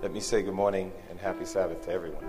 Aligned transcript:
Let 0.00 0.12
me 0.12 0.20
say 0.20 0.42
good 0.42 0.54
morning 0.54 0.92
and 1.10 1.18
happy 1.18 1.44
Sabbath 1.44 1.84
to 1.86 1.90
everyone. 1.90 2.24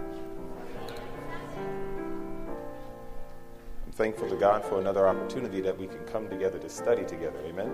I'm 3.85 3.91
thankful 3.91 4.27
to 4.27 4.35
God 4.35 4.65
for 4.65 4.79
another 4.79 5.07
opportunity 5.07 5.61
that 5.61 5.77
we 5.77 5.85
can 5.85 6.03
come 6.05 6.27
together 6.29 6.57
to 6.57 6.67
study 6.67 7.05
together. 7.05 7.37
Amen. 7.45 7.71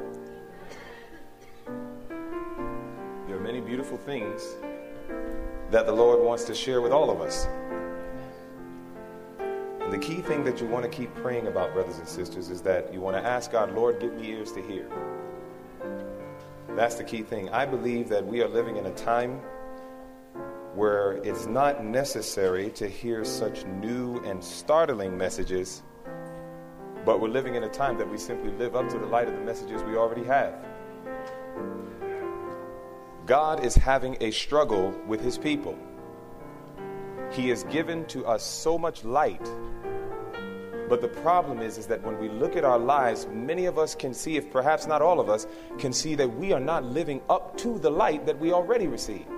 There 3.26 3.38
are 3.38 3.39
many 3.39 3.62
beautiful 3.62 3.98
things 3.98 4.41
that 5.71 5.86
the 5.86 5.94
Lord 5.94 6.21
wants 6.21 6.43
to 6.43 6.54
share 6.54 6.82
with 6.82 6.91
all 6.91 7.09
of 7.09 7.21
us. 7.21 7.48
And 9.39 9.93
the 9.93 9.98
key 9.98 10.20
thing 10.20 10.43
that 10.43 10.59
you 10.59 10.68
want 10.68 10.84
to 10.84 10.89
keep 10.89 11.16
praying 11.16 11.48
about, 11.48 11.71
brothers 11.73 12.00
and 12.00 12.07
sisters, 12.07 12.50
is 12.50 12.62
that 12.64 12.93
you 12.93 13.00
want 13.00 13.16
to 13.16 13.25
ask 13.25 13.50
God, 13.50 13.73
Lord, 13.73 14.02
give 14.02 14.14
me 14.16 14.32
ears 14.32 14.52
to 14.52 14.62
hear. 14.62 14.89
That's 16.75 16.96
the 16.96 17.05
key 17.05 17.21
thing. 17.21 17.48
I 17.52 17.66
believe 17.66 18.09
that 18.09 18.27
we 18.27 18.41
are 18.41 18.49
living 18.49 18.76
in 18.76 18.88
a 18.88 18.93
time 18.96 19.40
where 20.75 21.13
it's 21.23 21.45
not 21.45 21.85
necessary 21.85 22.70
to 22.71 22.88
hear 22.88 23.23
such 23.23 23.65
new 23.65 24.17
and 24.25 24.43
startling 24.43 25.17
messages, 25.17 25.84
but 27.05 27.21
we're 27.21 27.29
living 27.29 27.55
in 27.55 27.63
a 27.63 27.70
time 27.70 27.98
that 27.98 28.09
we 28.09 28.17
simply 28.17 28.51
live 28.51 28.75
up 28.75 28.89
to 28.89 28.99
the 28.99 29.05
light 29.05 29.29
of 29.29 29.34
the 29.34 29.41
messages 29.41 29.81
we 29.84 29.95
already 29.95 30.23
have. 30.23 30.53
God 33.25 33.65
is 33.65 33.73
having 33.73 34.17
a 34.20 34.31
struggle 34.31 34.91
with 35.07 35.21
his 35.21 35.38
people. 35.38 35.77
He 37.31 37.49
has 37.49 37.63
given 37.65 38.05
to 38.07 38.26
us 38.26 38.43
so 38.43 38.77
much 38.77 39.03
light. 39.05 39.49
But 40.89 41.01
the 41.01 41.07
problem 41.07 41.62
is, 41.62 41.77
is 41.77 41.87
that 41.87 42.03
when 42.03 42.20
we 42.20 42.29
look 42.29 42.55
at 42.55 42.63
our 42.63 42.77
lives, 42.77 43.27
many 43.31 43.65
of 43.65 43.79
us 43.79 43.95
can 43.95 44.13
see, 44.13 44.37
if 44.37 44.51
perhaps 44.51 44.85
not 44.85 45.01
all 45.01 45.20
of 45.20 45.29
us, 45.29 45.48
can 45.79 45.91
see 45.91 46.13
that 46.15 46.27
we 46.27 46.53
are 46.53 46.59
not 46.59 46.84
living 46.84 47.21
up 47.29 47.57
to 47.59 47.79
the 47.79 47.89
light 47.89 48.26
that 48.26 48.37
we 48.37 48.51
already 48.51 48.87
received. 48.87 49.29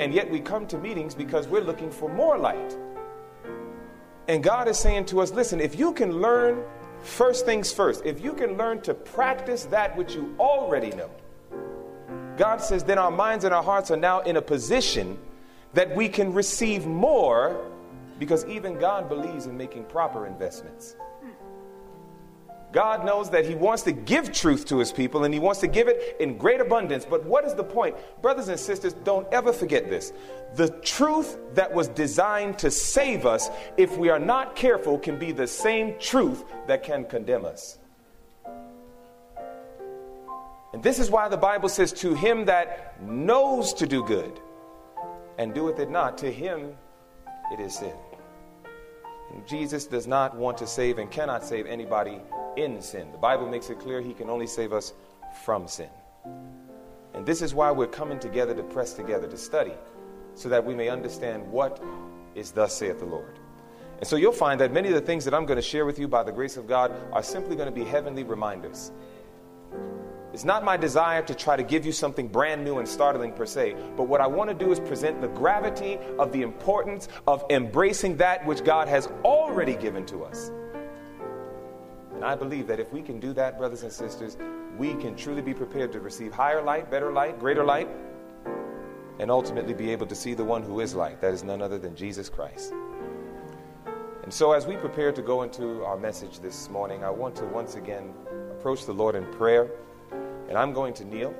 And 0.00 0.14
yet 0.14 0.30
we 0.30 0.40
come 0.40 0.66
to 0.68 0.78
meetings 0.78 1.14
because 1.14 1.46
we're 1.46 1.60
looking 1.60 1.90
for 1.90 2.08
more 2.08 2.38
light. 2.38 2.74
And 4.28 4.42
God 4.42 4.66
is 4.66 4.78
saying 4.78 5.04
to 5.06 5.20
us, 5.20 5.30
listen, 5.30 5.60
if 5.60 5.78
you 5.78 5.92
can 5.92 6.22
learn 6.22 6.64
first 7.02 7.44
things 7.44 7.70
first, 7.70 8.06
if 8.06 8.18
you 8.18 8.32
can 8.32 8.56
learn 8.56 8.80
to 8.80 8.94
practice 8.94 9.66
that 9.66 9.94
which 9.98 10.14
you 10.14 10.34
already 10.38 10.90
know, 10.92 11.10
God 12.38 12.62
says, 12.62 12.82
then 12.82 12.96
our 12.96 13.10
minds 13.10 13.44
and 13.44 13.52
our 13.52 13.62
hearts 13.62 13.90
are 13.90 13.96
now 13.96 14.20
in 14.20 14.38
a 14.38 14.42
position 14.42 15.18
that 15.74 15.94
we 15.94 16.08
can 16.08 16.32
receive 16.32 16.86
more 16.86 17.60
because 18.18 18.46
even 18.46 18.78
God 18.78 19.06
believes 19.06 19.44
in 19.44 19.54
making 19.54 19.84
proper 19.84 20.26
investments. 20.26 20.96
God 22.72 23.04
knows 23.04 23.30
that 23.30 23.44
He 23.44 23.54
wants 23.54 23.82
to 23.84 23.92
give 23.92 24.32
truth 24.32 24.66
to 24.66 24.78
His 24.78 24.92
people 24.92 25.24
and 25.24 25.34
He 25.34 25.40
wants 25.40 25.60
to 25.60 25.66
give 25.66 25.88
it 25.88 26.16
in 26.20 26.36
great 26.36 26.60
abundance. 26.60 27.04
But 27.04 27.24
what 27.24 27.44
is 27.44 27.54
the 27.54 27.64
point? 27.64 27.96
Brothers 28.22 28.48
and 28.48 28.58
sisters, 28.58 28.92
don't 28.92 29.26
ever 29.32 29.52
forget 29.52 29.88
this. 29.88 30.12
The 30.54 30.68
truth 30.68 31.38
that 31.54 31.72
was 31.72 31.88
designed 31.88 32.58
to 32.60 32.70
save 32.70 33.26
us, 33.26 33.50
if 33.76 33.96
we 33.96 34.08
are 34.08 34.20
not 34.20 34.54
careful, 34.54 34.98
can 34.98 35.18
be 35.18 35.32
the 35.32 35.46
same 35.46 35.98
truth 35.98 36.44
that 36.66 36.82
can 36.82 37.04
condemn 37.04 37.44
us. 37.44 37.78
And 40.72 40.82
this 40.82 41.00
is 41.00 41.10
why 41.10 41.28
the 41.28 41.36
Bible 41.36 41.68
says, 41.68 41.92
To 41.94 42.14
him 42.14 42.44
that 42.44 43.02
knows 43.02 43.74
to 43.74 43.86
do 43.86 44.04
good 44.04 44.38
and 45.38 45.52
doeth 45.52 45.80
it 45.80 45.90
not, 45.90 46.18
to 46.18 46.30
him 46.30 46.76
it 47.52 47.58
is 47.58 47.78
sin. 47.78 47.94
And 49.32 49.46
Jesus 49.46 49.86
does 49.86 50.06
not 50.06 50.36
want 50.36 50.58
to 50.58 50.66
save 50.66 50.98
and 50.98 51.10
cannot 51.10 51.44
save 51.44 51.66
anybody 51.66 52.20
in 52.64 52.80
sin. 52.80 53.10
The 53.12 53.18
Bible 53.18 53.48
makes 53.48 53.70
it 53.70 53.78
clear 53.78 54.00
he 54.00 54.14
can 54.14 54.30
only 54.30 54.46
save 54.46 54.72
us 54.72 54.92
from 55.44 55.66
sin. 55.68 55.90
And 57.14 57.26
this 57.26 57.42
is 57.42 57.54
why 57.54 57.70
we're 57.70 57.86
coming 57.86 58.18
together 58.18 58.54
to 58.54 58.62
press 58.62 58.94
together, 58.94 59.26
to 59.28 59.36
study, 59.36 59.74
so 60.34 60.48
that 60.48 60.64
we 60.64 60.74
may 60.74 60.88
understand 60.88 61.46
what 61.50 61.82
is 62.34 62.52
thus 62.52 62.76
saith 62.76 62.98
the 62.98 63.04
Lord. 63.04 63.38
And 63.98 64.06
so 64.06 64.16
you'll 64.16 64.32
find 64.32 64.60
that 64.60 64.72
many 64.72 64.88
of 64.88 64.94
the 64.94 65.00
things 65.00 65.24
that 65.24 65.34
I'm 65.34 65.44
going 65.44 65.56
to 65.58 65.62
share 65.62 65.84
with 65.84 65.98
you 65.98 66.08
by 66.08 66.22
the 66.22 66.32
grace 66.32 66.56
of 66.56 66.66
God 66.66 66.92
are 67.12 67.22
simply 67.22 67.56
going 67.56 67.66
to 67.66 67.74
be 67.74 67.84
heavenly 67.84 68.22
reminders. 68.22 68.92
It's 70.32 70.44
not 70.44 70.64
my 70.64 70.76
desire 70.76 71.22
to 71.22 71.34
try 71.34 71.56
to 71.56 71.62
give 71.62 71.84
you 71.84 71.92
something 71.92 72.28
brand 72.28 72.64
new 72.64 72.78
and 72.78 72.88
startling 72.88 73.32
per 73.32 73.44
se, 73.44 73.74
but 73.96 74.04
what 74.04 74.20
I 74.20 74.26
want 74.28 74.48
to 74.48 74.54
do 74.54 74.70
is 74.70 74.78
present 74.78 75.20
the 75.20 75.28
gravity 75.28 75.98
of 76.18 76.30
the 76.30 76.42
importance 76.42 77.08
of 77.26 77.44
embracing 77.50 78.16
that 78.18 78.46
which 78.46 78.62
God 78.62 78.86
has 78.86 79.08
already 79.24 79.74
given 79.74 80.06
to 80.06 80.22
us. 80.24 80.52
And 82.20 82.28
I 82.28 82.34
believe 82.34 82.66
that 82.66 82.78
if 82.78 82.92
we 82.92 83.00
can 83.00 83.18
do 83.18 83.32
that, 83.32 83.56
brothers 83.56 83.82
and 83.82 83.90
sisters, 83.90 84.36
we 84.76 84.92
can 84.96 85.16
truly 85.16 85.40
be 85.40 85.54
prepared 85.54 85.90
to 85.92 86.00
receive 86.00 86.34
higher 86.34 86.60
light, 86.60 86.90
better 86.90 87.10
light, 87.10 87.40
greater 87.40 87.64
light, 87.64 87.88
and 89.18 89.30
ultimately 89.30 89.72
be 89.72 89.90
able 89.90 90.06
to 90.06 90.14
see 90.14 90.34
the 90.34 90.44
one 90.44 90.62
who 90.62 90.80
is 90.80 90.94
light. 90.94 91.22
That 91.22 91.32
is 91.32 91.42
none 91.42 91.62
other 91.62 91.78
than 91.78 91.96
Jesus 91.96 92.28
Christ. 92.28 92.74
And 94.22 94.30
so, 94.30 94.52
as 94.52 94.66
we 94.66 94.76
prepare 94.76 95.12
to 95.12 95.22
go 95.22 95.44
into 95.44 95.82
our 95.82 95.96
message 95.96 96.40
this 96.40 96.68
morning, 96.68 97.04
I 97.04 97.08
want 97.08 97.36
to 97.36 97.46
once 97.46 97.76
again 97.76 98.12
approach 98.50 98.84
the 98.84 98.92
Lord 98.92 99.14
in 99.14 99.24
prayer. 99.32 99.70
And 100.50 100.58
I'm 100.58 100.74
going 100.74 100.92
to 100.92 101.06
kneel. 101.06 101.34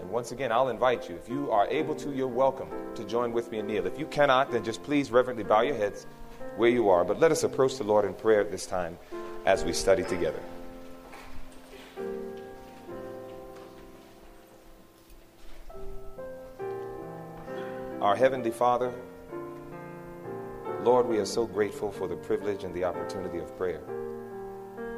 And 0.00 0.08
once 0.10 0.30
again, 0.30 0.52
I'll 0.52 0.68
invite 0.68 1.08
you. 1.08 1.16
If 1.16 1.28
you 1.28 1.50
are 1.50 1.66
able 1.66 1.96
to, 1.96 2.12
you're 2.12 2.28
welcome 2.28 2.68
to 2.94 3.02
join 3.02 3.32
with 3.32 3.50
me 3.50 3.58
and 3.58 3.66
kneel. 3.66 3.84
If 3.84 3.98
you 3.98 4.06
cannot, 4.06 4.52
then 4.52 4.62
just 4.62 4.84
please 4.84 5.10
reverently 5.10 5.42
bow 5.42 5.62
your 5.62 5.74
heads 5.74 6.06
where 6.56 6.70
you 6.70 6.88
are. 6.88 7.04
But 7.04 7.18
let 7.18 7.32
us 7.32 7.42
approach 7.42 7.78
the 7.78 7.84
Lord 7.84 8.04
in 8.04 8.14
prayer 8.14 8.40
at 8.40 8.52
this 8.52 8.64
time 8.64 8.96
as 9.46 9.64
we 9.64 9.72
study 9.72 10.02
together. 10.02 10.40
Our 18.00 18.16
Heavenly 18.16 18.50
Father, 18.50 18.92
Lord, 20.82 21.06
we 21.06 21.18
are 21.18 21.24
so 21.24 21.46
grateful 21.46 21.90
for 21.90 22.06
the 22.06 22.16
privilege 22.16 22.64
and 22.64 22.74
the 22.74 22.84
opportunity 22.84 23.38
of 23.38 23.56
prayer. 23.56 23.80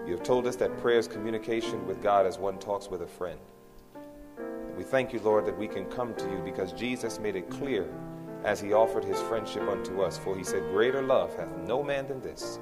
You 0.05 0.13
have 0.13 0.25
told 0.25 0.47
us 0.47 0.57
that 0.57 0.77
prayer 0.79 0.99
is 0.99 1.07
communication 1.07 1.87
with 1.87 2.03
God 2.03 2.27
as 2.27 2.39
one 2.39 2.59
talks 2.59 2.89
with 2.89 3.03
a 3.03 3.07
friend. 3.07 3.39
We 4.77 4.85
thank 4.85 5.13
you, 5.13 5.21
Lord, 5.21 5.47
that 5.47 5.57
we 5.57 5.69
can 5.69 5.87
come 5.87 6.15
to 6.15 6.25
you 6.29 6.39
because 6.45 6.73
Jesus 6.73 7.19
made 7.19 7.37
it 7.37 7.49
clear 7.49 7.89
as 8.45 8.61
he 8.61 8.73
offered 8.73 9.05
his 9.05 9.21
friendship 9.23 9.63
unto 9.63 10.03
us. 10.03 10.19
For 10.19 10.37
he 10.37 10.45
said, 10.45 10.63
Greater 10.73 11.03
love 11.03 11.37
hath 11.37 11.57
no 11.59 11.83
man 11.83 12.07
than 12.07 12.21
this, 12.21 12.59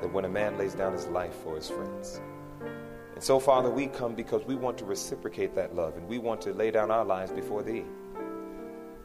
that 0.00 0.12
when 0.12 0.24
a 0.24 0.28
man 0.28 0.56
lays 0.58 0.74
down 0.74 0.92
his 0.92 1.06
life 1.06 1.34
for 1.42 1.56
his 1.56 1.68
friends. 1.68 2.20
And 3.14 3.22
so, 3.22 3.40
Father, 3.40 3.68
we 3.68 3.88
come 3.88 4.14
because 4.14 4.44
we 4.44 4.54
want 4.54 4.78
to 4.78 4.84
reciprocate 4.84 5.54
that 5.56 5.74
love 5.74 5.96
and 5.96 6.06
we 6.06 6.18
want 6.18 6.40
to 6.42 6.52
lay 6.52 6.70
down 6.70 6.90
our 6.90 7.04
lives 7.04 7.32
before 7.32 7.62
thee. 7.62 7.84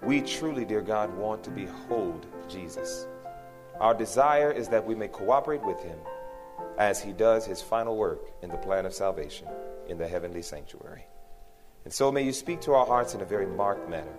We 0.03 0.21
truly, 0.21 0.65
dear 0.65 0.81
God, 0.81 1.15
want 1.17 1.43
to 1.45 1.49
behold 1.49 2.27
Jesus. 2.47 3.07
Our 3.79 3.93
desire 3.93 4.51
is 4.51 4.67
that 4.69 4.85
we 4.85 4.95
may 4.95 5.07
cooperate 5.07 5.63
with 5.63 5.81
him 5.81 5.97
as 6.77 7.01
he 7.01 7.11
does 7.11 7.45
his 7.45 7.61
final 7.61 7.95
work 7.95 8.31
in 8.41 8.49
the 8.49 8.57
plan 8.57 8.85
of 8.85 8.93
salvation 8.93 9.47
in 9.87 9.97
the 9.97 10.07
heavenly 10.07 10.41
sanctuary. 10.41 11.05
And 11.85 11.93
so 11.93 12.11
may 12.11 12.23
you 12.23 12.33
speak 12.33 12.61
to 12.61 12.73
our 12.73 12.85
hearts 12.85 13.13
in 13.13 13.21
a 13.21 13.25
very 13.25 13.47
marked 13.47 13.89
manner. 13.89 14.13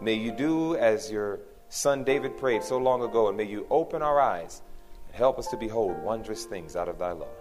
May 0.00 0.14
you 0.14 0.32
do 0.32 0.76
as 0.76 1.10
your 1.10 1.40
son 1.68 2.04
David 2.04 2.36
prayed 2.36 2.62
so 2.62 2.78
long 2.78 3.02
ago, 3.02 3.28
and 3.28 3.36
may 3.36 3.44
you 3.44 3.66
open 3.70 4.02
our 4.02 4.20
eyes 4.20 4.62
help 5.16 5.38
us 5.38 5.46
to 5.48 5.56
behold 5.56 5.98
wondrous 6.02 6.44
things 6.44 6.76
out 6.76 6.88
of 6.88 6.98
thy 6.98 7.12
law. 7.12 7.34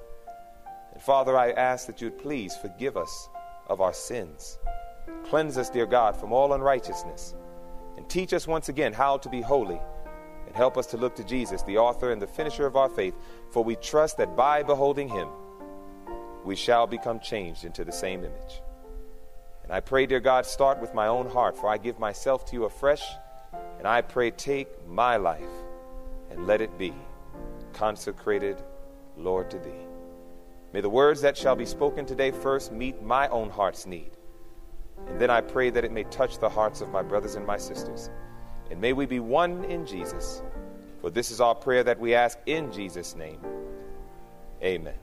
And 0.93 1.01
Father, 1.01 1.37
I 1.37 1.51
ask 1.51 1.87
that 1.87 2.01
you'd 2.01 2.17
please 2.17 2.55
forgive 2.55 2.95
us 2.95 3.29
of 3.67 3.81
our 3.81 3.93
sins. 3.93 4.57
Cleanse 5.25 5.57
us, 5.57 5.69
dear 5.69 5.85
God, 5.85 6.15
from 6.15 6.31
all 6.31 6.53
unrighteousness. 6.53 7.35
And 7.97 8.09
teach 8.09 8.33
us 8.33 8.47
once 8.47 8.69
again 8.69 8.93
how 8.93 9.17
to 9.17 9.29
be 9.29 9.41
holy 9.41 9.79
and 10.47 10.55
help 10.55 10.77
us 10.77 10.87
to 10.87 10.97
look 10.97 11.15
to 11.15 11.23
Jesus, 11.23 11.63
the 11.63 11.77
author 11.77 12.11
and 12.11 12.21
the 12.21 12.27
finisher 12.27 12.65
of 12.65 12.77
our 12.77 12.89
faith, 12.89 13.13
for 13.51 13.63
we 13.63 13.75
trust 13.75 14.17
that 14.17 14.35
by 14.35 14.63
beholding 14.63 15.09
him, 15.09 15.27
we 16.45 16.55
shall 16.55 16.87
become 16.87 17.19
changed 17.19 17.65
into 17.65 17.83
the 17.83 17.91
same 17.91 18.23
image. 18.23 18.61
And 19.63 19.73
I 19.73 19.79
pray, 19.79 20.05
dear 20.05 20.19
God, 20.19 20.45
start 20.45 20.79
with 20.79 20.93
my 20.93 21.07
own 21.07 21.27
heart, 21.27 21.57
for 21.57 21.67
I 21.67 21.77
give 21.77 21.99
myself 21.99 22.45
to 22.45 22.53
you 22.53 22.65
afresh, 22.65 23.03
and 23.79 23.87
I 23.87 24.01
pray, 24.01 24.31
take 24.31 24.87
my 24.87 25.17
life 25.17 25.41
and 26.29 26.45
let 26.45 26.61
it 26.61 26.77
be 26.77 26.93
consecrated, 27.75 28.61
Lord, 29.17 29.51
to 29.51 29.59
thee. 29.59 29.85
May 30.73 30.81
the 30.81 30.89
words 30.89 31.21
that 31.21 31.37
shall 31.37 31.55
be 31.55 31.65
spoken 31.65 32.05
today 32.05 32.31
first 32.31 32.71
meet 32.71 33.01
my 33.03 33.27
own 33.27 33.49
heart's 33.49 33.85
need. 33.85 34.11
And 35.07 35.19
then 35.19 35.29
I 35.29 35.41
pray 35.41 35.69
that 35.69 35.85
it 35.85 35.91
may 35.91 36.05
touch 36.05 36.39
the 36.39 36.49
hearts 36.49 36.81
of 36.81 36.89
my 36.89 37.03
brothers 37.03 37.35
and 37.35 37.45
my 37.45 37.57
sisters. 37.57 38.09
And 38.71 38.81
may 38.81 38.93
we 38.93 39.05
be 39.05 39.19
one 39.19 39.63
in 39.65 39.85
Jesus. 39.85 40.41
For 41.01 41.09
this 41.09 41.31
is 41.31 41.39
our 41.39 41.53
prayer 41.53 41.83
that 41.83 41.99
we 41.99 42.15
ask 42.15 42.39
in 42.45 42.71
Jesus' 42.71 43.15
name. 43.15 43.39
Amen. 44.63 44.95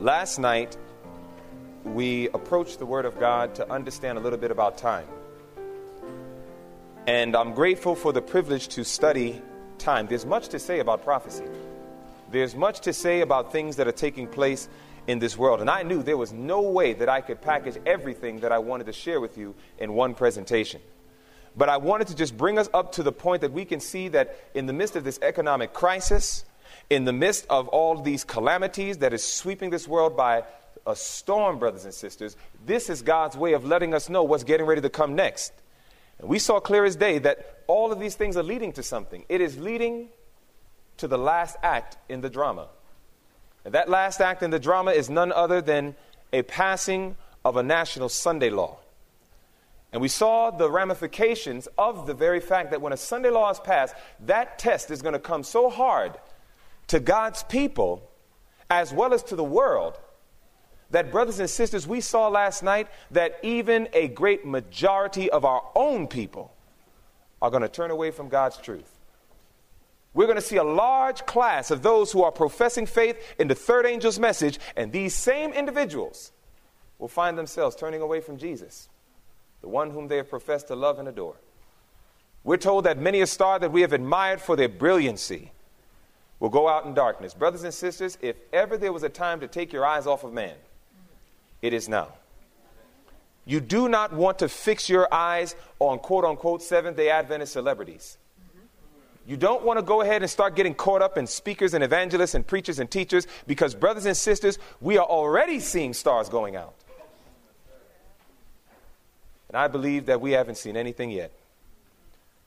Last 0.00 0.38
night, 0.38 0.76
we 1.84 2.28
approach 2.30 2.78
the 2.78 2.86
Word 2.86 3.04
of 3.04 3.20
God 3.20 3.54
to 3.56 3.70
understand 3.70 4.18
a 4.18 4.20
little 4.20 4.38
bit 4.38 4.50
about 4.50 4.78
time. 4.78 5.06
And 7.06 7.36
I'm 7.36 7.52
grateful 7.52 7.94
for 7.94 8.12
the 8.12 8.22
privilege 8.22 8.68
to 8.68 8.84
study 8.84 9.42
time, 9.78 10.06
there's 10.06 10.24
much 10.24 10.48
to 10.48 10.58
say 10.58 10.80
about 10.80 11.04
prophecy. 11.04 11.44
There's 12.30 12.54
much 12.54 12.80
to 12.80 12.92
say 12.92 13.20
about 13.20 13.52
things 13.52 13.76
that 13.76 13.86
are 13.86 13.92
taking 13.92 14.26
place 14.26 14.68
in 15.06 15.18
this 15.18 15.36
world. 15.36 15.60
And 15.60 15.68
I 15.68 15.82
knew 15.82 16.02
there 16.02 16.16
was 16.16 16.32
no 16.32 16.62
way 16.62 16.94
that 16.94 17.08
I 17.08 17.20
could 17.20 17.42
package 17.42 17.76
everything 17.84 18.40
that 18.40 18.52
I 18.52 18.58
wanted 18.58 18.86
to 18.86 18.92
share 18.92 19.20
with 19.20 19.36
you 19.36 19.54
in 19.78 19.92
one 19.92 20.14
presentation. 20.14 20.80
But 21.56 21.68
I 21.68 21.76
wanted 21.76 22.08
to 22.08 22.16
just 22.16 22.36
bring 22.36 22.58
us 22.58 22.68
up 22.74 22.92
to 22.92 23.02
the 23.02 23.12
point 23.12 23.42
that 23.42 23.52
we 23.52 23.64
can 23.64 23.80
see 23.80 24.08
that 24.08 24.36
in 24.54 24.66
the 24.66 24.72
midst 24.72 24.96
of 24.96 25.04
this 25.04 25.18
economic 25.22 25.72
crisis, 25.72 26.44
in 26.90 27.04
the 27.04 27.12
midst 27.12 27.46
of 27.48 27.68
all 27.68 28.00
these 28.00 28.24
calamities 28.24 28.98
that 28.98 29.12
is 29.12 29.24
sweeping 29.24 29.70
this 29.70 29.86
world 29.86 30.16
by 30.16 30.44
a 30.86 30.94
storm, 30.94 31.58
brothers 31.58 31.84
and 31.84 31.94
sisters, 31.94 32.36
this 32.66 32.90
is 32.90 33.02
God's 33.02 33.36
way 33.36 33.54
of 33.54 33.64
letting 33.64 33.94
us 33.94 34.08
know 34.08 34.22
what's 34.22 34.44
getting 34.44 34.66
ready 34.66 34.80
to 34.80 34.90
come 34.90 35.14
next. 35.14 35.52
And 36.18 36.28
we 36.28 36.38
saw 36.38 36.60
clear 36.60 36.84
as 36.84 36.96
day 36.96 37.18
that 37.18 37.62
all 37.66 37.92
of 37.92 38.00
these 38.00 38.14
things 38.14 38.36
are 38.36 38.42
leading 38.42 38.72
to 38.74 38.82
something. 38.82 39.24
It 39.28 39.40
is 39.40 39.58
leading 39.58 40.08
to 40.98 41.08
the 41.08 41.18
last 41.18 41.56
act 41.62 41.96
in 42.08 42.20
the 42.20 42.30
drama. 42.30 42.68
And 43.64 43.74
that 43.74 43.88
last 43.88 44.20
act 44.20 44.42
in 44.42 44.50
the 44.50 44.58
drama 44.58 44.92
is 44.92 45.08
none 45.08 45.32
other 45.32 45.60
than 45.60 45.94
a 46.32 46.42
passing 46.42 47.16
of 47.44 47.56
a 47.56 47.62
national 47.62 48.08
Sunday 48.08 48.50
law. 48.50 48.78
And 49.92 50.02
we 50.02 50.08
saw 50.08 50.50
the 50.50 50.70
ramifications 50.70 51.68
of 51.78 52.06
the 52.06 52.14
very 52.14 52.40
fact 52.40 52.72
that 52.72 52.80
when 52.80 52.92
a 52.92 52.96
Sunday 52.96 53.30
law 53.30 53.50
is 53.50 53.60
passed, 53.60 53.94
that 54.26 54.58
test 54.58 54.90
is 54.90 55.02
going 55.02 55.12
to 55.12 55.20
come 55.20 55.44
so 55.44 55.70
hard 55.70 56.14
to 56.88 57.00
God's 57.00 57.42
people 57.44 58.10
as 58.68 58.92
well 58.92 59.14
as 59.14 59.22
to 59.24 59.36
the 59.36 59.44
world 59.44 59.98
that, 60.94 61.10
brothers 61.10 61.40
and 61.40 61.50
sisters, 61.50 61.86
we 61.86 62.00
saw 62.00 62.28
last 62.28 62.62
night 62.62 62.88
that 63.10 63.38
even 63.42 63.88
a 63.92 64.08
great 64.08 64.46
majority 64.46 65.28
of 65.28 65.44
our 65.44 65.62
own 65.74 66.06
people 66.06 66.54
are 67.42 67.50
going 67.50 67.62
to 67.62 67.68
turn 67.68 67.90
away 67.90 68.12
from 68.12 68.28
God's 68.28 68.58
truth. 68.58 68.90
We're 70.14 70.26
going 70.26 70.36
to 70.36 70.42
see 70.42 70.56
a 70.56 70.64
large 70.64 71.26
class 71.26 71.72
of 71.72 71.82
those 71.82 72.12
who 72.12 72.22
are 72.22 72.30
professing 72.30 72.86
faith 72.86 73.16
in 73.40 73.48
the 73.48 73.56
third 73.56 73.86
angel's 73.86 74.20
message, 74.20 74.60
and 74.76 74.92
these 74.92 75.16
same 75.16 75.52
individuals 75.52 76.30
will 77.00 77.08
find 77.08 77.36
themselves 77.36 77.74
turning 77.74 78.00
away 78.00 78.20
from 78.20 78.36
Jesus, 78.36 78.88
the 79.62 79.68
one 79.68 79.90
whom 79.90 80.06
they 80.06 80.18
have 80.18 80.30
professed 80.30 80.68
to 80.68 80.76
love 80.76 81.00
and 81.00 81.08
adore. 81.08 81.34
We're 82.44 82.56
told 82.56 82.84
that 82.84 82.98
many 82.98 83.20
a 83.20 83.26
star 83.26 83.58
that 83.58 83.72
we 83.72 83.80
have 83.80 83.92
admired 83.92 84.40
for 84.40 84.54
their 84.54 84.68
brilliancy 84.68 85.50
will 86.38 86.50
go 86.50 86.68
out 86.68 86.84
in 86.84 86.94
darkness. 86.94 87.34
Brothers 87.34 87.64
and 87.64 87.74
sisters, 87.74 88.16
if 88.20 88.36
ever 88.52 88.78
there 88.78 88.92
was 88.92 89.02
a 89.02 89.08
time 89.08 89.40
to 89.40 89.48
take 89.48 89.72
your 89.72 89.84
eyes 89.84 90.06
off 90.06 90.22
of 90.22 90.32
man, 90.32 90.54
it 91.62 91.72
is 91.72 91.88
now. 91.88 92.08
You 93.46 93.60
do 93.60 93.88
not 93.88 94.12
want 94.12 94.38
to 94.38 94.48
fix 94.48 94.88
your 94.88 95.12
eyes 95.12 95.54
on 95.78 95.98
quote 95.98 96.24
unquote 96.24 96.62
Seventh 96.62 96.96
day 96.96 97.10
Adventist 97.10 97.52
celebrities. 97.52 98.18
You 99.26 99.36
don't 99.38 99.64
want 99.64 99.78
to 99.78 99.82
go 99.82 100.02
ahead 100.02 100.20
and 100.22 100.30
start 100.30 100.54
getting 100.54 100.74
caught 100.74 101.00
up 101.00 101.16
in 101.16 101.26
speakers 101.26 101.72
and 101.72 101.82
evangelists 101.82 102.34
and 102.34 102.46
preachers 102.46 102.78
and 102.78 102.90
teachers 102.90 103.26
because, 103.46 103.74
brothers 103.74 104.04
and 104.04 104.16
sisters, 104.16 104.58
we 104.82 104.98
are 104.98 105.06
already 105.06 105.60
seeing 105.60 105.94
stars 105.94 106.28
going 106.28 106.56
out. 106.56 106.74
And 109.48 109.56
I 109.56 109.68
believe 109.68 110.06
that 110.06 110.20
we 110.20 110.32
haven't 110.32 110.56
seen 110.56 110.76
anything 110.76 111.10
yet. 111.10 111.32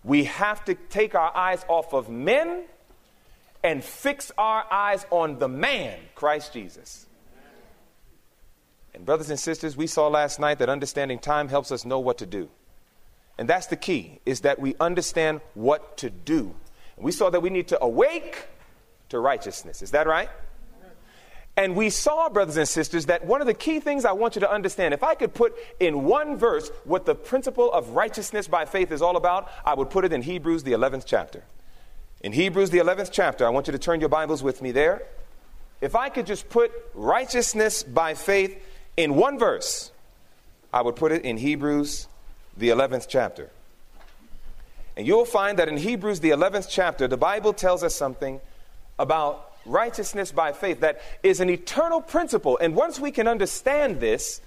We 0.03 0.25
have 0.25 0.63
to 0.65 0.75
take 0.75 1.15
our 1.15 1.35
eyes 1.35 1.65
off 1.67 1.93
of 1.93 2.09
men 2.09 2.65
and 3.63 3.83
fix 3.83 4.31
our 4.37 4.63
eyes 4.71 5.05
on 5.09 5.39
the 5.39 5.47
man, 5.47 5.97
Christ 6.13 6.53
Jesus. 6.53 7.06
And, 8.97 9.05
brothers 9.05 9.29
and 9.29 9.39
sisters, 9.39 9.77
we 9.77 9.85
saw 9.85 10.07
last 10.07 10.39
night 10.39 10.57
that 10.57 10.69
understanding 10.69 11.19
time 11.19 11.49
helps 11.49 11.71
us 11.71 11.85
know 11.85 11.99
what 11.99 12.17
to 12.17 12.25
do. 12.25 12.49
And 13.37 13.47
that's 13.47 13.67
the 13.67 13.75
key, 13.75 14.21
is 14.25 14.41
that 14.41 14.57
we 14.57 14.75
understand 14.79 15.41
what 15.53 15.97
to 15.97 16.09
do 16.09 16.55
And 16.95 17.05
we 17.05 17.11
saw 17.11 17.29
that 17.29 17.41
we 17.41 17.51
need 17.51 17.67
to 17.67 17.81
awake 17.81 18.47
to 19.09 19.19
righteousness. 19.19 19.83
Is 19.83 19.91
that 19.91 20.07
right? 20.07 20.29
And 21.55 21.75
we 21.75 21.91
saw, 21.91 22.27
brothers 22.29 22.57
and 22.57 22.67
sisters, 22.67 23.05
that 23.05 23.23
one 23.23 23.39
of 23.39 23.45
the 23.45 23.53
key 23.53 23.79
things 23.79 24.03
I 24.03 24.13
want 24.13 24.35
you 24.35 24.41
to 24.41 24.51
understand, 24.51 24.95
if 24.95 25.03
I 25.03 25.13
could 25.13 25.33
put 25.35 25.55
in 25.79 26.05
one 26.05 26.37
verse 26.37 26.71
what 26.83 27.05
the 27.05 27.13
principle 27.13 27.71
of 27.71 27.89
righteousness 27.89 28.47
by 28.47 28.65
faith 28.65 28.91
is 28.91 29.03
all 29.03 29.15
about, 29.15 29.51
I 29.63 29.75
would 29.75 29.91
put 29.91 30.05
it 30.05 30.13
in 30.13 30.23
Hebrews, 30.23 30.63
the 30.63 30.71
11th 30.71 31.03
chapter. 31.05 31.43
In 32.21 32.31
Hebrews, 32.31 32.71
the 32.71 32.79
11th 32.79 33.09
chapter, 33.11 33.45
I 33.45 33.49
want 33.49 33.67
you 33.67 33.73
to 33.73 33.79
turn 33.79 33.99
your 33.99 34.09
Bibles 34.09 34.41
with 34.41 34.63
me 34.63 34.71
there. 34.71 35.03
If 35.81 35.95
I 35.95 36.09
could 36.09 36.25
just 36.25 36.49
put 36.49 36.71
righteousness 36.95 37.83
by 37.83 38.15
faith 38.15 38.59
in 38.97 39.15
one 39.15 39.37
verse, 39.37 39.91
I 40.73 40.81
would 40.81 40.95
put 40.95 41.11
it 41.11 41.23
in 41.23 41.37
Hebrews, 41.37 42.07
the 42.57 42.69
11th 42.69 43.07
chapter. 43.07 43.49
And 44.97 45.05
you'll 45.05 45.25
find 45.25 45.59
that 45.59 45.69
in 45.69 45.77
Hebrews, 45.77 46.19
the 46.19 46.31
11th 46.31 46.67
chapter, 46.69 47.07
the 47.07 47.17
Bible 47.17 47.53
tells 47.53 47.83
us 47.83 47.95
something 47.95 48.41
about 48.97 49.53
righteousness 49.65 50.31
by 50.31 50.51
faith 50.53 50.79
that 50.79 51.01
is 51.21 51.39
an 51.39 51.49
eternal 51.49 52.01
principle. 52.01 52.57
And 52.59 52.75
once 52.75 52.99
we 52.99 53.11
can 53.11 53.27
understand 53.27 53.99
this, 53.99 54.41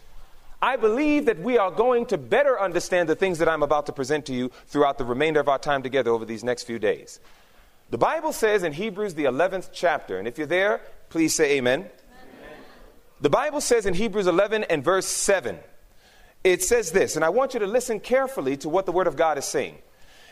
I 0.61 0.76
believe 0.76 1.26
that 1.26 1.38
we 1.38 1.56
are 1.56 1.70
going 1.70 2.06
to 2.06 2.19
better 2.19 2.61
understand 2.61 3.08
the 3.08 3.14
things 3.14 3.38
that 3.38 3.49
I'm 3.49 3.62
about 3.62 3.87
to 3.87 3.93
present 3.93 4.26
to 4.26 4.35
you 4.35 4.50
throughout 4.67 4.99
the 4.99 5.05
remainder 5.05 5.41
of 5.41 5.49
our 5.49 5.58
time 5.58 5.82
together 5.82 6.11
over 6.11 6.25
these 6.25 6.43
next 6.43 6.64
few 6.64 6.79
days. 6.79 7.20
The 7.91 7.99
Bible 7.99 8.32
says 8.32 8.62
in 8.62 8.73
Hebrews, 8.73 9.14
the 9.14 9.25
11th 9.25 9.70
chapter, 9.73 10.19
and 10.19 10.26
if 10.29 10.37
you're 10.37 10.47
there, 10.47 10.81
please 11.08 11.35
say 11.35 11.58
amen. 11.58 11.87
The 13.20 13.31
Bible 13.31 13.61
says 13.61 13.84
in 13.84 13.94
Hebrews 13.94 14.26
11 14.26 14.64
and 14.64 14.82
verse 14.82 15.06
7, 15.06 15.58
it 16.43 16.62
says 16.62 16.90
this, 16.90 17.17
and 17.17 17.25
I 17.25 17.28
want 17.28 17.52
you 17.52 17.61
to 17.61 17.67
listen 17.67 18.00
carefully 18.00 18.56
to 18.58 18.69
what 18.69 18.87
the 18.87 18.93
Word 18.93 19.06
of 19.06 19.17
God 19.17 19.37
is 19.37 19.44
saying. 19.44 19.76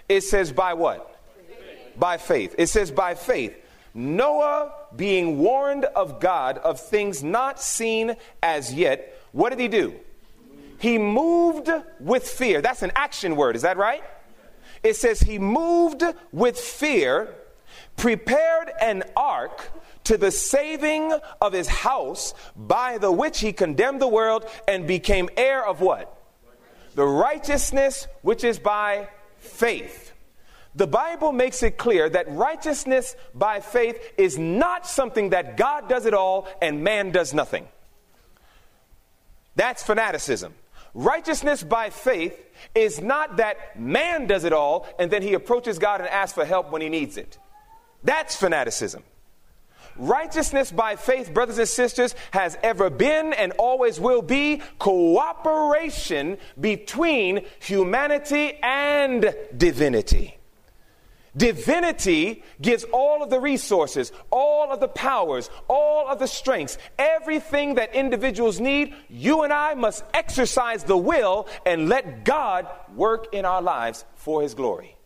It 0.09 0.23
says, 0.23 0.53
by 0.53 0.73
what? 0.73 1.21
Faith. 1.37 1.99
By 1.99 2.17
faith. 2.17 2.55
It 2.57 2.69
says, 2.69 2.91
by 2.91 3.15
faith. 3.15 3.55
Noah, 3.93 4.73
being 4.97 5.39
warned 5.39 5.85
of 5.85 6.19
God 6.21 6.59
of 6.59 6.81
things 6.81 7.23
not 7.23 7.61
seen 7.61 8.17
as 8.43 8.73
yet, 8.73 9.21
what 9.33 9.51
did 9.51 9.61
he 9.61 9.69
do? 9.69 9.95
He 10.79 10.97
moved 10.97 11.69
with 12.01 12.27
fear. 12.27 12.63
That's 12.63 12.83
an 12.83 12.93
action 12.95 13.37
word, 13.37 13.57
is 13.57 13.63
that 13.63 13.77
right? 13.77 14.03
It 14.83 14.95
says, 14.95 15.21
He 15.21 15.39
moved 15.39 16.03
with 16.33 16.59
fear, 16.59 17.35
prepared 17.97 18.71
an 18.81 19.03
ark 19.17 19.73
to 20.09 20.17
the 20.17 20.31
saving 20.31 21.13
of 21.39 21.53
his 21.53 21.69
house, 21.69 22.33
by 22.57 22.97
the 22.97 23.13
which 23.13 23.41
he 23.41 23.53
condemned 23.53 24.01
the 24.01 24.09
world 24.09 24.47
and 24.67 24.87
became 24.87 25.29
heir 25.37 25.63
of 25.63 25.83
what? 25.83 26.17
The 26.95 27.05
righteousness 27.05 28.09
which 28.23 28.43
is 28.43 28.59
by 28.59 29.11
faith. 29.37 30.15
The 30.75 30.87
Bible 30.87 31.33
makes 31.33 31.63
it 31.63 31.77
clear 31.77 32.09
that 32.09 32.27
righteousness 32.31 33.17
by 33.35 33.61
faith 33.61 34.01
is 34.17 34.39
not 34.39 34.87
something 34.87 35.31
that 35.31 35.59
God 35.59 35.91
does 35.91 36.07
it 36.07 36.15
all 36.15 36.49
and 36.63 36.83
man 36.83 37.11
does 37.11 37.35
nothing. 37.35 37.69
That's 39.57 39.83
fanaticism. 39.83 40.55
Righteousness 40.95 41.63
by 41.63 41.91
faith 41.91 42.35
is 42.75 42.99
not 42.99 43.37
that 43.37 43.79
man 43.79 44.27
does 44.27 44.45
it 44.45 44.55
all 44.55 44.89
and 44.99 45.11
then 45.11 45.21
he 45.21 45.35
approaches 45.35 45.79
God 45.79 46.01
and 46.01 46.09
asks 46.09 46.33
for 46.33 46.47
help 46.47 46.71
when 46.71 46.81
he 46.81 46.89
needs 46.89 47.19
it. 47.19 47.37
That's 48.03 48.37
fanaticism. 48.37 49.03
Righteousness 49.99 50.71
by 50.71 50.97
faith, 50.97 51.35
brothers 51.35 51.59
and 51.59 51.69
sisters, 51.69 52.15
has 52.31 52.57
ever 52.63 52.89
been 52.89 53.33
and 53.33 53.53
always 53.59 53.99
will 53.99 54.23
be 54.23 54.63
cooperation 54.79 56.39
between 56.59 57.45
humanity 57.59 58.59
and 58.63 59.35
divinity. 59.57 60.39
Divinity 61.37 62.43
gives 62.61 62.85
all 62.85 63.23
of 63.23 63.31
the 63.31 63.39
resources, 63.39 64.13
all 64.31 64.73
of 64.73 64.81
the 64.81 64.89
powers, 64.89 65.51
all 65.69 66.09
of 66.09 66.19
the 66.19 66.27
strengths, 66.27 66.79
everything 66.99 67.77
that 67.77 67.95
individuals 67.95 68.59
need. 68.59 68.95
You 69.09 69.43
and 69.43 69.53
I 69.53 69.75
must 69.75 70.05
exercise 70.15 70.85
the 70.85 70.97
will 70.97 71.49
and 71.65 71.89
let 71.89 72.25
God 72.25 72.67
work 72.97 73.33
in 73.33 73.45
our 73.45 73.63
lives 73.63 74.05
for 74.17 74.43
His 74.43 74.55
glory. 74.55 74.98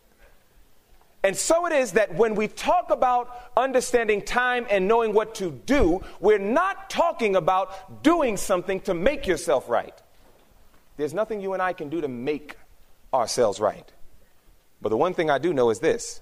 And 1.23 1.37
so 1.37 1.65
it 1.65 1.71
is 1.71 1.93
that 1.93 2.13
when 2.15 2.35
we 2.35 2.49
talk 2.49 2.91
about 2.91 3.51
understanding 3.55 4.21
time 4.21 4.67
and 4.69 4.87
knowing 4.89 5.13
what 5.13 5.35
to 5.35 5.51
do, 5.65 6.03
we're 6.19 6.37
not 6.37 6.89
talking 6.89 7.37
about 7.37 8.03
doing 8.03 8.35
something 8.35 8.81
to 8.81 8.93
make 8.93 9.25
yourself 9.25 9.69
right. 9.69 9.97
There's 10.97 11.13
nothing 11.13 11.39
you 11.39 11.53
and 11.53 11.61
I 11.61 11.71
can 11.71 11.89
do 11.89 12.01
to 12.01 12.09
make 12.09 12.57
ourselves 13.13 13.61
right. 13.61 13.89
But 14.81 14.89
the 14.89 14.97
one 14.97 15.13
thing 15.13 15.29
I 15.29 15.37
do 15.37 15.53
know 15.53 15.69
is 15.69 15.79
this 15.79 16.19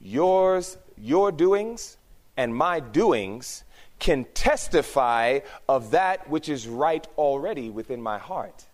yours, 0.00 0.76
your 0.98 1.32
doings, 1.32 1.96
and 2.36 2.54
my 2.54 2.78
doings 2.78 3.64
can 3.98 4.26
testify 4.34 5.40
of 5.68 5.92
that 5.92 6.28
which 6.28 6.48
is 6.48 6.68
right 6.68 7.06
already 7.16 7.70
within 7.70 8.02
my 8.02 8.18
heart. 8.18 8.66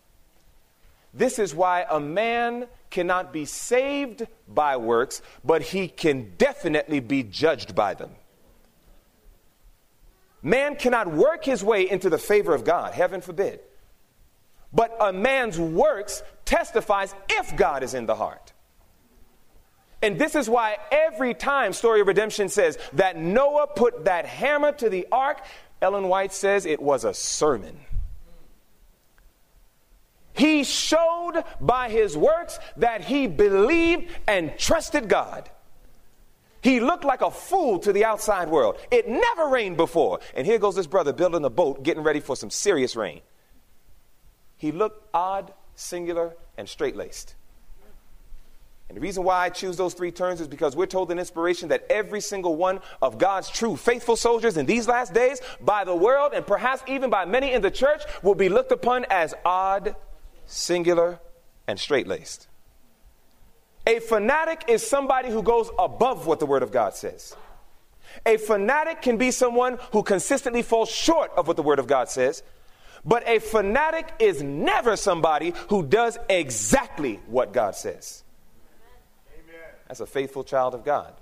This 1.15 1.39
is 1.39 1.55
why 1.55 1.87
a 1.89 2.01
man 2.01 2.67
cannot 2.91 3.33
be 3.33 3.45
saved 3.45 4.27
by 4.47 4.77
works, 4.77 5.23
but 5.45 5.63
he 5.63 5.89
can 5.89 6.35
definitely 6.37 7.01
be 7.01 7.23
judged 7.23 7.75
by 7.75 7.95
them. 7.95 8.11
Man 10.43 10.77
cannot 10.77 11.13
work 11.13 11.45
his 11.45 11.65
way 11.65 11.89
into 11.89 12.09
the 12.09 12.19
favor 12.19 12.55
of 12.55 12.65
God, 12.65 12.93
heaven 12.93 13.21
forbid. 13.21 13.61
But 14.73 14.97
a 15.01 15.13
man's 15.13 15.59
works 15.59 16.23
testifies 16.45 17.15
if 17.29 17.57
God 17.57 17.83
is 17.83 17.95
in 17.95 18.07
the 18.07 18.15
heart. 18.15 18.53
And 20.01 20.19
this 20.19 20.37
is 20.37 20.49
why 20.49 20.77
every 20.93 21.35
time 21.35 21.73
Story 21.73 22.01
of 22.01 22.07
Redemption 22.07 22.49
says 22.49 22.79
that 22.93 23.17
Noah 23.17 23.67
put 23.67 24.05
that 24.05 24.27
hammer 24.27 24.73
to 24.73 24.89
the 24.89 25.09
ark, 25.11 25.45
Ellen 25.83 26.09
White 26.09 26.33
says 26.33 26.67
it 26.67 26.81
was 26.81 27.05
a 27.05 27.15
sermon. 27.15 27.81
He 30.39 30.63
showed 30.63 31.43
by 31.61 31.91
his 31.91 32.17
works 32.17 32.61
that 32.77 33.05
he 33.05 33.27
believed 33.27 34.09
and 34.29 34.57
trusted 34.57 35.09
God. 35.09 35.51
He 36.61 36.79
looked 36.79 37.05
like 37.05 37.23
a 37.23 37.31
fool 37.31 37.81
to 37.81 37.93
the 37.93 38.05
outside 38.05 38.49
world. 38.49 38.79
It 38.93 39.09
never 39.09 39.49
rained 39.49 39.77
before. 39.77 40.21
And 40.35 40.47
here 40.47 40.59
goes 40.59 40.77
this 40.77 40.87
brother 40.87 41.13
building 41.13 41.45
a 41.45 41.51
boat, 41.51 41.83
getting 41.83 42.05
ready 42.05 42.21
for 42.21 42.37
some 42.37 42.51
serious 42.51 42.95
rain. 42.95 43.21
He 44.57 44.71
looked 44.71 45.09
odd, 45.13 45.53
singular, 45.75 46.37
and 46.57 46.69
straight 46.69 46.95
laced. 46.95 47.35
And 48.89 48.97
the 48.97 49.01
reason 49.01 49.23
why 49.25 49.45
I 49.45 49.51
choose 49.51 49.77
those 49.77 49.93
three 49.93 50.11
terms 50.11 50.41
is 50.41 50.49
because 50.49 50.75
we're 50.75 50.87
told 50.87 51.11
in 51.11 51.19
inspiration 51.19 51.69
that 51.69 51.85
every 51.91 52.21
single 52.21 52.57
one 52.57 52.81
of 53.03 53.19
God's 53.19 53.51
true 53.51 53.77
faithful 53.77 54.17
soldiers 54.17 54.57
in 54.57 54.67
these 54.67 54.89
last 54.89 55.13
days, 55.13 55.41
by 55.61 55.85
the 55.85 55.95
world 55.95 56.33
and 56.33 56.47
perhaps 56.47 56.83
even 56.87 57.11
by 57.11 57.25
many 57.25 57.53
in 57.53 57.61
the 57.61 57.71
church, 57.71 58.03
will 58.23 58.35
be 58.35 58.49
looked 58.49 58.73
upon 58.73 59.05
as 59.11 59.35
odd, 59.45 59.95
singular, 60.49 61.21
and 61.67 61.79
straight 61.79 62.09
laced. 62.09 62.49
A 63.87 64.01
fanatic 64.01 64.65
is 64.69 64.85
somebody 64.85 65.31
who 65.31 65.43
goes 65.43 65.71
above 65.79 66.27
what 66.27 66.41
the 66.41 66.47
Word 66.47 66.63
of 66.63 66.73
God 66.73 66.95
says. 66.95 67.37
A 68.27 68.39
fanatic 68.39 69.03
can 69.03 69.19
be 69.19 69.31
someone 69.31 69.79
who 69.93 70.03
consistently 70.03 70.63
falls 70.63 70.91
short 70.91 71.31
of 71.37 71.47
what 71.47 71.57
the 71.57 71.63
Word 71.63 71.79
of 71.79 71.87
God 71.87 72.09
says. 72.09 72.43
But 73.05 73.29
a 73.29 73.39
fanatic 73.39 74.11
is 74.19 74.43
never 74.43 74.97
somebody 74.97 75.53
who 75.69 75.85
does 75.85 76.19
exactly 76.29 77.21
what 77.27 77.53
God 77.53 77.77
says. 77.77 78.25
That's 79.87 80.01
a 80.01 80.07
faithful 80.07 80.45
child 80.45 80.75
of 80.75 80.85
God. 80.85 81.15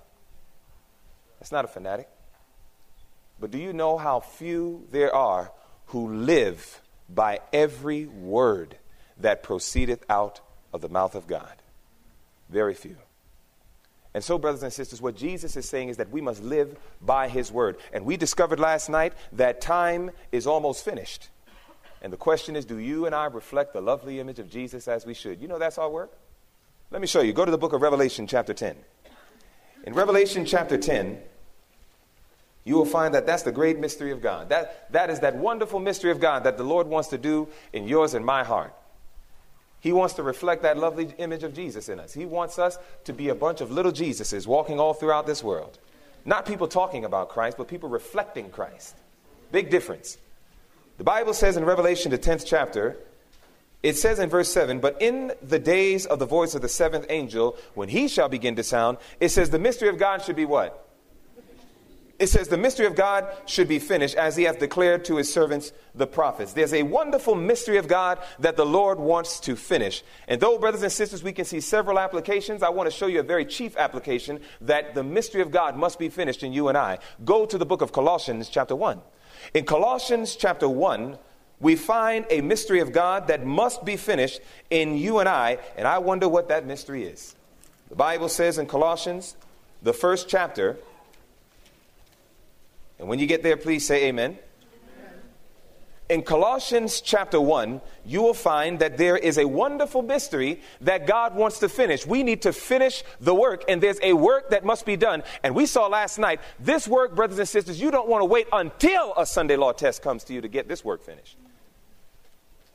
That's 1.39 1.53
not 1.53 1.65
a 1.65 1.69
fanatic. 1.69 2.09
But 3.39 3.51
do 3.51 3.59
you 3.59 3.73
know 3.73 3.99
how 3.99 4.21
few 4.21 4.87
there 4.91 5.15
are 5.15 5.53
who 5.87 6.15
live 6.15 6.81
by 7.09 7.41
every 7.53 8.07
word 8.07 8.77
that 9.19 9.43
proceedeth 9.43 10.05
out 10.09 10.41
of 10.73 10.81
the 10.81 10.89
mouth 10.89 11.15
of 11.15 11.27
God? 11.27 11.63
Very 12.49 12.75
few. 12.75 12.97
And 14.15 14.25
so, 14.25 14.39
brothers 14.39 14.63
and 14.63 14.73
sisters, 14.73 15.03
what 15.03 15.15
Jesus 15.15 15.57
is 15.57 15.69
saying 15.69 15.91
is 15.91 15.99
that 15.99 16.11
we 16.11 16.23
must 16.23 16.43
live 16.43 16.75
by 17.03 17.29
his 17.29 17.53
word. 17.53 17.77
And 17.93 18.07
we 18.07 18.17
discovered 18.17 18.59
last 18.59 18.89
night 18.89 19.13
that 19.33 19.61
time 19.61 20.11
is 20.33 20.47
almost 20.47 20.85
finished. 20.85 21.29
And 22.01 22.13
the 22.13 22.17
question 22.17 22.57
is 22.57 22.65
do 22.65 22.79
you 22.79 23.05
and 23.05 23.15
I 23.15 23.27
reflect 23.27 23.73
the 23.73 23.81
lovely 23.81 24.21
image 24.21 24.39
of 24.39 24.49
Jesus 24.49 24.89
as 24.89 25.05
we 25.05 25.13
should? 25.13 25.43
You 25.43 25.49
know 25.49 25.59
that's 25.59 25.77
our 25.77 25.91
work? 25.91 26.13
Let 26.91 27.01
me 27.01 27.07
show 27.07 27.21
you. 27.21 27.33
Go 27.33 27.45
to 27.45 27.51
the 27.51 27.59
book 27.59 27.73
of 27.73 27.83
Revelation, 27.83 28.27
chapter 28.27 28.55
10. 28.55 28.77
In 29.85 29.93
Revelation, 29.93 30.47
chapter 30.47 30.79
10, 30.79 31.21
you 32.65 32.75
will 32.75 32.85
find 32.85 33.15
that 33.15 33.27
that's 33.27 33.43
the 33.43 33.53
great 33.53 33.79
mystery 33.79 34.13
of 34.13 34.23
God. 34.23 34.49
That, 34.49 34.91
that 34.93 35.11
is 35.11 35.21
that 35.21 35.37
wonderful 35.37 35.79
mystery 35.79 36.11
of 36.11 36.21
God 36.21 36.45
that 36.45 36.57
the 36.57 36.65
Lord 36.65 36.87
wants 36.87 37.11
to 37.11 37.19
do 37.19 37.49
in 37.73 37.87
yours 37.87 38.15
and 38.15 38.25
my 38.25 38.45
heart. 38.45 38.75
He 39.81 39.93
wants 39.93 40.15
to 40.15 40.23
reflect 40.23 40.63
that 40.63 40.79
lovely 40.79 41.15
image 41.19 41.43
of 41.43 41.55
Jesus 41.55 41.89
in 41.89 42.01
us. 42.01 42.13
He 42.13 42.25
wants 42.25 42.59
us 42.59 42.79
to 43.05 43.13
be 43.13 43.29
a 43.29 43.35
bunch 43.35 43.61
of 43.61 43.71
little 43.71 43.93
Jesuses 43.93 44.47
walking 44.47 44.81
all 44.81 44.95
throughout 44.95 45.27
this 45.27 45.45
world. 45.45 45.79
Not 46.25 46.45
people 46.45 46.67
talking 46.67 47.05
about 47.05 47.29
Christ, 47.29 47.57
but 47.57 47.69
people 47.69 47.89
reflecting 47.89 48.51
Christ. 48.51 48.97
Big 49.53 49.71
difference. 49.71 50.19
The 50.99 51.05
Bible 51.05 51.35
says 51.35 51.57
in 51.57 51.65
Revelation, 51.65 52.11
the 52.11 52.19
10th 52.19 52.45
chapter, 52.47 52.97
it 53.83 53.97
says 53.97 54.19
in 54.19 54.29
verse 54.29 54.53
7 54.53 54.81
But 54.81 55.01
in 55.01 55.33
the 55.43 55.59
days 55.59 56.07
of 56.07 56.19
the 56.19 56.27
voice 56.27 56.55
of 56.55 56.63
the 56.63 56.69
seventh 56.69 57.07
angel, 57.09 57.57
when 57.75 57.89
he 57.89 58.09
shall 58.09 58.29
begin 58.29 58.57
to 58.57 58.65
sound, 58.65 58.99
it 59.21 59.29
says 59.29 59.51
the 59.51 59.59
mystery 59.59 59.89
of 59.89 59.99
God 59.99 60.23
should 60.23 60.37
be 60.37 60.45
what? 60.45 60.86
It 62.19 62.29
says 62.29 62.49
the 62.49 62.57
mystery 62.57 62.87
of 62.87 62.95
God 62.95 63.27
should 63.45 63.69
be 63.69 63.79
finished 63.79 64.15
as 64.15 64.37
he 64.37 64.45
hath 64.45 64.59
declared 64.59 65.05
to 65.05 65.17
his 65.17 65.31
servants 65.31 65.73
the 65.95 66.07
prophets. 66.07 66.55
There's 66.55 66.73
a 66.73 66.83
wonderful 66.83 67.35
mystery 67.35 67.77
of 67.77 67.89
God 67.89 68.19
that 68.39 68.57
the 68.57 68.65
Lord 68.65 68.99
wants 68.99 69.39
to 69.41 69.55
finish. 69.55 70.03
And 70.27 70.41
though, 70.41 70.59
brothers 70.59 70.83
and 70.83 70.91
sisters, 70.91 71.23
we 71.23 71.33
can 71.33 71.45
see 71.45 71.61
several 71.61 71.99
applications, 71.99 72.63
I 72.63 72.71
want 72.71 72.91
to 72.91 72.97
show 72.97 73.07
you 73.07 73.21
a 73.21 73.23
very 73.23 73.45
chief 73.45 73.77
application 73.77 74.41
that 74.63 74.95
the 74.95 75.03
mystery 75.03 75.43
of 75.43 75.51
God 75.51 75.77
must 75.77 75.99
be 75.99 76.09
finished 76.09 76.43
in 76.43 76.55
you 76.55 76.69
and 76.69 76.79
I. 76.79 76.99
Go 77.25 77.45
to 77.45 77.59
the 77.59 77.67
book 77.67 77.83
of 77.83 77.93
Colossians, 77.93 78.49
chapter 78.49 78.75
1. 78.75 79.01
In 79.53 79.67
Colossians, 79.67 80.37
chapter 80.37 80.69
1, 80.69 81.19
we 81.61 81.77
find 81.77 82.25
a 82.31 82.41
mystery 82.41 82.81
of 82.81 82.93
God 82.93 83.29
that 83.29 83.45
must 83.45 83.85
be 83.85 83.97
finished 83.97 84.41
in 84.71 84.97
you 84.97 85.19
and 85.19 85.29
I, 85.29 85.59
and 85.77 85.87
I 85.87 85.99
wonder 85.99 86.29
what 86.29 86.49
that 86.49 86.67
mystery 86.67 87.05
is. 87.05 87.35
The 87.91 87.97
Bible 87.97 88.31
says 88.31 88.57
in 88.57 88.67
Colossians, 88.67 89.37
the 89.83 89.93
first 89.93 90.29
chapter, 90.29 90.79
and 92.99 93.09
when 93.09 93.19
you 93.19 93.27
get 93.27 93.43
there, 93.43 93.57
please 93.57 93.87
say 93.87 94.07
amen. 94.07 94.39
In 96.09 96.23
Colossians 96.23 97.01
chapter 97.01 97.41
1, 97.41 97.81
you 98.05 98.23
will 98.23 98.35
find 98.35 98.79
that 98.79 98.97
there 98.97 99.17
is 99.17 99.39
a 99.39 99.45
wonderful 99.45 100.03
mystery 100.03 100.61
that 100.83 101.05
God 101.05 101.35
wants 101.35 101.59
to 101.59 101.69
finish. 101.69 102.07
We 102.07 102.23
need 102.23 102.43
to 102.43 102.53
finish 102.53 103.03
the 103.21 103.35
work, 103.35 103.65
and 103.69 103.83
there's 103.83 103.99
a 104.01 104.13
work 104.13 104.51
that 104.51 104.65
must 104.65 104.87
be 104.87 104.97
done. 104.97 105.25
And 105.43 105.53
we 105.53 105.67
saw 105.67 105.89
last 105.89 106.19
night, 106.19 106.41
this 106.61 106.87
work, 106.87 107.17
brothers 107.17 107.41
and 107.41 107.49
sisters, 107.49 107.81
you 107.81 107.91
don't 107.91 108.09
want 108.09 108.21
to 108.21 108.27
wait 108.27 108.47
until 108.53 109.15
a 109.17 109.27
Sunday 109.27 109.57
law 109.57 109.73
test 109.73 110.01
comes 110.01 110.23
to 110.25 110.33
you 110.33 110.41
to 110.41 110.49
get 110.49 110.69
this 110.69 110.85
work 110.85 111.03
finished. 111.03 111.37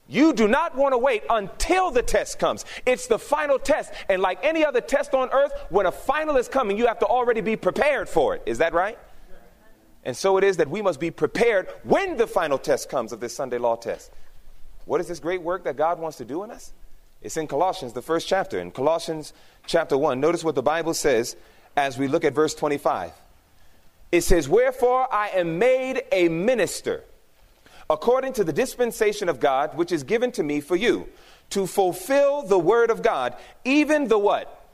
You 0.10 0.34
do 0.34 0.50
not 0.50 0.76
want 0.76 0.92
to 0.92 0.98
wait 0.98 1.24
until 1.30 1.90
the 1.90 2.02
test 2.02 2.38
comes. 2.38 2.66
It's 2.86 3.08
the 3.08 3.18
final 3.18 3.58
test. 3.58 3.94
And 4.10 4.22
like 4.22 4.44
any 4.44 4.66
other 4.66 4.82
test 4.82 5.14
on 5.14 5.30
earth, 5.32 5.54
when 5.70 5.86
a 5.86 5.92
final 5.92 6.36
is 6.36 6.50
coming, 6.50 6.78
you 6.78 6.88
have 6.88 7.00
to 7.00 7.06
already 7.06 7.40
be 7.40 7.56
prepared 7.56 8.10
for 8.10 8.36
it. 8.36 8.44
Is 8.46 8.58
that 8.58 8.74
right? 8.74 9.00
And 10.04 10.18
so 10.18 10.38
it 10.38 10.44
is 10.44 10.58
that 10.58 10.70
we 10.70 10.82
must 10.82 11.00
be 11.00 11.12
prepared 11.12 11.68
when 11.84 12.18
the 12.18 12.28
final 12.28 12.58
test 12.58 12.90
comes 12.90 13.12
of 13.12 13.20
this 13.20 13.36
Sunday 13.36 13.58
law 13.58 13.76
test. 13.76 14.12
What 14.86 15.00
is 15.00 15.08
this 15.08 15.20
great 15.20 15.42
work 15.42 15.64
that 15.66 15.78
God 15.78 16.00
wants 16.00 16.18
to 16.18 16.26
do 16.26 16.44
in 16.44 16.52
us? 16.52 16.74
It's 17.22 17.38
in 17.38 17.48
Colossians, 17.48 17.94
the 17.94 18.02
first 18.02 18.28
chapter. 18.28 18.60
In 18.60 18.72
Colossians 18.72 19.34
chapter 19.68 19.98
1, 19.98 20.20
notice 20.20 20.44
what 20.44 20.56
the 20.56 20.64
Bible 20.64 20.96
says 20.96 21.36
as 21.78 21.98
we 21.98 22.08
look 22.08 22.26
at 22.26 22.34
verse 22.34 22.56
25. 22.56 23.12
It 24.12 24.22
says, 24.22 24.50
Wherefore 24.50 25.14
I 25.14 25.30
am 25.30 25.60
made 25.60 26.04
a 26.12 26.30
minister 26.30 27.04
according 27.90 28.34
to 28.34 28.44
the 28.44 28.54
dispensation 28.54 29.30
of 29.30 29.40
God, 29.40 29.78
which 29.78 29.92
is 29.92 30.04
given 30.04 30.32
to 30.32 30.44
me 30.44 30.62
for 30.62 30.76
you, 30.76 31.08
to 31.52 31.68
fulfill 31.68 32.42
the 32.42 32.58
word 32.58 32.90
of 32.90 33.04
God, 33.04 33.36
even 33.66 34.08
the 34.08 34.18
what? 34.18 34.70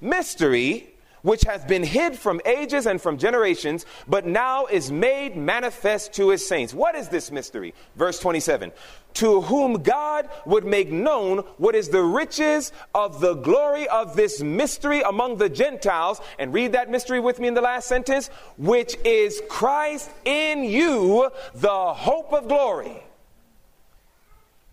Mystery 0.00 0.91
which 1.22 1.42
has 1.42 1.64
been 1.64 1.82
hid 1.82 2.16
from 2.16 2.40
ages 2.44 2.86
and 2.86 3.00
from 3.00 3.16
generations, 3.16 3.86
but 4.06 4.26
now 4.26 4.66
is 4.66 4.90
made 4.90 5.36
manifest 5.36 6.12
to 6.14 6.28
his 6.28 6.46
saints. 6.46 6.74
What 6.74 6.94
is 6.94 7.08
this 7.08 7.30
mystery? 7.30 7.74
Verse 7.96 8.18
27 8.18 8.72
To 9.14 9.40
whom 9.42 9.82
God 9.82 10.28
would 10.44 10.64
make 10.64 10.90
known 10.90 11.38
what 11.56 11.74
is 11.74 11.88
the 11.88 12.02
riches 12.02 12.72
of 12.94 13.20
the 13.20 13.34
glory 13.34 13.88
of 13.88 14.16
this 14.16 14.42
mystery 14.42 15.00
among 15.02 15.38
the 15.38 15.48
Gentiles. 15.48 16.20
And 16.38 16.52
read 16.52 16.72
that 16.72 16.90
mystery 16.90 17.20
with 17.20 17.38
me 17.38 17.48
in 17.48 17.54
the 17.54 17.60
last 17.60 17.88
sentence, 17.88 18.28
which 18.58 18.96
is 19.04 19.40
Christ 19.48 20.10
in 20.24 20.64
you, 20.64 21.30
the 21.54 21.94
hope 21.94 22.32
of 22.32 22.48
glory. 22.48 23.02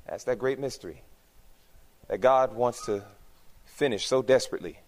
That's 0.08 0.24
that 0.24 0.40
great 0.40 0.60
mystery 0.60 1.04
that 2.08 2.20
God 2.20 2.56
wants 2.56 2.84
to 2.88 3.04
finish 3.66 4.08
so 4.08 4.24
desperately 4.24 4.80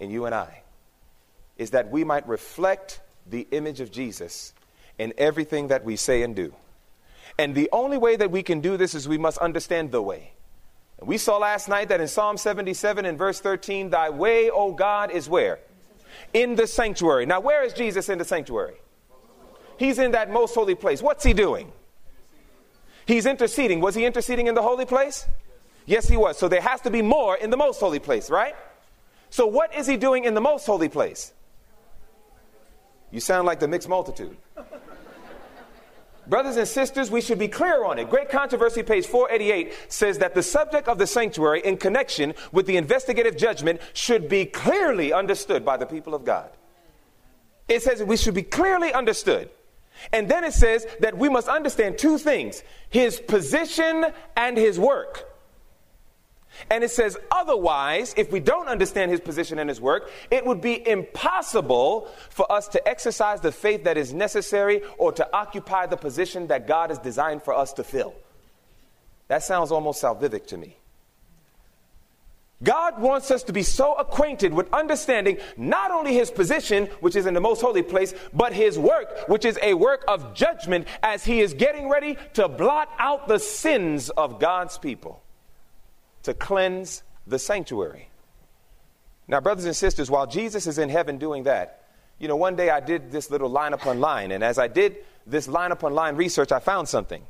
in 0.00 0.10
you 0.10 0.26
and 0.26 0.34
I 0.34 0.62
is 1.58 1.70
that 1.70 1.90
we 1.90 2.04
might 2.04 2.26
reflect 2.26 3.00
the 3.26 3.46
image 3.50 3.80
of 3.80 3.90
Jesus 3.90 4.54
in 4.98 5.12
everything 5.18 5.68
that 5.68 5.84
we 5.84 5.96
say 5.96 6.22
and 6.22 6.34
do. 6.34 6.54
And 7.38 7.54
the 7.54 7.68
only 7.72 7.98
way 7.98 8.16
that 8.16 8.30
we 8.30 8.42
can 8.42 8.60
do 8.60 8.76
this 8.76 8.94
is 8.94 9.06
we 9.06 9.18
must 9.18 9.38
understand 9.38 9.92
the 9.92 10.02
way. 10.02 10.32
We 11.00 11.18
saw 11.18 11.38
last 11.38 11.68
night 11.68 11.88
that 11.90 12.00
in 12.00 12.08
Psalm 12.08 12.36
77 12.36 13.04
and 13.04 13.16
verse 13.16 13.40
13, 13.40 13.90
thy 13.90 14.10
way, 14.10 14.50
O 14.50 14.72
God, 14.72 15.10
is 15.12 15.28
where? 15.28 15.60
In 16.32 16.56
the 16.56 16.66
sanctuary. 16.66 17.26
Now, 17.26 17.40
where 17.40 17.62
is 17.62 17.72
Jesus 17.72 18.08
in 18.08 18.18
the 18.18 18.24
sanctuary? 18.24 18.76
He's 19.78 20.00
in 20.00 20.10
that 20.12 20.32
most 20.32 20.54
holy 20.54 20.74
place. 20.74 21.00
What's 21.00 21.22
he 21.22 21.32
doing? 21.32 21.72
He's 23.06 23.26
interceding. 23.26 23.80
Was 23.80 23.94
he 23.94 24.04
interceding 24.04 24.48
in 24.48 24.54
the 24.54 24.62
holy 24.62 24.84
place? 24.84 25.26
Yes, 25.86 26.08
he 26.08 26.16
was. 26.16 26.36
So 26.36 26.48
there 26.48 26.60
has 26.60 26.80
to 26.82 26.90
be 26.90 27.00
more 27.00 27.36
in 27.36 27.50
the 27.50 27.56
most 27.56 27.78
holy 27.78 28.00
place, 28.00 28.28
right? 28.28 28.54
So, 29.30 29.46
what 29.46 29.74
is 29.74 29.86
he 29.86 29.96
doing 29.96 30.24
in 30.24 30.34
the 30.34 30.40
most 30.40 30.66
holy 30.66 30.88
place? 30.88 31.32
You 33.10 33.20
sound 33.20 33.46
like 33.46 33.60
the 33.60 33.68
mixed 33.68 33.88
multitude. 33.88 34.36
Brothers 36.28 36.58
and 36.58 36.68
sisters, 36.68 37.10
we 37.10 37.22
should 37.22 37.38
be 37.38 37.48
clear 37.48 37.84
on 37.84 37.98
it. 37.98 38.10
Great 38.10 38.28
Controversy, 38.28 38.82
page 38.82 39.06
488, 39.06 39.72
says 39.88 40.18
that 40.18 40.34
the 40.34 40.42
subject 40.42 40.86
of 40.86 40.98
the 40.98 41.06
sanctuary 41.06 41.62
in 41.64 41.78
connection 41.78 42.34
with 42.52 42.66
the 42.66 42.76
investigative 42.76 43.36
judgment 43.36 43.80
should 43.94 44.28
be 44.28 44.44
clearly 44.44 45.10
understood 45.10 45.64
by 45.64 45.78
the 45.78 45.86
people 45.86 46.14
of 46.14 46.26
God. 46.26 46.50
It 47.66 47.82
says 47.82 48.02
we 48.02 48.18
should 48.18 48.34
be 48.34 48.42
clearly 48.42 48.92
understood. 48.92 49.48
And 50.12 50.28
then 50.28 50.44
it 50.44 50.52
says 50.52 50.86
that 51.00 51.16
we 51.16 51.30
must 51.30 51.48
understand 51.48 51.98
two 51.98 52.18
things 52.18 52.62
his 52.90 53.20
position 53.20 54.06
and 54.36 54.56
his 54.56 54.78
work. 54.78 55.27
And 56.70 56.84
it 56.84 56.90
says, 56.90 57.16
otherwise, 57.30 58.14
if 58.16 58.32
we 58.32 58.40
don't 58.40 58.68
understand 58.68 59.10
his 59.10 59.20
position 59.20 59.58
and 59.58 59.68
his 59.68 59.80
work, 59.80 60.10
it 60.30 60.44
would 60.44 60.60
be 60.60 60.86
impossible 60.88 62.08
for 62.30 62.50
us 62.50 62.68
to 62.68 62.88
exercise 62.88 63.40
the 63.40 63.52
faith 63.52 63.84
that 63.84 63.96
is 63.96 64.12
necessary 64.12 64.82
or 64.98 65.12
to 65.12 65.28
occupy 65.34 65.86
the 65.86 65.96
position 65.96 66.48
that 66.48 66.66
God 66.66 66.90
has 66.90 66.98
designed 66.98 67.42
for 67.42 67.54
us 67.54 67.72
to 67.74 67.84
fill. 67.84 68.14
That 69.28 69.42
sounds 69.42 69.70
almost 69.70 70.02
salvific 70.02 70.46
to 70.48 70.56
me. 70.56 70.76
God 72.62 73.00
wants 73.00 73.30
us 73.30 73.44
to 73.44 73.52
be 73.52 73.62
so 73.62 73.94
acquainted 73.94 74.52
with 74.52 74.72
understanding 74.72 75.38
not 75.56 75.92
only 75.92 76.14
his 76.14 76.30
position, 76.30 76.86
which 77.00 77.14
is 77.14 77.26
in 77.26 77.34
the 77.34 77.40
most 77.40 77.60
holy 77.60 77.82
place, 77.82 78.14
but 78.34 78.52
his 78.52 78.76
work, 78.76 79.28
which 79.28 79.44
is 79.44 79.58
a 79.62 79.74
work 79.74 80.04
of 80.08 80.34
judgment 80.34 80.88
as 81.02 81.24
he 81.24 81.40
is 81.40 81.54
getting 81.54 81.88
ready 81.88 82.16
to 82.34 82.48
blot 82.48 82.90
out 82.98 83.28
the 83.28 83.38
sins 83.38 84.10
of 84.10 84.40
God's 84.40 84.76
people, 84.76 85.22
to 86.24 86.34
cleanse 86.34 87.02
the 87.26 87.38
sanctuary. 87.38 88.08
Now, 89.26 89.40
brothers 89.40 89.66
and 89.66 89.76
sisters, 89.76 90.10
while 90.10 90.26
Jesus 90.26 90.66
is 90.66 90.78
in 90.78 90.88
heaven 90.88 91.18
doing 91.18 91.44
that, 91.44 91.84
you 92.18 92.28
know, 92.28 92.36
one 92.36 92.56
day 92.56 92.70
I 92.70 92.80
did 92.80 93.12
this 93.12 93.30
little 93.30 93.48
line 93.48 93.72
upon 93.72 94.00
line, 94.00 94.32
and 94.32 94.42
as 94.42 94.58
I 94.58 94.68
did 94.68 94.96
this 95.26 95.46
line 95.46 95.70
upon 95.70 95.94
line 95.94 96.16
research, 96.16 96.50
I 96.50 96.58
found 96.58 96.88
something. 96.88 97.22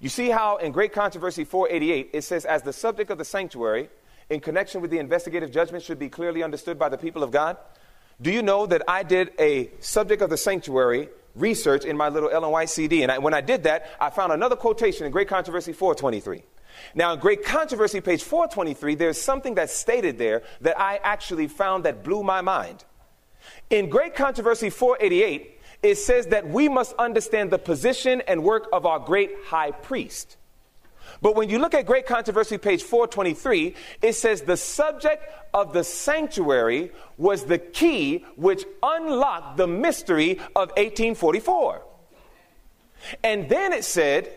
You 0.00 0.08
see 0.08 0.30
how 0.30 0.56
in 0.56 0.72
Great 0.72 0.92
Controversy 0.92 1.44
488 1.44 2.10
it 2.12 2.22
says, 2.22 2.44
as 2.44 2.62
the 2.62 2.72
subject 2.72 3.10
of 3.10 3.18
the 3.18 3.24
sanctuary, 3.24 3.88
in 4.28 4.40
connection 4.40 4.80
with 4.80 4.90
the 4.90 4.98
investigative 4.98 5.52
judgment 5.52 5.84
should 5.84 5.98
be 5.98 6.08
clearly 6.08 6.42
understood 6.42 6.78
by 6.78 6.88
the 6.88 6.98
people 6.98 7.22
of 7.22 7.30
God? 7.30 7.56
Do 8.20 8.30
you 8.30 8.42
know 8.42 8.66
that 8.66 8.82
I 8.88 9.02
did 9.02 9.30
a 9.38 9.70
subject 9.80 10.22
of 10.22 10.30
the 10.30 10.36
sanctuary 10.36 11.08
research 11.34 11.84
in 11.84 11.96
my 11.96 12.08
little 12.08 12.30
Ellen 12.30 12.66
CD? 12.66 13.02
And 13.02 13.12
I, 13.12 13.18
when 13.18 13.34
I 13.34 13.40
did 13.40 13.64
that, 13.64 13.90
I 14.00 14.10
found 14.10 14.32
another 14.32 14.56
quotation 14.56 15.06
in 15.06 15.12
Great 15.12 15.28
Controversy 15.28 15.72
423. 15.72 16.42
Now, 16.94 17.12
in 17.14 17.20
Great 17.20 17.44
Controversy, 17.44 18.00
page 18.00 18.22
423, 18.22 18.94
there's 18.94 19.20
something 19.20 19.54
that's 19.54 19.74
stated 19.74 20.18
there 20.18 20.42
that 20.60 20.80
I 20.80 20.96
actually 21.02 21.48
found 21.48 21.84
that 21.84 22.02
blew 22.02 22.22
my 22.22 22.40
mind. 22.40 22.84
In 23.70 23.88
Great 23.88 24.14
Controversy 24.14 24.70
488, 24.70 25.60
it 25.82 25.96
says 25.96 26.28
that 26.28 26.48
we 26.48 26.68
must 26.68 26.94
understand 26.94 27.50
the 27.50 27.58
position 27.58 28.22
and 28.28 28.44
work 28.44 28.68
of 28.72 28.86
our 28.86 29.00
great 29.00 29.32
high 29.46 29.72
priest. 29.72 30.36
But 31.20 31.34
when 31.34 31.48
you 31.50 31.58
look 31.58 31.74
at 31.74 31.86
Great 31.86 32.06
Controversy, 32.06 32.58
page 32.58 32.82
423, 32.82 33.74
it 34.00 34.14
says 34.14 34.42
the 34.42 34.56
subject 34.56 35.24
of 35.52 35.72
the 35.72 35.84
sanctuary 35.84 36.92
was 37.16 37.44
the 37.44 37.58
key 37.58 38.24
which 38.36 38.64
unlocked 38.82 39.56
the 39.56 39.66
mystery 39.66 40.38
of 40.56 40.70
1844. 40.70 41.82
And 43.22 43.48
then 43.48 43.72
it 43.72 43.84
said 43.84 44.32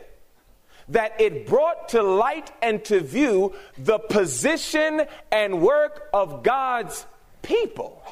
that 0.89 1.19
it 1.19 1.47
brought 1.47 1.89
to 1.89 2.03
light 2.03 2.51
and 2.61 2.83
to 2.85 2.99
view 2.99 3.53
the 3.77 3.97
position 3.99 5.03
and 5.31 5.61
work 5.61 6.09
of 6.13 6.43
God's 6.43 7.05
people. 7.41 8.03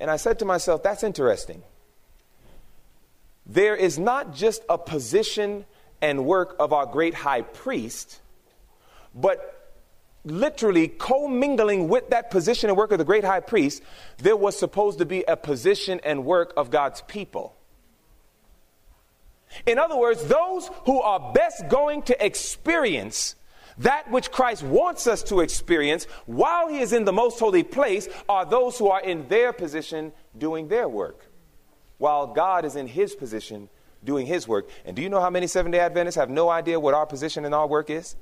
And 0.00 0.10
I 0.10 0.16
said 0.16 0.40
to 0.40 0.44
myself, 0.44 0.82
that's 0.82 1.04
interesting. 1.04 1.62
There 3.46 3.76
is 3.76 3.98
not 3.98 4.34
just 4.34 4.62
a 4.68 4.78
position 4.78 5.64
and 6.00 6.24
work 6.24 6.56
of 6.58 6.72
our 6.72 6.86
great 6.86 7.14
high 7.14 7.42
priest, 7.42 8.20
but 9.14 9.62
literally 10.24 10.88
commingling 10.88 11.88
with 11.88 12.10
that 12.10 12.30
position 12.30 12.70
and 12.70 12.76
work 12.76 12.92
of 12.92 12.98
the 12.98 13.04
great 13.04 13.24
high 13.24 13.40
priest, 13.40 13.82
there 14.18 14.36
was 14.36 14.58
supposed 14.58 14.98
to 14.98 15.06
be 15.06 15.24
a 15.26 15.36
position 15.36 16.00
and 16.04 16.24
work 16.24 16.52
of 16.56 16.70
God's 16.70 17.02
people. 17.02 17.54
In 19.66 19.78
other 19.78 19.96
words, 19.96 20.24
those 20.24 20.70
who 20.86 21.00
are 21.00 21.32
best 21.32 21.68
going 21.68 22.02
to 22.02 22.24
experience 22.24 23.36
that 23.78 24.10
which 24.10 24.30
Christ 24.30 24.62
wants 24.62 25.06
us 25.06 25.22
to 25.24 25.40
experience 25.40 26.04
while 26.26 26.68
he 26.68 26.80
is 26.80 26.92
in 26.92 27.04
the 27.04 27.12
most 27.12 27.38
holy 27.38 27.62
place 27.62 28.08
are 28.28 28.44
those 28.44 28.78
who 28.78 28.88
are 28.88 29.00
in 29.00 29.28
their 29.28 29.52
position 29.52 30.12
doing 30.36 30.68
their 30.68 30.88
work, 30.88 31.26
while 31.98 32.26
God 32.26 32.64
is 32.64 32.76
in 32.76 32.86
his 32.86 33.14
position 33.14 33.68
doing 34.04 34.26
his 34.26 34.46
work. 34.46 34.68
And 34.84 34.96
do 34.96 35.02
you 35.02 35.08
know 35.08 35.20
how 35.20 35.30
many 35.30 35.46
Seventh 35.46 35.72
day 35.72 35.80
Adventists 35.80 36.16
have 36.16 36.28
no 36.28 36.48
idea 36.48 36.78
what 36.78 36.94
our 36.94 37.06
position 37.06 37.44
in 37.44 37.54
our 37.54 37.66
work 37.66 37.88
is? 37.88 38.16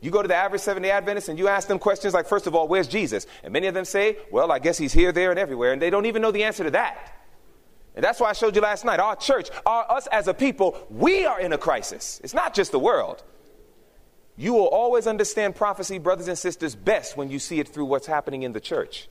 You 0.00 0.10
go 0.10 0.22
to 0.22 0.28
the 0.28 0.34
average 0.34 0.62
Seventh 0.62 0.84
day 0.84 0.90
Adventist 0.90 1.28
and 1.28 1.38
you 1.38 1.48
ask 1.48 1.68
them 1.68 1.78
questions 1.78 2.14
like, 2.14 2.26
first 2.26 2.46
of 2.46 2.54
all, 2.54 2.68
where's 2.68 2.88
Jesus? 2.88 3.26
And 3.42 3.52
many 3.52 3.66
of 3.66 3.74
them 3.74 3.84
say, 3.84 4.16
well, 4.30 4.50
I 4.50 4.58
guess 4.58 4.78
he's 4.78 4.92
here, 4.92 5.12
there, 5.12 5.30
and 5.30 5.38
everywhere. 5.38 5.72
And 5.72 5.80
they 5.80 5.90
don't 5.90 6.06
even 6.06 6.22
know 6.22 6.30
the 6.30 6.44
answer 6.44 6.64
to 6.64 6.70
that. 6.72 7.12
And 7.96 8.04
that's 8.04 8.20
why 8.20 8.30
I 8.30 8.34
showed 8.34 8.54
you 8.54 8.62
last 8.62 8.84
night. 8.84 9.00
Our 9.00 9.16
church, 9.16 9.48
our, 9.64 9.90
us 9.90 10.06
as 10.08 10.28
a 10.28 10.34
people, 10.34 10.78
we 10.90 11.24
are 11.24 11.40
in 11.40 11.52
a 11.52 11.58
crisis. 11.58 12.20
It's 12.22 12.34
not 12.34 12.54
just 12.54 12.70
the 12.70 12.78
world. 12.78 13.24
You 14.36 14.52
will 14.52 14.68
always 14.68 15.06
understand 15.06 15.56
prophecy, 15.56 15.98
brothers 15.98 16.28
and 16.28 16.38
sisters, 16.38 16.74
best 16.74 17.16
when 17.16 17.30
you 17.30 17.38
see 17.38 17.58
it 17.58 17.68
through 17.68 17.86
what's 17.86 18.06
happening 18.06 18.42
in 18.42 18.52
the 18.52 18.60
church 18.60 19.08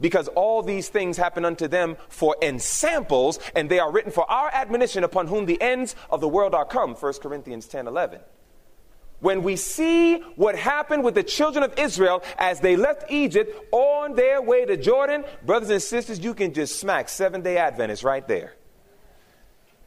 because 0.00 0.28
all 0.28 0.62
these 0.62 0.88
things 0.88 1.16
happen 1.16 1.44
unto 1.44 1.68
them 1.68 1.96
for 2.08 2.36
ensamples, 2.42 3.38
and 3.54 3.70
they 3.70 3.78
are 3.78 3.92
written 3.92 4.10
for 4.10 4.28
our 4.30 4.50
admonition 4.52 5.04
upon 5.04 5.26
whom 5.26 5.46
the 5.46 5.60
ends 5.60 5.94
of 6.10 6.20
the 6.20 6.28
world 6.28 6.54
are 6.54 6.64
come. 6.64 6.94
1 6.94 7.12
Corinthians 7.14 7.66
10 7.66 7.86
11. 7.86 8.20
When 9.20 9.42
we 9.42 9.56
see 9.56 10.18
what 10.36 10.56
happened 10.56 11.04
with 11.04 11.14
the 11.14 11.22
children 11.22 11.62
of 11.62 11.78
Israel 11.78 12.22
as 12.38 12.60
they 12.60 12.76
left 12.76 13.10
Egypt 13.10 13.54
on 13.70 14.14
their 14.14 14.40
way 14.40 14.64
to 14.64 14.76
Jordan, 14.76 15.24
brothers 15.44 15.70
and 15.70 15.82
sisters, 15.82 16.18
you 16.18 16.34
can 16.34 16.54
just 16.54 16.80
smack 16.80 17.08
Seventh 17.08 17.44
day 17.44 17.58
Adventists 17.58 18.02
right 18.02 18.26
there. 18.26 18.54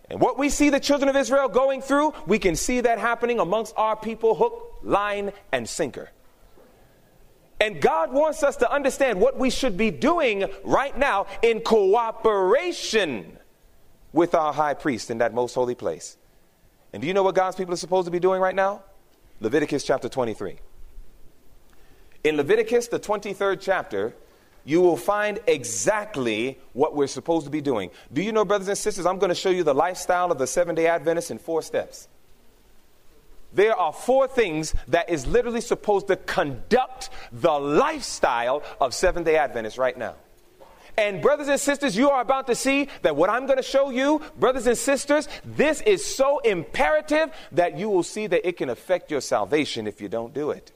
And 0.09 0.19
what 0.19 0.37
we 0.37 0.49
see 0.49 0.69
the 0.69 0.79
children 0.79 1.09
of 1.09 1.15
Israel 1.15 1.49
going 1.49 1.81
through, 1.81 2.13
we 2.27 2.37
can 2.37 2.55
see 2.55 2.81
that 2.81 2.99
happening 2.99 3.39
amongst 3.39 3.73
our 3.75 3.95
people, 3.95 4.35
hook, 4.35 4.79
line, 4.83 5.31
and 5.51 5.67
sinker. 5.67 6.11
And 7.59 7.81
God 7.81 8.11
wants 8.11 8.43
us 8.43 8.57
to 8.57 8.71
understand 8.71 9.19
what 9.19 9.39
we 9.39 9.49
should 9.49 9.77
be 9.77 9.89
doing 9.89 10.45
right 10.63 10.95
now 10.95 11.27
in 11.41 11.61
cooperation 11.61 13.37
with 14.11 14.35
our 14.35 14.53
high 14.53 14.73
priest 14.73 15.09
in 15.09 15.19
that 15.19 15.33
most 15.33 15.55
holy 15.55 15.73
place. 15.73 16.17
And 16.91 17.01
do 17.01 17.07
you 17.07 17.13
know 17.15 17.23
what 17.23 17.33
God's 17.33 17.55
people 17.55 17.73
are 17.73 17.77
supposed 17.77 18.05
to 18.05 18.11
be 18.11 18.19
doing 18.19 18.39
right 18.41 18.53
now? 18.53 18.83
Leviticus 19.43 19.83
chapter 19.83 20.09
23. 20.09 20.55
In 22.23 22.37
Leviticus, 22.37 22.87
the 22.87 22.99
23rd 22.99 23.59
chapter, 23.59 24.15
you 24.63 24.81
will 24.81 24.97
find 24.97 25.39
exactly 25.45 26.57
what 26.71 26.95
we're 26.95 27.07
supposed 27.07 27.45
to 27.45 27.51
be 27.51 27.59
doing. 27.61 27.91
Do 28.11 28.23
you 28.23 28.31
know, 28.31 28.45
brothers 28.45 28.69
and 28.69 28.77
sisters, 28.77 29.05
I'm 29.05 29.19
going 29.19 29.29
to 29.29 29.35
show 29.35 29.49
you 29.49 29.63
the 29.63 29.75
lifestyle 29.75 30.31
of 30.31 30.37
the 30.37 30.47
Seventh 30.47 30.77
day 30.77 30.87
Adventists 30.87 31.29
in 31.29 31.37
four 31.37 31.61
steps 31.61 32.07
there 33.53 33.75
are 33.75 33.93
four 33.93 34.27
things 34.27 34.73
that 34.87 35.09
is 35.09 35.27
literally 35.27 35.61
supposed 35.61 36.07
to 36.07 36.15
conduct 36.15 37.09
the 37.31 37.51
lifestyle 37.51 38.63
of 38.81 38.93
Seventh 38.93 39.25
day 39.25 39.37
Adventists 39.37 39.77
right 39.77 39.97
now. 39.97 40.15
And, 40.97 41.21
brothers 41.21 41.47
and 41.47 41.59
sisters, 41.59 41.97
you 41.97 42.09
are 42.11 42.21
about 42.21 42.47
to 42.47 42.55
see 42.55 42.87
that 43.01 43.15
what 43.15 43.29
I'm 43.29 43.45
going 43.45 43.57
to 43.57 43.63
show 43.63 43.89
you, 43.89 44.21
brothers 44.39 44.67
and 44.67 44.77
sisters, 44.77 45.27
this 45.43 45.81
is 45.81 46.05
so 46.05 46.39
imperative 46.39 47.31
that 47.53 47.77
you 47.77 47.89
will 47.89 48.03
see 48.03 48.27
that 48.27 48.47
it 48.47 48.57
can 48.57 48.69
affect 48.69 49.09
your 49.09 49.21
salvation 49.21 49.87
if 49.87 50.01
you 50.01 50.07
don't 50.07 50.33
do 50.33 50.51
it. 50.51 50.71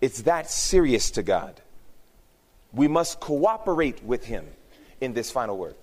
It's 0.00 0.22
that 0.22 0.50
serious 0.50 1.10
to 1.12 1.22
God. 1.22 1.60
We 2.72 2.88
must 2.88 3.20
cooperate 3.20 4.02
with 4.02 4.24
Him 4.24 4.46
in 5.00 5.12
this 5.12 5.30
final 5.30 5.58
work. 5.58 5.76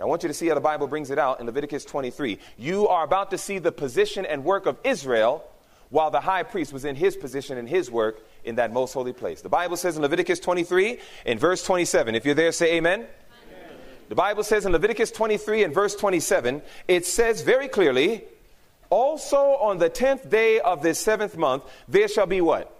I 0.00 0.04
want 0.04 0.24
you 0.24 0.28
to 0.28 0.34
see 0.34 0.48
how 0.48 0.54
the 0.54 0.60
Bible 0.60 0.88
brings 0.88 1.10
it 1.10 1.18
out 1.18 1.38
in 1.38 1.46
Leviticus 1.46 1.84
23. 1.84 2.38
You 2.58 2.88
are 2.88 3.04
about 3.04 3.30
to 3.30 3.38
see 3.38 3.58
the 3.60 3.70
position 3.70 4.26
and 4.26 4.42
work 4.42 4.66
of 4.66 4.78
Israel 4.82 5.44
while 5.90 6.10
the 6.10 6.20
high 6.20 6.42
priest 6.42 6.72
was 6.72 6.84
in 6.84 6.96
his 6.96 7.16
position 7.16 7.58
and 7.58 7.68
his 7.68 7.90
work 7.90 8.18
in 8.44 8.56
that 8.56 8.72
most 8.72 8.92
holy 8.92 9.12
place. 9.12 9.40
The 9.42 9.48
Bible 9.48 9.76
says 9.76 9.96
in 9.96 10.02
Leviticus 10.02 10.40
23 10.40 10.98
in 11.26 11.38
verse 11.38 11.64
27. 11.64 12.14
If 12.14 12.24
you're 12.24 12.34
there, 12.34 12.52
say 12.52 12.74
amen. 12.74 13.00
amen. 13.00 13.08
The 14.08 14.14
Bible 14.14 14.44
says 14.44 14.66
in 14.66 14.72
Leviticus 14.72 15.10
23 15.10 15.64
and 15.64 15.74
verse 15.74 15.94
27, 15.94 16.62
it 16.88 17.06
says 17.06 17.42
very 17.42 17.68
clearly, 17.68 18.24
also 18.90 19.38
on 19.38 19.78
the 19.78 19.88
10th 19.88 20.28
day 20.28 20.60
of 20.60 20.82
this 20.82 20.98
seventh 20.98 21.36
month, 21.36 21.64
there 21.88 22.08
shall 22.08 22.26
be 22.26 22.40
what? 22.40 22.70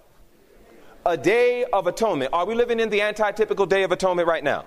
A 1.07 1.16
day 1.16 1.64
of 1.64 1.87
atonement. 1.87 2.33
Are 2.33 2.44
we 2.44 2.55
living 2.55 2.81
in 2.81 2.90
the 2.90 3.01
anti-typical 3.01 3.66
day 3.66 3.83
of 3.83 3.92
atonement 3.92 4.29
right 4.29 4.44
now? 4.44 4.66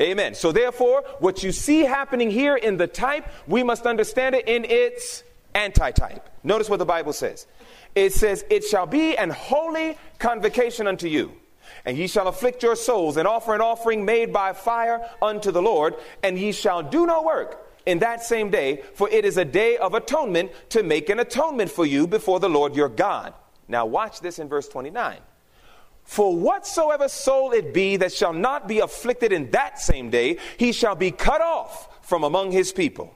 Amen. 0.00 0.34
So 0.34 0.50
therefore, 0.50 1.04
what 1.18 1.42
you 1.42 1.52
see 1.52 1.80
happening 1.80 2.30
here 2.30 2.56
in 2.56 2.76
the 2.76 2.86
type, 2.86 3.28
we 3.46 3.62
must 3.62 3.86
understand 3.86 4.34
it 4.34 4.48
in 4.48 4.64
its 4.64 5.22
anti-type. 5.54 6.28
Notice 6.42 6.70
what 6.70 6.78
the 6.78 6.86
Bible 6.86 7.12
says. 7.12 7.46
It 7.94 8.12
says, 8.12 8.44
It 8.50 8.64
shall 8.64 8.86
be 8.86 9.16
an 9.16 9.30
holy 9.30 9.98
convocation 10.18 10.86
unto 10.86 11.08
you. 11.08 11.32
And 11.84 11.96
ye 11.96 12.06
shall 12.06 12.28
afflict 12.28 12.62
your 12.62 12.76
souls 12.76 13.16
and 13.16 13.26
offer 13.26 13.54
an 13.54 13.60
offering 13.60 14.04
made 14.04 14.32
by 14.32 14.52
fire 14.52 15.08
unto 15.22 15.50
the 15.50 15.62
Lord, 15.62 15.94
and 16.22 16.38
ye 16.38 16.52
shall 16.52 16.82
do 16.82 17.06
no 17.06 17.22
work 17.22 17.66
in 17.86 18.00
that 18.00 18.22
same 18.22 18.50
day, 18.50 18.82
for 18.94 19.08
it 19.08 19.24
is 19.24 19.36
a 19.36 19.44
day 19.44 19.76
of 19.76 19.94
atonement 19.94 20.50
to 20.70 20.82
make 20.82 21.08
an 21.08 21.20
atonement 21.20 21.70
for 21.70 21.86
you 21.86 22.06
before 22.06 22.40
the 22.40 22.48
Lord 22.48 22.76
your 22.76 22.88
God. 22.88 23.34
Now, 23.68 23.86
watch 23.86 24.20
this 24.20 24.38
in 24.38 24.48
verse 24.48 24.68
29. 24.68 25.18
For 26.04 26.34
whatsoever 26.36 27.08
soul 27.08 27.52
it 27.52 27.72
be 27.72 27.96
that 27.96 28.12
shall 28.12 28.32
not 28.32 28.66
be 28.66 28.80
afflicted 28.80 29.32
in 29.32 29.50
that 29.52 29.78
same 29.78 30.10
day, 30.10 30.38
he 30.56 30.72
shall 30.72 30.96
be 30.96 31.10
cut 31.10 31.40
off 31.40 32.04
from 32.06 32.24
among 32.24 32.50
his 32.50 32.72
people. 32.72 33.14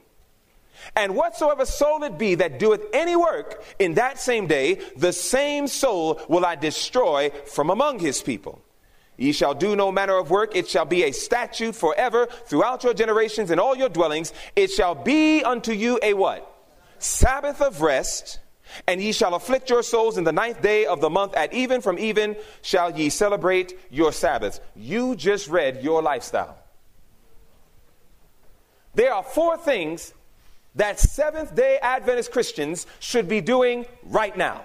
And 0.95 1.15
whatsoever 1.15 1.65
soul 1.65 2.03
it 2.03 2.17
be 2.17 2.35
that 2.35 2.59
doeth 2.59 2.85
any 2.93 3.15
work 3.15 3.63
in 3.79 3.95
that 3.95 4.19
same 4.19 4.47
day, 4.47 4.75
the 4.97 5.13
same 5.13 5.67
soul 5.67 6.21
will 6.27 6.45
I 6.45 6.55
destroy 6.55 7.31
from 7.45 7.69
among 7.69 7.99
his 7.99 8.21
people. 8.21 8.61
Ye 9.17 9.31
shall 9.31 9.53
do 9.53 9.75
no 9.75 9.91
manner 9.91 10.17
of 10.17 10.29
work. 10.29 10.55
It 10.55 10.67
shall 10.67 10.85
be 10.85 11.03
a 11.03 11.11
statute 11.11 11.75
forever 11.75 12.27
throughout 12.45 12.83
your 12.83 12.93
generations 12.93 13.49
and 13.49 13.59
all 13.59 13.75
your 13.75 13.89
dwellings. 13.89 14.33
It 14.55 14.71
shall 14.71 14.93
be 14.93 15.43
unto 15.43 15.71
you 15.71 15.99
a 16.03 16.13
what? 16.13 16.51
Sabbath 16.99 17.61
of 17.61 17.81
rest. 17.81 18.39
And 18.87 19.01
ye 19.01 19.11
shall 19.11 19.35
afflict 19.35 19.69
your 19.69 19.83
souls 19.83 20.17
in 20.17 20.25
the 20.25 20.33
ninth 20.33 20.61
day 20.61 20.85
of 20.85 20.99
the 20.99 21.09
month. 21.09 21.33
At 21.35 21.53
even 21.53 21.79
from 21.81 21.97
even 21.97 22.35
shall 22.61 22.97
ye 22.97 23.09
celebrate 23.09 23.77
your 23.89 24.11
Sabbaths. 24.11 24.59
You 24.75 25.15
just 25.15 25.47
read 25.47 25.81
your 25.81 26.01
lifestyle. 26.01 26.57
There 28.95 29.13
are 29.13 29.23
four 29.23 29.57
things 29.57 30.13
that 30.75 30.99
Seventh 30.99 31.55
day 31.55 31.79
Adventist 31.81 32.31
Christians 32.31 32.85
should 32.99 33.27
be 33.27 33.41
doing 33.41 33.85
right 34.03 34.35
now. 34.35 34.63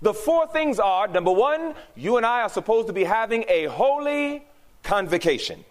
The 0.00 0.14
four 0.14 0.48
things 0.48 0.80
are 0.80 1.06
number 1.06 1.30
one, 1.30 1.74
you 1.94 2.16
and 2.16 2.26
I 2.26 2.42
are 2.42 2.48
supposed 2.48 2.88
to 2.88 2.92
be 2.92 3.04
having 3.04 3.44
a 3.48 3.66
holy 3.66 4.44
convocation. 4.82 5.64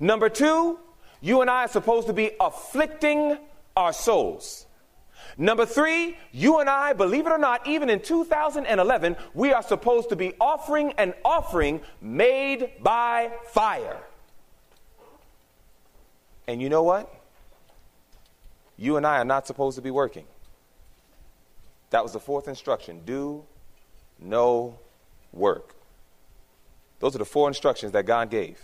Number 0.00 0.28
two, 0.28 0.78
you 1.20 1.40
and 1.42 1.50
I 1.50 1.64
are 1.64 1.68
supposed 1.68 2.06
to 2.06 2.12
be 2.12 2.30
afflicting 2.40 3.38
our 3.76 3.92
souls. 3.92 4.66
Number 5.38 5.66
three, 5.66 6.16
you 6.32 6.60
and 6.60 6.70
I, 6.70 6.94
believe 6.94 7.26
it 7.26 7.30
or 7.30 7.38
not, 7.38 7.66
even 7.66 7.90
in 7.90 8.00
2011, 8.00 9.16
we 9.34 9.52
are 9.52 9.62
supposed 9.62 10.08
to 10.10 10.16
be 10.16 10.32
offering 10.40 10.92
an 10.92 11.12
offering 11.24 11.82
made 12.00 12.72
by 12.82 13.32
fire. 13.48 13.98
And 16.46 16.62
you 16.62 16.70
know 16.70 16.82
what? 16.82 17.12
You 18.76 18.96
and 18.96 19.06
I 19.06 19.18
are 19.18 19.24
not 19.24 19.46
supposed 19.46 19.76
to 19.76 19.82
be 19.82 19.90
working. 19.90 20.26
That 21.90 22.02
was 22.02 22.12
the 22.12 22.20
fourth 22.20 22.48
instruction 22.48 23.02
do 23.04 23.44
no 24.18 24.78
work. 25.32 25.74
Those 27.00 27.14
are 27.14 27.18
the 27.18 27.24
four 27.24 27.48
instructions 27.48 27.92
that 27.92 28.06
God 28.06 28.30
gave. 28.30 28.58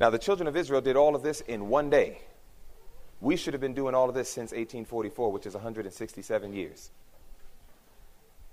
Now, 0.00 0.10
the 0.10 0.18
children 0.18 0.46
of 0.46 0.56
Israel 0.56 0.80
did 0.80 0.96
all 0.96 1.14
of 1.14 1.22
this 1.22 1.40
in 1.42 1.68
one 1.68 1.90
day. 1.90 2.20
We 3.20 3.36
should 3.36 3.54
have 3.54 3.60
been 3.60 3.74
doing 3.74 3.94
all 3.94 4.08
of 4.08 4.14
this 4.14 4.28
since 4.28 4.50
1844, 4.50 5.32
which 5.32 5.46
is 5.46 5.54
167 5.54 6.52
years. 6.52 6.90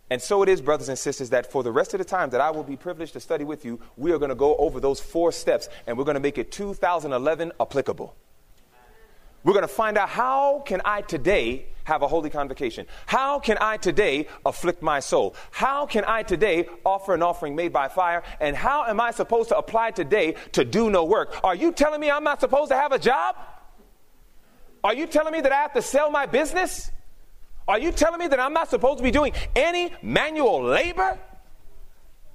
And 0.09 0.21
so 0.21 0.43
it 0.43 0.49
is, 0.49 0.61
brothers 0.61 0.89
and 0.89 0.97
sisters, 0.97 1.31
that 1.31 1.51
for 1.51 1.63
the 1.63 1.71
rest 1.71 1.93
of 1.93 1.97
the 1.97 2.05
time 2.05 2.29
that 2.31 2.41
I 2.41 2.51
will 2.51 2.63
be 2.63 2.75
privileged 2.75 3.13
to 3.13 3.19
study 3.19 3.43
with 3.43 3.65
you, 3.65 3.79
we 3.97 4.11
are 4.11 4.19
going 4.19 4.29
to 4.29 4.35
go 4.35 4.55
over 4.57 4.79
those 4.79 4.99
four 4.99 5.31
steps 5.31 5.67
and 5.87 5.97
we're 5.97 6.03
going 6.03 6.15
to 6.15 6.21
make 6.21 6.37
it 6.37 6.51
2011 6.51 7.51
applicable. 7.59 8.15
We're 9.45 9.53
going 9.53 9.61
to 9.61 9.67
find 9.67 9.95
out 9.95 10.09
how 10.09 10.63
can 10.65 10.81
I 10.83 11.01
today 11.01 11.67
have 11.83 12.01
a 12.01 12.07
holy 12.07 12.31
convocation? 12.31 12.87
How 13.05 13.39
can 13.39 13.59
I 13.61 13.77
today 13.77 14.27
afflict 14.43 14.81
my 14.81 14.99
soul? 14.99 15.35
How 15.51 15.85
can 15.85 16.03
I 16.07 16.23
today 16.23 16.67
offer 16.83 17.13
an 17.13 17.21
offering 17.21 17.55
made 17.55 17.71
by 17.71 17.87
fire? 17.87 18.23
And 18.41 18.55
how 18.55 18.85
am 18.85 18.99
I 18.99 19.11
supposed 19.11 19.49
to 19.49 19.57
apply 19.57 19.91
today 19.91 20.35
to 20.53 20.65
do 20.65 20.89
no 20.89 21.05
work? 21.05 21.39
Are 21.43 21.53
you 21.53 21.71
telling 21.71 22.01
me 22.01 22.09
I'm 22.09 22.23
not 22.23 22.41
supposed 22.41 22.71
to 22.71 22.75
have 22.75 22.91
a 22.91 22.97
job? 22.97 23.35
Are 24.83 24.95
you 24.95 25.05
telling 25.05 25.31
me 25.31 25.41
that 25.41 25.51
I 25.51 25.57
have 25.57 25.73
to 25.73 25.81
sell 25.83 26.09
my 26.09 26.25
business? 26.25 26.89
Are 27.67 27.77
you 27.77 27.91
telling 27.91 28.19
me 28.19 28.27
that 28.27 28.39
I'm 28.39 28.53
not 28.53 28.71
supposed 28.71 28.97
to 28.97 29.03
be 29.03 29.11
doing 29.11 29.33
any 29.55 29.93
manual 30.01 30.63
labor? 30.63 31.19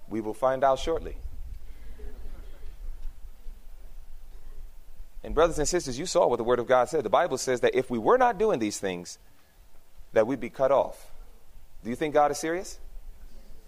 We 0.08 0.20
will 0.20 0.34
find 0.34 0.62
out 0.62 0.78
shortly. 0.78 1.16
And 5.22 5.34
brothers 5.34 5.58
and 5.58 5.68
sisters, 5.68 5.98
you 5.98 6.06
saw 6.06 6.26
what 6.26 6.36
the 6.36 6.44
Word 6.44 6.58
of 6.58 6.66
God 6.66 6.88
said. 6.88 7.04
The 7.04 7.10
Bible 7.10 7.38
says 7.38 7.60
that 7.60 7.74
if 7.74 7.90
we 7.90 7.98
were 7.98 8.18
not 8.18 8.38
doing 8.38 8.58
these 8.58 8.78
things, 8.78 9.18
that 10.12 10.26
we'd 10.26 10.40
be 10.40 10.50
cut 10.50 10.72
off. 10.72 11.10
Do 11.84 11.90
you 11.90 11.96
think 11.96 12.14
God 12.14 12.30
is 12.30 12.38
serious? 12.38 12.78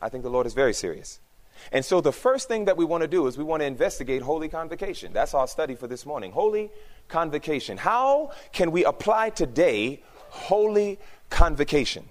I 0.00 0.08
think 0.08 0.22
the 0.22 0.30
Lord 0.30 0.46
is 0.46 0.54
very 0.54 0.74
serious. 0.74 1.20
And 1.70 1.84
so 1.84 2.00
the 2.00 2.12
first 2.12 2.48
thing 2.48 2.64
that 2.64 2.76
we 2.76 2.84
want 2.84 3.02
to 3.02 3.08
do 3.08 3.26
is 3.26 3.38
we 3.38 3.44
want 3.44 3.60
to 3.60 3.66
investigate 3.66 4.22
holy 4.22 4.48
convocation. 4.48 5.12
That's 5.12 5.34
our 5.34 5.46
study 5.46 5.74
for 5.74 5.86
this 5.86 6.04
morning. 6.04 6.32
Holy 6.32 6.70
convocation. 7.08 7.76
How 7.76 8.32
can 8.52 8.72
we 8.72 8.84
apply 8.84 9.30
today 9.30 10.02
holy 10.30 10.98
convocation? 11.30 12.08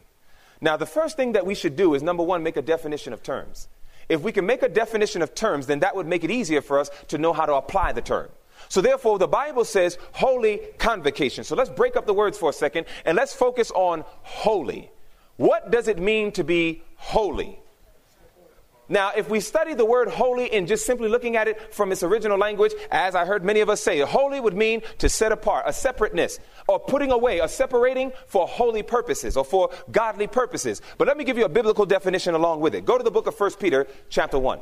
Now, 0.61 0.77
the 0.77 0.85
first 0.85 1.17
thing 1.17 1.31
that 1.31 1.45
we 1.45 1.55
should 1.55 1.75
do 1.75 1.95
is 1.95 2.03
number 2.03 2.23
one, 2.23 2.43
make 2.43 2.55
a 2.55 2.61
definition 2.61 3.13
of 3.13 3.23
terms. 3.23 3.67
If 4.07 4.21
we 4.21 4.31
can 4.31 4.45
make 4.45 4.61
a 4.61 4.69
definition 4.69 5.21
of 5.21 5.33
terms, 5.33 5.65
then 5.65 5.79
that 5.79 5.95
would 5.95 6.05
make 6.05 6.23
it 6.23 6.29
easier 6.29 6.61
for 6.61 6.79
us 6.79 6.91
to 7.07 7.17
know 7.17 7.33
how 7.33 7.45
to 7.45 7.55
apply 7.55 7.93
the 7.93 8.01
term. 8.01 8.29
So 8.71 8.79
therefore, 8.79 9.19
the 9.19 9.27
Bible 9.27 9.65
says 9.65 9.97
holy 10.13 10.61
convocation. 10.77 11.43
So 11.43 11.57
let's 11.57 11.69
break 11.69 11.97
up 11.97 12.05
the 12.05 12.13
words 12.13 12.37
for 12.37 12.51
a 12.51 12.53
second 12.53 12.85
and 13.03 13.17
let's 13.17 13.33
focus 13.33 13.69
on 13.71 14.05
holy. 14.21 14.89
What 15.35 15.71
does 15.71 15.89
it 15.89 15.99
mean 15.99 16.31
to 16.31 16.45
be 16.45 16.81
holy? 16.95 17.59
Now, 18.87 19.11
if 19.13 19.29
we 19.29 19.41
study 19.41 19.73
the 19.73 19.83
word 19.83 20.07
holy 20.07 20.53
and 20.53 20.69
just 20.69 20.85
simply 20.85 21.09
looking 21.09 21.35
at 21.35 21.49
it 21.49 21.73
from 21.73 21.91
its 21.91 22.01
original 22.01 22.37
language, 22.37 22.71
as 22.89 23.13
I 23.13 23.25
heard 23.25 23.43
many 23.43 23.59
of 23.59 23.69
us 23.69 23.81
say, 23.81 23.99
holy 23.99 24.39
would 24.39 24.55
mean 24.55 24.83
to 24.99 25.09
set 25.09 25.33
apart, 25.33 25.65
a 25.67 25.73
separateness, 25.73 26.39
or 26.69 26.79
putting 26.79 27.11
away, 27.11 27.39
a 27.39 27.49
separating 27.49 28.13
for 28.25 28.47
holy 28.47 28.83
purposes 28.83 29.35
or 29.35 29.43
for 29.43 29.71
godly 29.91 30.27
purposes. 30.27 30.81
But 30.97 31.09
let 31.09 31.17
me 31.17 31.25
give 31.25 31.37
you 31.37 31.43
a 31.43 31.49
biblical 31.49 31.85
definition 31.85 32.35
along 32.35 32.61
with 32.61 32.73
it. 32.73 32.85
Go 32.85 32.97
to 32.97 33.03
the 33.03 33.11
book 33.11 33.27
of 33.27 33.37
1 33.37 33.51
Peter, 33.59 33.85
chapter 34.09 34.39
1 34.39 34.61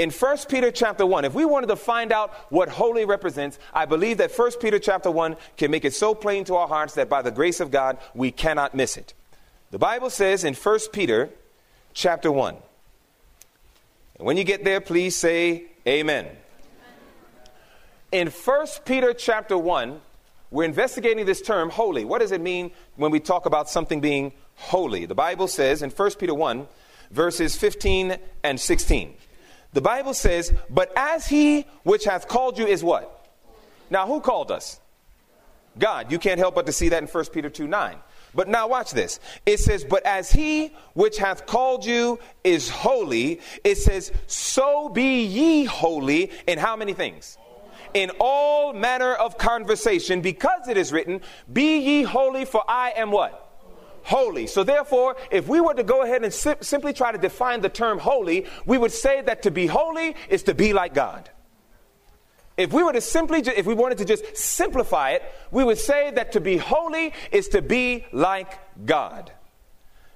in 0.00 0.08
1 0.08 0.38
Peter 0.48 0.70
chapter 0.70 1.04
1, 1.04 1.26
if 1.26 1.34
we 1.34 1.44
wanted 1.44 1.66
to 1.66 1.76
find 1.76 2.10
out 2.10 2.32
what 2.48 2.70
holy 2.70 3.04
represents, 3.04 3.58
I 3.74 3.84
believe 3.84 4.16
that 4.16 4.32
1 4.32 4.52
Peter 4.58 4.78
chapter 4.78 5.10
1 5.10 5.36
can 5.58 5.70
make 5.70 5.84
it 5.84 5.92
so 5.92 6.14
plain 6.14 6.44
to 6.44 6.54
our 6.54 6.66
hearts 6.66 6.94
that 6.94 7.10
by 7.10 7.20
the 7.20 7.30
grace 7.30 7.60
of 7.60 7.70
God, 7.70 7.98
we 8.14 8.30
cannot 8.30 8.74
miss 8.74 8.96
it. 8.96 9.12
The 9.72 9.78
Bible 9.78 10.08
says 10.08 10.42
in 10.42 10.54
1 10.54 10.78
Peter 10.94 11.28
chapter 11.92 12.32
1, 12.32 12.56
and 14.16 14.26
when 14.26 14.38
you 14.38 14.44
get 14.44 14.64
there, 14.64 14.80
please 14.80 15.16
say 15.16 15.64
amen. 15.86 16.28
In 18.10 18.28
1 18.28 18.66
Peter 18.86 19.12
chapter 19.12 19.58
1, 19.58 20.00
we're 20.50 20.64
investigating 20.64 21.26
this 21.26 21.42
term 21.42 21.68
holy. 21.68 22.06
What 22.06 22.20
does 22.20 22.32
it 22.32 22.40
mean 22.40 22.70
when 22.96 23.10
we 23.10 23.20
talk 23.20 23.44
about 23.44 23.68
something 23.68 24.00
being 24.00 24.32
holy? 24.54 25.04
The 25.04 25.14
Bible 25.14 25.46
says 25.46 25.82
in 25.82 25.90
1 25.90 26.10
Peter 26.12 26.32
1, 26.32 26.66
verses 27.10 27.54
15 27.54 28.16
and 28.42 28.58
16. 28.58 29.14
The 29.72 29.80
Bible 29.80 30.14
says, 30.14 30.52
But 30.68 30.92
as 30.96 31.26
he 31.26 31.66
which 31.82 32.04
hath 32.04 32.28
called 32.28 32.58
you 32.58 32.66
is 32.66 32.82
what? 32.82 33.16
Now, 33.88 34.06
who 34.06 34.20
called 34.20 34.50
us? 34.50 34.80
God. 35.78 36.10
You 36.10 36.18
can't 36.18 36.38
help 36.38 36.54
but 36.54 36.66
to 36.66 36.72
see 36.72 36.88
that 36.88 37.02
in 37.02 37.08
1 37.08 37.24
Peter 37.26 37.50
2 37.50 37.66
9. 37.66 37.96
But 38.34 38.48
now 38.48 38.68
watch 38.68 38.92
this. 38.92 39.18
It 39.44 39.58
says, 39.58 39.84
But 39.84 40.04
as 40.06 40.30
he 40.30 40.72
which 40.94 41.18
hath 41.18 41.46
called 41.46 41.84
you 41.84 42.18
is 42.44 42.68
holy, 42.68 43.40
it 43.64 43.76
says, 43.76 44.12
So 44.26 44.88
be 44.88 45.24
ye 45.24 45.64
holy 45.64 46.30
in 46.46 46.58
how 46.58 46.76
many 46.76 46.92
things? 46.92 47.38
In 47.92 48.12
all 48.20 48.72
manner 48.72 49.14
of 49.14 49.36
conversation, 49.36 50.20
because 50.20 50.68
it 50.68 50.76
is 50.76 50.92
written, 50.92 51.22
Be 51.52 51.78
ye 51.78 52.02
holy, 52.04 52.44
for 52.44 52.62
I 52.68 52.92
am 52.96 53.10
what? 53.10 53.49
Holy. 54.02 54.46
So, 54.46 54.64
therefore, 54.64 55.16
if 55.30 55.48
we 55.48 55.60
were 55.60 55.74
to 55.74 55.82
go 55.82 56.02
ahead 56.02 56.22
and 56.24 56.32
sim- 56.32 56.56
simply 56.60 56.92
try 56.92 57.12
to 57.12 57.18
define 57.18 57.60
the 57.60 57.68
term 57.68 57.98
holy, 57.98 58.46
we 58.66 58.78
would 58.78 58.92
say 58.92 59.20
that 59.22 59.42
to 59.42 59.50
be 59.50 59.66
holy 59.66 60.16
is 60.28 60.42
to 60.44 60.54
be 60.54 60.72
like 60.72 60.94
God. 60.94 61.30
If 62.56 62.72
we 62.72 62.82
were 62.82 62.92
to 62.92 63.00
simply, 63.00 63.42
ju- 63.42 63.52
if 63.56 63.66
we 63.66 63.74
wanted 63.74 63.98
to 63.98 64.04
just 64.04 64.36
simplify 64.36 65.10
it, 65.12 65.22
we 65.50 65.64
would 65.64 65.78
say 65.78 66.10
that 66.10 66.32
to 66.32 66.40
be 66.40 66.56
holy 66.58 67.12
is 67.32 67.48
to 67.48 67.62
be 67.62 68.06
like 68.12 68.58
God. 68.84 69.32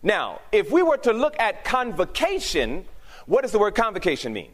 Now, 0.03 0.41
if 0.53 0.71
we 0.71 0.83
were 0.83 0.99
to 0.99 1.13
look 1.13 1.35
at 1.41 1.65
convocation, 1.65 2.85
what 3.27 3.43
does 3.43 3.53
the 3.53 3.59
word 3.59 3.75
convocation 3.75 4.35
mean? 4.35 4.51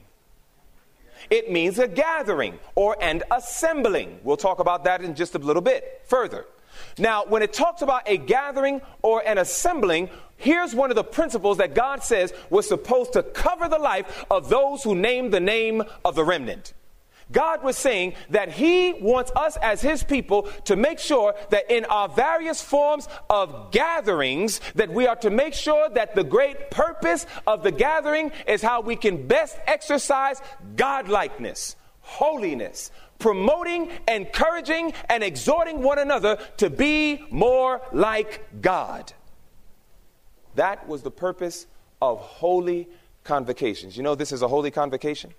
It 1.29 1.51
means 1.51 1.79
a 1.79 1.89
gathering 1.89 2.59
or 2.77 2.97
an 3.03 3.23
assembling. 3.31 4.21
We'll 4.23 4.37
talk 4.37 4.61
about 4.61 4.85
that 4.85 5.03
in 5.03 5.15
just 5.15 5.35
a 5.35 5.39
little 5.39 5.63
bit 5.63 6.03
further. 6.07 6.47
Now, 6.99 7.25
when 7.27 7.43
it 7.43 7.53
talks 7.53 7.83
about 7.83 8.03
a 8.07 8.17
gathering 8.17 8.81
or 9.03 9.23
an 9.27 9.39
assembling, 9.39 10.11
here's 10.37 10.75
one 10.75 10.91
of 10.91 10.97
the 10.97 11.05
principles 11.05 11.59
that 11.59 11.75
God 11.75 12.03
says 12.03 12.33
was 12.49 12.69
supposed 12.69 13.13
to 13.15 13.23
cover 13.23 13.69
the 13.69 13.79
life 13.79 14.25
of 14.31 14.49
those 14.49 14.83
who 14.83 14.95
name 14.95 15.31
the 15.31 15.41
name 15.41 15.83
of 16.05 16.15
the 16.15 16.25
remnant. 16.25 16.73
God 17.33 17.63
was 17.63 17.77
saying 17.77 18.15
that 18.31 18.51
He 18.51 18.93
wants 18.95 19.31
us 19.37 19.57
as 19.63 19.81
His 19.81 20.03
people 20.03 20.43
to 20.65 20.77
make 20.77 20.99
sure 20.99 21.35
that 21.51 21.71
in 21.71 21.85
our 21.85 22.09
various 22.09 22.61
forms 22.61 23.09
of 23.29 23.71
gatherings, 23.71 24.61
that 24.75 24.91
we 24.91 25.07
are 25.07 25.17
to 25.17 25.31
make 25.31 25.55
sure 25.55 25.89
that 25.91 26.15
the 26.15 26.25
great 26.25 26.71
purpose 26.71 27.27
of 27.47 27.63
the 27.63 27.71
gathering 27.71 28.33
is 28.47 28.63
how 28.63 28.81
we 28.81 28.97
can 28.97 29.27
best 29.27 29.57
exercise 29.67 30.41
godlikeness, 30.75 31.77
holiness, 32.01 32.91
promoting, 33.21 33.91
encouraging, 34.09 34.93
and 35.09 35.23
exhorting 35.23 35.83
one 35.83 35.99
another 35.99 36.39
to 36.57 36.69
be 36.69 37.25
more 37.31 37.81
like 37.93 38.61
God. 38.61 39.13
That 40.57 40.89
was 40.89 41.03
the 41.03 41.11
purpose 41.11 41.67
of 42.03 42.19
holy 42.19 42.89
convocations. 43.23 43.97
You 43.97 44.03
know, 44.03 44.15
this 44.15 44.33
is 44.33 44.43
a 44.43 44.49
holy 44.49 44.71
convocation. 44.71 45.33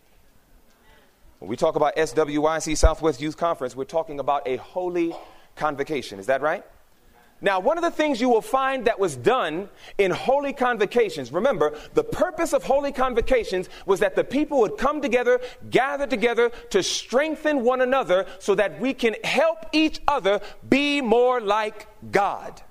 When 1.39 1.49
we 1.49 1.57
talk 1.57 1.75
about 1.75 1.95
SWYC 1.95 2.77
Southwest 2.77 3.19
Youth 3.19 3.35
Conference, 3.35 3.75
we're 3.75 3.83
talking 3.83 4.19
about 4.19 4.47
a 4.47 4.57
holy 4.57 5.13
convocation. 5.55 6.19
Is 6.19 6.27
that 6.27 6.41
right? 6.41 6.63
Now, 7.43 7.59
one 7.59 7.77
of 7.77 7.83
the 7.83 7.89
things 7.89 8.21
you 8.21 8.29
will 8.29 8.41
find 8.41 8.85
that 8.85 8.99
was 8.99 9.15
done 9.15 9.67
in 9.97 10.11
holy 10.11 10.53
convocations, 10.53 11.31
remember, 11.31 11.75
the 11.95 12.03
purpose 12.03 12.53
of 12.53 12.63
holy 12.63 12.91
convocations 12.91 13.67
was 13.87 13.99
that 14.01 14.15
the 14.15 14.23
people 14.23 14.59
would 14.59 14.77
come 14.77 15.01
together, 15.01 15.41
gather 15.71 16.05
together 16.05 16.51
to 16.69 16.83
strengthen 16.83 17.63
one 17.63 17.81
another 17.81 18.27
so 18.37 18.53
that 18.55 18.79
we 18.79 18.93
can 18.93 19.15
help 19.23 19.65
each 19.71 19.99
other 20.07 20.39
be 20.69 21.01
more 21.01 21.41
like 21.41 21.87
God. 22.11 22.61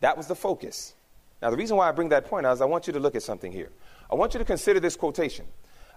That 0.00 0.16
was 0.16 0.26
the 0.26 0.34
focus. 0.34 0.94
Now, 1.40 1.50
the 1.50 1.56
reason 1.56 1.76
why 1.76 1.88
I 1.88 1.92
bring 1.92 2.08
that 2.08 2.24
point 2.24 2.46
out 2.46 2.54
is 2.54 2.60
I 2.60 2.66
want 2.66 2.88
you 2.88 2.92
to 2.92 3.00
look 3.00 3.14
at 3.14 3.22
something 3.22 3.52
here. 3.52 3.70
I 4.10 4.16
want 4.16 4.34
you 4.34 4.38
to 4.38 4.44
consider 4.44 4.80
this 4.80 4.96
quotation. 4.96 5.46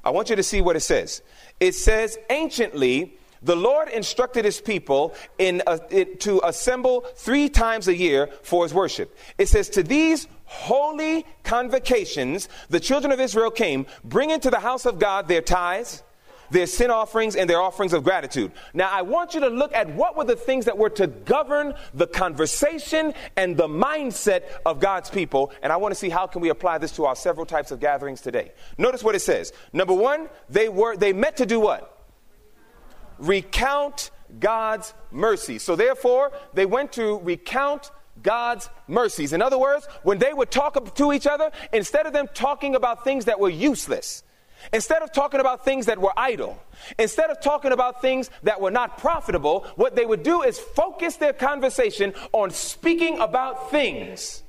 I 0.04 0.12
want 0.12 0.30
you 0.30 0.36
to 0.36 0.44
see 0.44 0.62
what 0.62 0.76
it 0.76 0.82
says. 0.82 1.24
It 1.60 1.74
says, 1.74 2.20
anciently, 2.30 3.18
the 3.42 3.56
Lord 3.56 3.90
instructed 3.90 4.46
his 4.46 4.60
people 4.60 5.16
in 5.38 5.62
a, 5.68 5.80
it, 5.90 6.20
to 6.22 6.42
assemble 6.44 7.02
three 7.16 7.50
times 7.50 7.88
a 7.88 7.96
year 7.96 8.30
for 8.44 8.64
his 8.64 8.74
worship. 8.74 9.16
It 9.38 9.48
says, 9.48 9.70
To 9.70 9.84
these 9.84 10.28
holy 10.46 11.26
convocations, 11.44 12.50
the 12.70 12.80
children 12.80 13.12
of 13.12 13.20
Israel 13.20 13.52
came, 13.52 13.86
bringing 14.04 14.40
to 14.40 14.50
the 14.50 14.60
house 14.60 14.86
of 14.86 15.00
God 15.00 15.28
their 15.28 15.42
tithes, 15.42 16.04
their 16.50 16.66
sin 16.66 16.90
offerings, 16.90 17.36
and 17.36 17.50
their 17.50 17.62
offerings 17.62 17.94
of 17.94 18.04
gratitude. 18.04 18.52
Now, 18.74 18.90
I 18.90 19.02
want 19.02 19.34
you 19.34 19.42
to 19.42 19.50
look 19.50 19.74
at 19.74 19.90
what 19.94 20.16
were 20.16 20.24
the 20.24 20.36
things 20.36 20.66
that 20.66 20.78
were 20.78 20.90
to 20.92 21.08
govern 21.08 21.74
the 21.94 22.08
conversation 22.08 23.14
and 23.36 23.58
the 23.58 23.68
mindset 23.68 24.44
of 24.66 24.80
God's 24.80 25.10
people, 25.10 25.52
and 25.62 25.74
I 25.74 25.78
want 25.78 25.94
to 25.94 26.00
see 26.00 26.10
how 26.10 26.26
can 26.28 26.42
we 26.42 26.50
apply 26.50 26.78
this 26.78 26.94
to 26.94 27.06
our 27.06 27.16
several 27.16 27.46
types 27.46 27.72
of 27.72 27.80
gatherings 27.82 28.22
today. 28.22 28.52
Notice 28.78 29.04
what 29.04 29.16
it 29.16 29.20
says. 29.20 29.52
Number 29.74 29.94
one, 29.94 30.30
they 30.50 30.70
were 30.70 30.96
they 30.96 31.12
met 31.12 31.38
to 31.38 31.46
do 31.46 31.60
what? 31.60 31.97
Recount 33.20 34.12
God's 34.40 34.94
mercy. 35.12 35.60
So 35.60 35.76
therefore, 35.76 36.32
they 36.54 36.66
went 36.66 36.94
to 36.94 37.20
recount 37.20 37.92
God's 38.22 38.70
mercies. 38.88 39.34
In 39.34 39.42
other 39.42 39.58
words, 39.58 39.88
when 40.04 40.18
they 40.18 40.34
would 40.34 40.52
talk 40.52 40.96
to 40.96 41.14
each 41.14 41.28
other, 41.28 41.52
instead 41.72 42.06
of 42.06 42.14
them 42.14 42.28
talking 42.34 42.76
about 42.76 43.04
things 43.04 43.26
that 43.26 43.40
were 43.40 43.50
useless, 43.50 44.24
instead 44.74 45.02
of 45.02 45.12
talking 45.12 45.40
about 45.40 45.64
things 45.64 45.86
that 45.86 46.00
were 46.00 46.14
idle, 46.18 46.62
instead 46.98 47.30
of 47.30 47.40
talking 47.42 47.72
about 47.72 48.02
things 48.02 48.30
that 48.44 48.60
were 48.60 48.72
not 48.72 48.98
profitable, 48.98 49.66
what 49.76 49.96
they 49.96 50.06
would 50.06 50.24
do 50.24 50.42
is 50.42 50.60
focus 50.60 51.18
their 51.18 51.34
conversation 51.34 52.14
on 52.34 52.50
speaking 52.50 53.20
about 53.20 53.72
things 53.72 54.44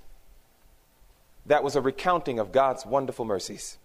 that 1.47 1.63
was 1.63 1.77
a 1.77 1.81
recounting 1.81 2.39
of 2.39 2.53
God's 2.53 2.85
wonderful 2.85 3.25
mercies. 3.25 3.79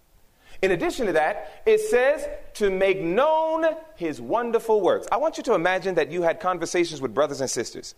In 0.62 0.70
addition 0.70 1.06
to 1.06 1.12
that, 1.12 1.62
it 1.66 1.80
says 1.80 2.26
to 2.54 2.70
make 2.70 3.00
known 3.00 3.64
his 3.96 4.20
wonderful 4.20 4.80
works. 4.80 5.06
I 5.10 5.16
want 5.16 5.36
you 5.36 5.42
to 5.44 5.54
imagine 5.54 5.96
that 5.96 6.10
you 6.10 6.22
had 6.22 6.40
conversations 6.40 7.00
with 7.00 7.14
brothers 7.14 7.40
and 7.40 7.50
sisters. 7.50 7.94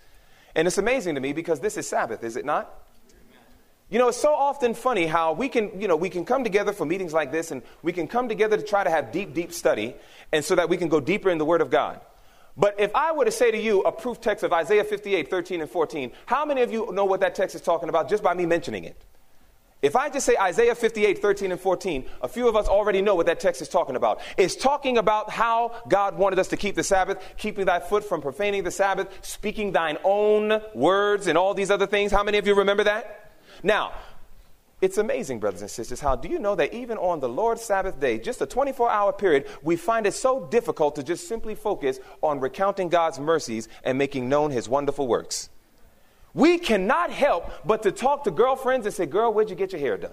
And 0.55 0.67
it's 0.67 0.79
amazing 0.79 1.15
to 1.17 1.21
me 1.21 1.33
because 1.33 1.61
this 1.61 1.77
is 1.77 1.87
Sabbath, 1.87 2.25
is 2.25 2.37
it 2.37 2.45
not? 2.45 2.73
You 3.89 4.01
know, 4.01 4.09
it's 4.09 4.21
so 4.21 4.35
often 4.35 4.75
funny 4.75 5.07
how 5.07 5.33
we 5.33 5.49
can, 5.49 5.81
you 5.81 5.87
know, 5.87 5.95
we 5.95 6.11
can 6.11 6.25
come 6.25 6.43
together 6.43 6.73
for 6.73 6.85
meetings 6.85 7.13
like 7.13 7.31
this 7.31 7.53
and 7.53 7.63
we 7.83 7.93
can 7.93 8.09
come 8.09 8.29
together 8.29 8.57
to 8.57 8.63
try 8.63 8.83
to 8.83 8.91
have 8.91 9.13
deep, 9.13 9.33
deep 9.33 9.53
study 9.53 9.95
and 10.33 10.45
so 10.45 10.57
that 10.57 10.69
we 10.69 10.77
can 10.77 10.89
go 10.89 10.99
deeper 10.99 11.31
in 11.31 11.39
the 11.39 11.45
Word 11.45 11.61
of 11.61 11.71
God. 11.71 12.01
But 12.57 12.81
if 12.81 12.95
I 12.97 13.13
were 13.13 13.27
to 13.27 13.31
say 13.31 13.51
to 13.51 13.59
you 13.59 13.83
a 13.83 13.93
proof 13.93 14.21
text 14.21 14.43
of 14.43 14.53
Isaiah 14.53 14.83
58, 14.83 15.31
13, 15.31 15.61
and 15.61 15.71
14, 15.71 16.11
how 16.25 16.45
many 16.45 16.63
of 16.63 16.73
you 16.73 16.91
know 16.93 17.05
what 17.05 17.21
that 17.21 17.35
text 17.35 17.55
is 17.55 17.61
talking 17.61 17.89
about 17.89 18.09
just 18.09 18.23
by 18.23 18.35
me 18.35 18.47
mentioning 18.47 18.85
it? 18.85 19.01
If 19.87 19.95
I 19.95 20.09
just 20.09 20.27
say 20.27 20.37
Isaiah 20.37 20.75
58, 20.75 21.23
13, 21.23 21.53
and 21.53 21.61
14, 21.61 22.07
a 22.21 22.27
few 22.27 22.49
of 22.49 22.57
us 22.57 22.67
already 22.67 23.01
know 23.03 23.15
what 23.15 23.27
that 23.27 23.39
text 23.39 23.63
is 23.63 23.69
talking 23.69 23.95
about. 23.95 24.21
It's 24.37 24.57
talking 24.57 24.99
about 24.99 25.31
how 25.31 25.81
God 25.87 26.19
wanted 26.19 26.41
us 26.41 26.49
to 26.49 26.57
keep 26.57 26.75
the 26.75 26.83
Sabbath, 26.83 27.23
keeping 27.37 27.67
thy 27.67 27.79
foot 27.79 28.03
from 28.03 28.21
profaning 28.21 28.65
the 28.65 28.73
Sabbath, 28.73 29.07
speaking 29.23 29.71
thine 29.71 29.97
own 30.03 30.61
words, 30.75 31.29
and 31.29 31.39
all 31.39 31.55
these 31.55 31.71
other 31.71 31.87
things. 31.87 32.11
How 32.11 32.25
many 32.25 32.37
of 32.37 32.49
you 32.49 32.57
remember 32.57 32.83
that? 32.83 33.31
Now, 33.63 33.93
it's 34.81 34.99
amazing, 34.99 35.39
brothers 35.39 35.61
and 35.61 35.71
sisters, 35.71 36.01
how 36.01 36.17
do 36.17 36.29
you 36.29 36.41
know 36.41 36.57
that 36.57 36.75
even 36.75 36.99
on 36.99 37.21
the 37.21 37.29
Lord's 37.29 37.63
Sabbath 37.63 38.01
day, 38.01 38.19
just 38.19 38.43
a 38.43 38.47
24 38.47 38.91
hour 38.91 39.13
period, 39.13 39.47
we 39.63 39.77
find 39.77 40.05
it 40.05 40.15
so 40.15 40.49
difficult 40.51 40.97
to 40.97 41.05
just 41.05 41.29
simply 41.29 41.55
focus 41.55 42.01
on 42.23 42.41
recounting 42.41 42.89
God's 42.89 43.21
mercies 43.21 43.69
and 43.85 43.97
making 43.97 44.29
known 44.29 44.51
his 44.51 44.69
wonderful 44.69 45.07
works? 45.07 45.49
We 46.37 46.59
cannot 46.59 47.11
help 47.11 47.51
but 47.65 47.83
to 47.85 47.91
talk 47.91 48.25
to 48.25 48.31
girlfriends 48.31 48.85
and 48.85 48.95
say, 48.95 49.07
Girl, 49.07 49.33
where'd 49.33 49.49
you 49.49 49.57
get 49.57 49.73
your 49.73 49.81
hair 49.81 49.97
done? 49.97 50.13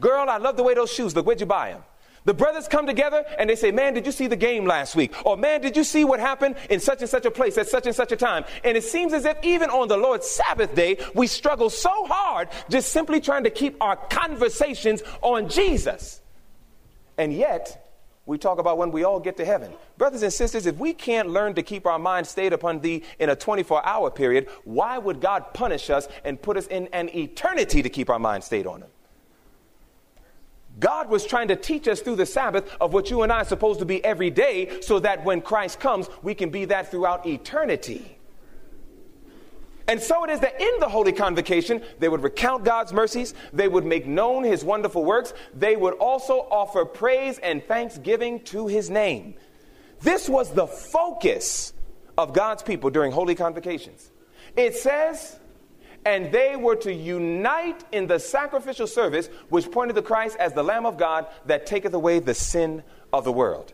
Girl, 0.00 0.28
I 0.28 0.38
love 0.38 0.56
the 0.56 0.62
way 0.62 0.72
those 0.72 0.90
shoes 0.90 1.14
look. 1.14 1.26
Where'd 1.26 1.38
you 1.38 1.46
buy 1.46 1.72
them? 1.72 1.82
The 2.24 2.32
brothers 2.32 2.66
come 2.66 2.86
together 2.86 3.26
and 3.38 3.50
they 3.50 3.54
say, 3.54 3.70
Man, 3.70 3.92
did 3.92 4.06
you 4.06 4.12
see 4.12 4.26
the 4.26 4.36
game 4.36 4.64
last 4.64 4.96
week? 4.96 5.12
Or, 5.26 5.36
Man, 5.36 5.60
did 5.60 5.76
you 5.76 5.84
see 5.84 6.02
what 6.02 6.18
happened 6.18 6.56
in 6.70 6.80
such 6.80 7.02
and 7.02 7.10
such 7.10 7.26
a 7.26 7.30
place 7.30 7.58
at 7.58 7.68
such 7.68 7.86
and 7.86 7.94
such 7.94 8.10
a 8.10 8.16
time? 8.16 8.46
And 8.64 8.74
it 8.74 8.84
seems 8.84 9.12
as 9.12 9.26
if 9.26 9.36
even 9.42 9.68
on 9.68 9.88
the 9.88 9.98
Lord's 9.98 10.26
Sabbath 10.26 10.74
day, 10.74 10.96
we 11.14 11.26
struggle 11.26 11.68
so 11.68 12.06
hard 12.06 12.48
just 12.70 12.90
simply 12.90 13.20
trying 13.20 13.44
to 13.44 13.50
keep 13.50 13.76
our 13.82 13.96
conversations 13.96 15.02
on 15.20 15.50
Jesus. 15.50 16.22
And 17.18 17.34
yet, 17.34 17.83
we 18.26 18.38
talk 18.38 18.58
about 18.58 18.78
when 18.78 18.90
we 18.90 19.04
all 19.04 19.20
get 19.20 19.36
to 19.36 19.44
heaven. 19.44 19.72
Brothers 19.98 20.22
and 20.22 20.32
sisters, 20.32 20.66
if 20.66 20.76
we 20.76 20.94
can't 20.94 21.28
learn 21.28 21.54
to 21.54 21.62
keep 21.62 21.86
our 21.86 21.98
mind 21.98 22.26
stayed 22.26 22.54
upon 22.54 22.80
thee 22.80 23.02
in 23.18 23.28
a 23.28 23.36
24 23.36 23.84
hour 23.86 24.10
period, 24.10 24.48
why 24.64 24.96
would 24.96 25.20
God 25.20 25.52
punish 25.52 25.90
us 25.90 26.08
and 26.24 26.40
put 26.40 26.56
us 26.56 26.66
in 26.68 26.88
an 26.88 27.14
eternity 27.14 27.82
to 27.82 27.90
keep 27.90 28.08
our 28.08 28.18
mind 28.18 28.42
stayed 28.42 28.66
on 28.66 28.80
him? 28.82 28.88
God 30.80 31.08
was 31.08 31.24
trying 31.24 31.48
to 31.48 31.56
teach 31.56 31.86
us 31.86 32.00
through 32.00 32.16
the 32.16 32.26
Sabbath 32.26 32.76
of 32.80 32.92
what 32.92 33.10
you 33.10 33.22
and 33.22 33.30
I 33.30 33.42
are 33.42 33.44
supposed 33.44 33.78
to 33.80 33.84
be 33.84 34.04
every 34.04 34.30
day 34.30 34.80
so 34.80 34.98
that 35.00 35.24
when 35.24 35.40
Christ 35.40 35.78
comes, 35.78 36.08
we 36.22 36.34
can 36.34 36.50
be 36.50 36.64
that 36.64 36.90
throughout 36.90 37.26
eternity. 37.26 38.18
And 39.86 40.00
so 40.00 40.24
it 40.24 40.30
is 40.30 40.40
that 40.40 40.60
in 40.60 40.80
the 40.80 40.88
Holy 40.88 41.12
Convocation, 41.12 41.82
they 41.98 42.08
would 42.08 42.22
recount 42.22 42.64
God's 42.64 42.92
mercies, 42.92 43.34
they 43.52 43.68
would 43.68 43.84
make 43.84 44.06
known 44.06 44.42
His 44.42 44.64
wonderful 44.64 45.04
works, 45.04 45.34
they 45.54 45.76
would 45.76 45.94
also 45.94 46.46
offer 46.50 46.84
praise 46.84 47.38
and 47.38 47.62
thanksgiving 47.64 48.40
to 48.44 48.66
His 48.66 48.88
name. 48.88 49.34
This 50.00 50.28
was 50.28 50.52
the 50.52 50.66
focus 50.66 51.74
of 52.16 52.32
God's 52.32 52.62
people 52.62 52.90
during 52.90 53.12
Holy 53.12 53.34
Convocations. 53.34 54.10
It 54.56 54.74
says, 54.74 55.38
and 56.06 56.30
they 56.32 56.56
were 56.56 56.76
to 56.76 56.92
unite 56.92 57.82
in 57.92 58.06
the 58.06 58.18
sacrificial 58.18 58.86
service 58.86 59.28
which 59.48 59.70
pointed 59.70 59.96
to 59.96 60.02
Christ 60.02 60.36
as 60.38 60.52
the 60.52 60.62
Lamb 60.62 60.86
of 60.86 60.98
God 60.98 61.26
that 61.46 61.66
taketh 61.66 61.94
away 61.94 62.18
the 62.20 62.34
sin 62.34 62.82
of 63.12 63.24
the 63.24 63.32
world. 63.32 63.72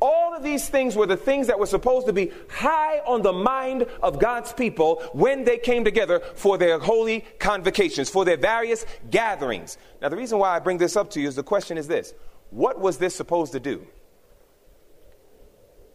All 0.00 0.34
of 0.34 0.42
these 0.42 0.68
things 0.68 0.96
were 0.96 1.06
the 1.06 1.16
things 1.16 1.46
that 1.48 1.58
were 1.58 1.66
supposed 1.66 2.06
to 2.06 2.12
be 2.12 2.32
high 2.48 3.00
on 3.00 3.20
the 3.20 3.34
mind 3.34 3.86
of 4.02 4.18
God's 4.18 4.52
people 4.52 5.02
when 5.12 5.44
they 5.44 5.58
came 5.58 5.84
together 5.84 6.20
for 6.34 6.56
their 6.56 6.78
holy 6.78 7.20
convocations, 7.38 8.08
for 8.08 8.24
their 8.24 8.38
various 8.38 8.86
gatherings. 9.10 9.76
Now, 10.00 10.08
the 10.08 10.16
reason 10.16 10.38
why 10.38 10.56
I 10.56 10.58
bring 10.58 10.78
this 10.78 10.96
up 10.96 11.10
to 11.10 11.20
you 11.20 11.28
is 11.28 11.36
the 11.36 11.42
question 11.42 11.76
is 11.76 11.86
this 11.86 12.14
What 12.50 12.80
was 12.80 12.96
this 12.96 13.14
supposed 13.14 13.52
to 13.52 13.60
do? 13.60 13.86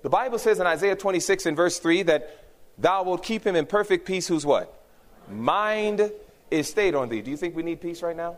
The 0.03 0.09
Bible 0.09 0.37
says 0.37 0.59
in 0.59 0.67
Isaiah 0.67 0.95
26 0.95 1.47
and 1.47 1.57
verse 1.57 1.79
3 1.79 2.03
that 2.03 2.45
thou 2.77 3.01
wilt 3.01 3.23
keep 3.23 3.43
him 3.43 3.55
in 3.55 3.65
perfect 3.65 4.05
peace 4.05 4.27
whose 4.27 4.45
what? 4.45 4.71
Mind 5.27 6.11
is 6.51 6.69
stayed 6.69 6.93
on 6.93 7.09
thee. 7.09 7.21
Do 7.21 7.31
you 7.31 7.37
think 7.37 7.55
we 7.55 7.63
need 7.63 7.81
peace 7.81 8.03
right 8.03 8.15
now? 8.15 8.37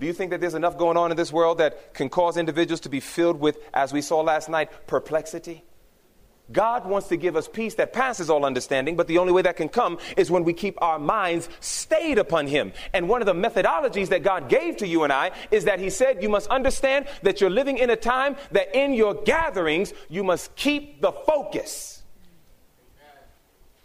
Do 0.00 0.06
you 0.06 0.14
think 0.14 0.30
that 0.30 0.40
there's 0.40 0.54
enough 0.54 0.78
going 0.78 0.96
on 0.96 1.10
in 1.10 1.16
this 1.18 1.30
world 1.30 1.58
that 1.58 1.92
can 1.92 2.08
cause 2.08 2.38
individuals 2.38 2.80
to 2.80 2.88
be 2.88 3.00
filled 3.00 3.38
with, 3.38 3.58
as 3.74 3.92
we 3.92 4.00
saw 4.00 4.22
last 4.22 4.48
night, 4.48 4.86
perplexity? 4.86 5.62
God 6.50 6.86
wants 6.86 7.08
to 7.08 7.18
give 7.18 7.36
us 7.36 7.46
peace 7.46 7.74
that 7.74 7.92
passes 7.92 8.30
all 8.30 8.46
understanding, 8.46 8.96
but 8.96 9.06
the 9.08 9.18
only 9.18 9.32
way 9.32 9.42
that 9.42 9.56
can 9.56 9.68
come 9.68 9.98
is 10.16 10.30
when 10.30 10.42
we 10.42 10.54
keep 10.54 10.80
our 10.82 10.98
minds 10.98 11.50
stayed 11.60 12.16
upon 12.16 12.46
Him. 12.46 12.72
And 12.94 13.10
one 13.10 13.20
of 13.20 13.26
the 13.26 13.34
methodologies 13.34 14.08
that 14.08 14.22
God 14.22 14.48
gave 14.48 14.78
to 14.78 14.86
you 14.86 15.04
and 15.04 15.12
I 15.12 15.32
is 15.50 15.66
that 15.66 15.78
He 15.78 15.90
said, 15.90 16.22
You 16.22 16.30
must 16.30 16.48
understand 16.48 17.06
that 17.22 17.42
you're 17.42 17.50
living 17.50 17.76
in 17.76 17.90
a 17.90 17.96
time 17.96 18.36
that 18.52 18.74
in 18.74 18.94
your 18.94 19.14
gatherings, 19.14 19.92
you 20.08 20.24
must 20.24 20.56
keep 20.56 21.02
the 21.02 21.12
focus. 21.12 21.99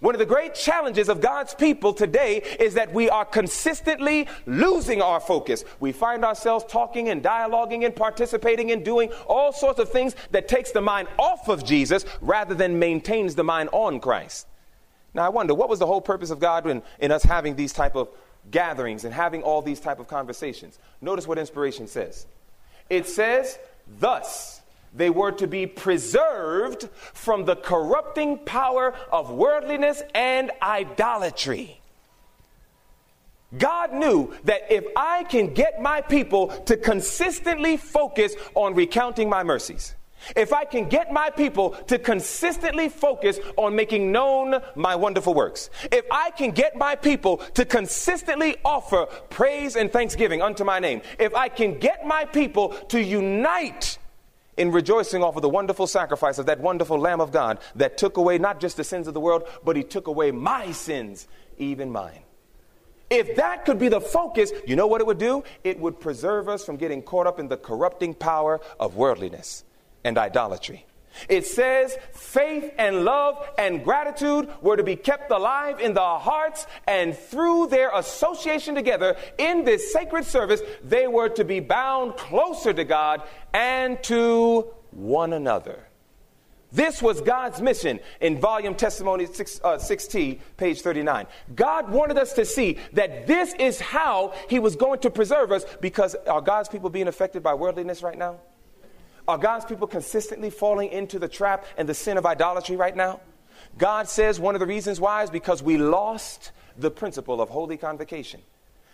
One 0.05 0.13
of 0.13 0.19
the 0.19 0.25
great 0.27 0.53
challenges 0.53 1.09
of 1.09 1.19
God's 1.19 1.55
people 1.55 1.91
today 1.91 2.43
is 2.59 2.75
that 2.75 2.93
we 2.93 3.09
are 3.09 3.25
consistently 3.25 4.27
losing 4.45 5.01
our 5.01 5.19
focus. 5.19 5.65
We 5.79 5.93
find 5.93 6.23
ourselves 6.23 6.63
talking 6.69 7.09
and 7.09 7.23
dialoguing 7.23 7.83
and 7.87 7.95
participating 7.95 8.71
and 8.71 8.85
doing 8.85 9.11
all 9.25 9.51
sorts 9.51 9.79
of 9.79 9.91
things 9.91 10.15
that 10.29 10.47
takes 10.47 10.69
the 10.69 10.79
mind 10.79 11.07
off 11.17 11.49
of 11.49 11.65
Jesus 11.65 12.05
rather 12.21 12.53
than 12.53 12.77
maintains 12.77 13.33
the 13.33 13.43
mind 13.43 13.69
on 13.71 13.99
Christ. 13.99 14.45
Now 15.15 15.25
I 15.25 15.29
wonder 15.29 15.55
what 15.55 15.69
was 15.69 15.79
the 15.79 15.87
whole 15.87 16.01
purpose 16.01 16.29
of 16.29 16.39
God 16.39 16.67
in, 16.67 16.83
in 16.99 17.11
us 17.11 17.23
having 17.23 17.55
these 17.55 17.73
type 17.73 17.95
of 17.95 18.07
gatherings 18.51 19.05
and 19.05 19.11
having 19.11 19.41
all 19.41 19.63
these 19.63 19.79
type 19.79 19.97
of 19.99 20.07
conversations. 20.07 20.77
Notice 21.01 21.27
what 21.27 21.39
inspiration 21.39 21.87
says. 21.87 22.27
It 22.91 23.07
says, 23.07 23.57
thus 23.99 24.61
they 24.95 25.09
were 25.09 25.31
to 25.33 25.47
be 25.47 25.67
preserved 25.67 26.89
from 27.13 27.45
the 27.45 27.55
corrupting 27.55 28.39
power 28.39 28.93
of 29.11 29.31
worldliness 29.31 30.01
and 30.13 30.51
idolatry. 30.61 31.81
God 33.57 33.93
knew 33.93 34.33
that 34.45 34.71
if 34.71 34.85
I 34.95 35.23
can 35.23 35.53
get 35.53 35.81
my 35.81 36.01
people 36.01 36.47
to 36.47 36.77
consistently 36.77 37.77
focus 37.77 38.35
on 38.53 38.73
recounting 38.73 39.29
my 39.29 39.43
mercies, 39.43 39.95
if 40.35 40.53
I 40.53 40.65
can 40.65 40.89
get 40.89 41.11
my 41.11 41.29
people 41.29 41.71
to 41.87 41.99
consistently 41.99 42.89
focus 42.89 43.39
on 43.57 43.75
making 43.75 44.11
known 44.11 44.61
my 44.75 44.95
wonderful 44.95 45.33
works, 45.33 45.69
if 45.91 46.05
I 46.09 46.31
can 46.31 46.51
get 46.51 46.75
my 46.75 46.95
people 46.95 47.37
to 47.53 47.65
consistently 47.65 48.55
offer 48.65 49.05
praise 49.29 49.75
and 49.75 49.91
thanksgiving 49.91 50.41
unto 50.41 50.63
my 50.63 50.79
name, 50.79 51.01
if 51.19 51.35
I 51.35 51.49
can 51.49 51.77
get 51.77 52.07
my 52.07 52.25
people 52.25 52.69
to 52.89 52.99
unite 53.01 53.99
in 54.57 54.71
rejoicing 54.71 55.23
off 55.23 55.35
of 55.35 55.41
the 55.41 55.49
wonderful 55.49 55.87
sacrifice 55.87 56.37
of 56.37 56.45
that 56.45 56.59
wonderful 56.59 56.99
Lamb 56.99 57.21
of 57.21 57.31
God 57.31 57.59
that 57.75 57.97
took 57.97 58.17
away 58.17 58.37
not 58.37 58.59
just 58.59 58.77
the 58.77 58.83
sins 58.83 59.07
of 59.07 59.13
the 59.13 59.19
world, 59.19 59.47
but 59.63 59.75
He 59.75 59.83
took 59.83 60.07
away 60.07 60.31
my 60.31 60.71
sins, 60.71 61.27
even 61.57 61.91
mine. 61.91 62.21
If 63.09 63.35
that 63.35 63.65
could 63.65 63.77
be 63.77 63.89
the 63.89 64.01
focus, 64.01 64.51
you 64.65 64.75
know 64.75 64.87
what 64.87 65.01
it 65.01 65.07
would 65.07 65.19
do? 65.19 65.43
It 65.63 65.79
would 65.79 65.99
preserve 65.99 66.49
us 66.49 66.65
from 66.65 66.77
getting 66.77 67.03
caught 67.03 67.27
up 67.27 67.39
in 67.39 67.47
the 67.47 67.57
corrupting 67.57 68.15
power 68.15 68.59
of 68.79 68.95
worldliness 68.95 69.63
and 70.03 70.17
idolatry. 70.17 70.85
It 71.29 71.45
says 71.45 71.97
faith 72.13 72.73
and 72.77 73.05
love 73.05 73.47
and 73.57 73.83
gratitude 73.83 74.49
were 74.61 74.77
to 74.77 74.83
be 74.83 74.95
kept 74.95 75.31
alive 75.31 75.79
in 75.79 75.93
the 75.93 76.01
hearts, 76.01 76.67
and 76.87 77.17
through 77.17 77.67
their 77.67 77.91
association 77.95 78.75
together 78.75 79.15
in 79.37 79.63
this 79.63 79.91
sacred 79.91 80.25
service, 80.25 80.61
they 80.83 81.07
were 81.07 81.29
to 81.29 81.43
be 81.43 81.59
bound 81.59 82.17
closer 82.17 82.73
to 82.73 82.83
God 82.83 83.23
and 83.53 84.01
to 84.03 84.67
one 84.91 85.33
another. 85.33 85.85
This 86.71 87.01
was 87.01 87.21
God's 87.21 87.61
mission 87.61 88.01
in 88.19 88.39
volume 88.39 88.75
testimony 88.75 89.27
6, 89.27 89.61
uh, 89.63 89.77
6T, 89.77 90.39
page 90.57 90.81
39. 90.81 91.25
God 91.55 91.89
wanted 91.89 92.17
us 92.17 92.33
to 92.33 92.43
see 92.43 92.77
that 92.91 93.27
this 93.27 93.53
is 93.53 93.79
how 93.79 94.33
He 94.49 94.59
was 94.59 94.75
going 94.75 94.99
to 94.99 95.09
preserve 95.09 95.53
us 95.53 95.65
because 95.79 96.15
are 96.27 96.41
God's 96.41 96.67
people 96.67 96.89
being 96.89 97.07
affected 97.07 97.41
by 97.41 97.53
worldliness 97.53 98.03
right 98.03 98.17
now? 98.17 98.39
Are 99.27 99.37
God's 99.37 99.65
people 99.65 99.87
consistently 99.87 100.49
falling 100.49 100.91
into 100.91 101.17
the 101.19 101.27
trap 101.27 101.65
and 101.77 101.89
the 101.89 101.93
sin 101.93 102.17
of 102.17 102.25
idolatry 102.25 102.75
right 102.75 102.95
now? 102.95 103.21
God 103.77 104.07
says 104.07 104.39
one 104.39 104.55
of 104.55 104.59
the 104.59 104.67
reasons 104.67 104.99
why 104.99 105.23
is 105.23 105.29
because 105.29 105.63
we 105.63 105.77
lost 105.77 106.51
the 106.77 106.91
principle 106.91 107.41
of 107.41 107.49
holy 107.49 107.77
convocation. 107.77 108.41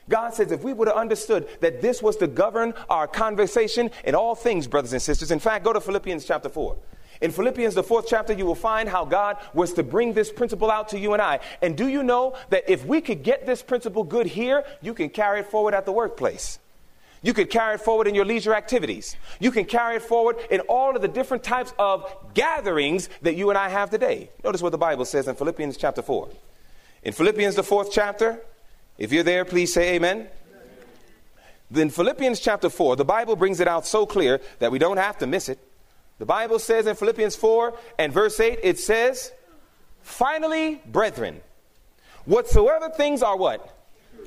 God 0.09 0.33
says 0.33 0.51
if 0.51 0.63
we 0.63 0.73
would 0.73 0.87
have 0.87 0.97
understood 0.97 1.47
that 1.59 1.81
this 1.81 2.01
was 2.01 2.17
to 2.17 2.27
govern 2.27 2.73
our 2.89 3.07
conversation 3.07 3.91
in 4.03 4.15
all 4.15 4.35
things, 4.35 4.67
brothers 4.67 4.93
and 4.93 5.01
sisters. 5.01 5.31
In 5.31 5.39
fact, 5.39 5.63
go 5.63 5.73
to 5.73 5.81
Philippians 5.81 6.25
chapter 6.25 6.49
4. 6.49 6.75
In 7.21 7.31
Philippians, 7.31 7.75
the 7.75 7.83
fourth 7.83 8.07
chapter, 8.07 8.33
you 8.33 8.45
will 8.45 8.55
find 8.55 8.89
how 8.89 9.05
God 9.05 9.37
was 9.53 9.73
to 9.73 9.83
bring 9.83 10.13
this 10.13 10.31
principle 10.31 10.71
out 10.71 10.89
to 10.89 10.97
you 10.97 11.13
and 11.13 11.21
I. 11.21 11.39
And 11.61 11.77
do 11.77 11.87
you 11.87 12.01
know 12.01 12.35
that 12.49 12.67
if 12.67 12.83
we 12.83 12.99
could 12.99 13.21
get 13.21 13.45
this 13.45 13.61
principle 13.61 14.03
good 14.03 14.25
here, 14.25 14.63
you 14.81 14.95
can 14.95 15.09
carry 15.09 15.41
it 15.41 15.51
forward 15.51 15.75
at 15.75 15.85
the 15.85 15.91
workplace? 15.91 16.57
You 17.23 17.33
could 17.33 17.49
carry 17.51 17.75
it 17.75 17.81
forward 17.81 18.07
in 18.07 18.15
your 18.15 18.25
leisure 18.25 18.53
activities. 18.53 19.15
You 19.39 19.51
can 19.51 19.65
carry 19.65 19.97
it 19.97 20.01
forward 20.01 20.37
in 20.49 20.61
all 20.61 20.95
of 20.95 21.01
the 21.01 21.07
different 21.07 21.43
types 21.43 21.71
of 21.77 22.11
gatherings 22.33 23.09
that 23.21 23.35
you 23.35 23.49
and 23.49 23.57
I 23.57 23.69
have 23.69 23.91
today. 23.91 24.29
Notice 24.43 24.61
what 24.61 24.71
the 24.71 24.79
Bible 24.79 25.05
says 25.05 25.27
in 25.27 25.35
Philippians 25.35 25.77
chapter 25.77 26.01
4. 26.01 26.29
In 27.03 27.13
Philippians, 27.13 27.55
the 27.55 27.63
fourth 27.63 27.91
chapter, 27.91 28.39
if 28.97 29.11
you're 29.11 29.23
there, 29.23 29.45
please 29.45 29.71
say 29.71 29.95
amen. 29.95 30.27
Then 31.69 31.89
Philippians 31.89 32.39
chapter 32.39 32.69
4, 32.69 32.95
the 32.95 33.05
Bible 33.05 33.35
brings 33.35 33.59
it 33.59 33.67
out 33.67 33.85
so 33.85 34.05
clear 34.05 34.41
that 34.59 34.71
we 34.71 34.79
don't 34.79 34.97
have 34.97 35.19
to 35.19 35.27
miss 35.27 35.47
it. 35.47 35.59
The 36.17 36.25
Bible 36.25 36.59
says 36.59 36.85
in 36.85 36.95
Philippians 36.95 37.35
4 37.35 37.77
and 37.97 38.11
verse 38.11 38.39
8, 38.39 38.59
it 38.61 38.79
says, 38.79 39.31
Finally, 40.01 40.81
brethren, 40.85 41.41
whatsoever 42.25 42.89
things 42.89 43.23
are 43.23 43.37
what? 43.37 43.77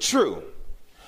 True. 0.00 0.42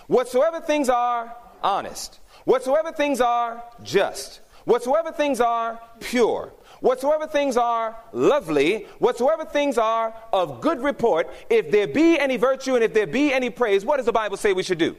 Whatsoever 0.09 0.61
things 0.61 0.89
are 0.89 1.35
honest. 1.63 2.21
Whatsoever 2.45 2.93
things 2.93 3.21
are 3.21 3.63
just. 3.83 4.41
Whatsoever 4.65 5.13
things 5.13 5.41
are 5.41 5.81
pure. 6.01 6.53
Whatsoever 6.81 7.27
things 7.27 7.57
are 7.57 7.97
lovely, 8.13 8.87
whatsoever 8.99 9.45
things 9.45 9.79
are 9.79 10.15
of 10.33 10.61
good 10.61 10.83
report, 10.83 11.29
if 11.49 11.71
there 11.71 11.87
be 11.87 12.19
any 12.19 12.37
virtue 12.37 12.75
and 12.75 12.85
if 12.85 12.93
there 12.93 13.07
be 13.07 13.33
any 13.33 13.51
praise, 13.51 13.85
what 13.85 13.97
does 13.97 14.07
the 14.07 14.13
Bible 14.13 14.37
say 14.37 14.53
we 14.53 14.63
should 14.63 14.79
do? 14.79 14.97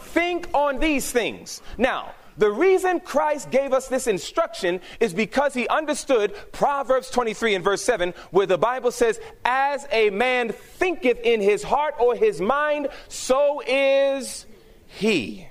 Think 0.00 0.48
on 0.54 0.78
these 0.78 1.10
things. 1.10 1.62
Now, 1.76 2.14
the 2.38 2.50
reason 2.50 3.00
Christ 3.00 3.50
gave 3.50 3.74
us 3.74 3.88
this 3.88 4.06
instruction 4.06 4.80
is 4.98 5.12
because 5.12 5.52
he 5.52 5.68
understood 5.68 6.34
Proverbs 6.52 7.10
23 7.10 7.56
and 7.56 7.62
verse 7.62 7.82
7, 7.82 8.14
where 8.30 8.46
the 8.46 8.56
Bible 8.56 8.92
says, 8.92 9.20
As 9.44 9.86
a 9.92 10.08
man 10.08 10.48
thinketh 10.48 11.20
in 11.20 11.42
his 11.42 11.62
heart 11.62 11.96
or 11.98 12.14
his 12.14 12.40
mind, 12.40 12.88
so 13.08 13.62
is 13.66 14.46
he. 14.86 15.49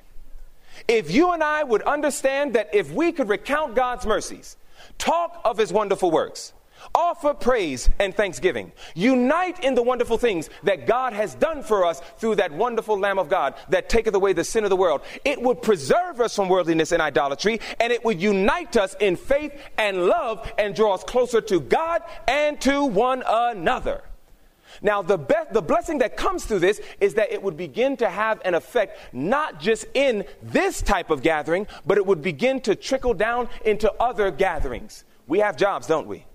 If 0.90 1.12
you 1.12 1.32
and 1.34 1.44
I 1.44 1.64
would 1.64 1.84
understand 1.84 2.56
that 2.56 2.74
if 2.74 2.92
we 2.92 3.12
could 3.12 3.30
recount 3.30 3.76
God's 3.76 4.08
mercies, 4.08 4.58
talk 4.98 5.40
of 5.46 5.58
his 5.58 5.72
wonderful 5.72 6.10
works, 6.10 6.54
Offer 6.96 7.34
praise 7.34 7.90
and 8.00 8.16
thanksgiving. 8.16 8.72
Unite 8.96 9.64
in 9.64 9.76
the 9.76 9.84
wonderful 9.84 10.18
things 10.18 10.50
that 10.64 10.88
God 10.88 11.14
has 11.14 11.36
done 11.36 11.62
for 11.62 11.86
us 11.86 12.02
through 12.18 12.36
that 12.36 12.54
wonderful 12.54 12.98
Lamb 12.98 13.20
of 13.20 13.30
God 13.30 13.56
that 13.68 13.90
taketh 13.90 14.16
away 14.16 14.34
the 14.34 14.46
sin 14.46 14.64
of 14.64 14.70
the 14.70 14.78
world. 14.78 15.02
It 15.26 15.42
would 15.42 15.62
preserve 15.62 16.22
us 16.22 16.36
from 16.36 16.48
worldliness 16.48 16.94
and 16.94 17.02
idolatry, 17.02 17.60
and 17.80 17.92
it 17.92 18.04
would 18.06 18.22
unite 18.22 18.78
us 18.78 18.96
in 19.00 19.18
faith 19.18 19.54
and 19.78 20.08
love 20.08 20.52
and 20.58 20.74
draw 20.74 20.94
us 20.94 21.04
closer 21.04 21.42
to 21.42 21.60
God 21.60 22.02
and 22.28 22.60
to 22.62 22.86
one 22.86 23.24
another. 23.28 24.02
Now, 24.82 25.02
the, 25.02 25.18
be- 25.18 25.36
the 25.52 25.62
blessing 25.62 26.00
that 26.00 26.18
comes 26.18 26.46
through 26.46 26.60
this 26.60 26.82
is 27.00 27.16
that 27.16 27.32
it 27.32 27.42
would 27.42 27.58
begin 27.58 27.98
to 27.98 28.10
have 28.10 28.42
an 28.46 28.54
effect 28.54 28.98
not 29.14 29.60
just 29.60 29.86
in 29.94 30.26
this 30.42 30.82
type 30.82 31.10
of 31.10 31.22
gathering, 31.22 31.68
but 31.86 31.98
it 31.98 32.06
would 32.06 32.22
begin 32.22 32.62
to 32.62 32.76
trickle 32.76 33.14
down 33.14 33.50
into 33.66 33.92
other 34.00 34.32
gatherings. 34.32 35.04
We 35.28 35.40
have 35.40 35.58
jobs, 35.58 35.88
don't 35.88 36.08
we? 36.08 36.26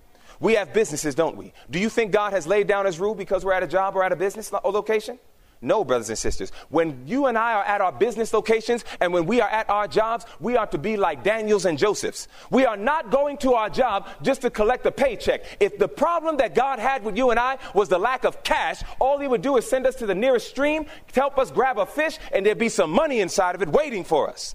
We 0.40 0.54
have 0.54 0.72
businesses, 0.72 1.14
don't 1.14 1.36
we? 1.36 1.52
Do 1.70 1.78
you 1.78 1.88
think 1.88 2.12
God 2.12 2.32
has 2.32 2.46
laid 2.46 2.66
down 2.66 2.86
his 2.86 3.00
rule 3.00 3.14
because 3.14 3.44
we're 3.44 3.52
at 3.52 3.62
a 3.62 3.68
job 3.68 3.96
or 3.96 4.02
at 4.02 4.12
a 4.12 4.16
business 4.16 4.52
location? 4.52 5.18
No, 5.64 5.84
brothers 5.84 6.10
and 6.10 6.18
sisters. 6.18 6.52
When 6.68 7.06
you 7.06 7.26
and 7.26 7.38
I 7.38 7.54
are 7.54 7.64
at 7.64 7.80
our 7.80 7.90
business 7.90 8.32
locations 8.32 8.84
and 9.00 9.12
when 9.12 9.24
we 9.24 9.40
are 9.40 9.48
at 9.48 9.68
our 9.70 9.88
jobs, 9.88 10.26
we 10.38 10.56
are 10.56 10.66
to 10.68 10.78
be 10.78 10.96
like 10.96 11.24
Daniels 11.24 11.64
and 11.64 11.78
Josephs. 11.78 12.28
We 12.50 12.66
are 12.66 12.76
not 12.76 13.10
going 13.10 13.38
to 13.38 13.54
our 13.54 13.70
job 13.70 14.08
just 14.22 14.42
to 14.42 14.50
collect 14.50 14.84
a 14.84 14.92
paycheck. 14.92 15.44
If 15.60 15.78
the 15.78 15.88
problem 15.88 16.36
that 16.36 16.54
God 16.54 16.78
had 16.78 17.02
with 17.02 17.16
you 17.16 17.30
and 17.30 17.40
I 17.40 17.58
was 17.72 17.88
the 17.88 17.98
lack 17.98 18.24
of 18.24 18.44
cash, 18.44 18.82
all 19.00 19.18
He 19.18 19.26
would 19.26 19.42
do 19.42 19.56
is 19.56 19.68
send 19.68 19.86
us 19.86 19.94
to 19.96 20.06
the 20.06 20.14
nearest 20.14 20.48
stream, 20.48 20.84
help 21.14 21.38
us 21.38 21.50
grab 21.50 21.78
a 21.78 21.86
fish, 21.86 22.18
and 22.32 22.44
there'd 22.44 22.58
be 22.58 22.68
some 22.68 22.90
money 22.90 23.20
inside 23.20 23.54
of 23.54 23.62
it 23.62 23.68
waiting 23.68 24.04
for 24.04 24.28
us. 24.28 24.54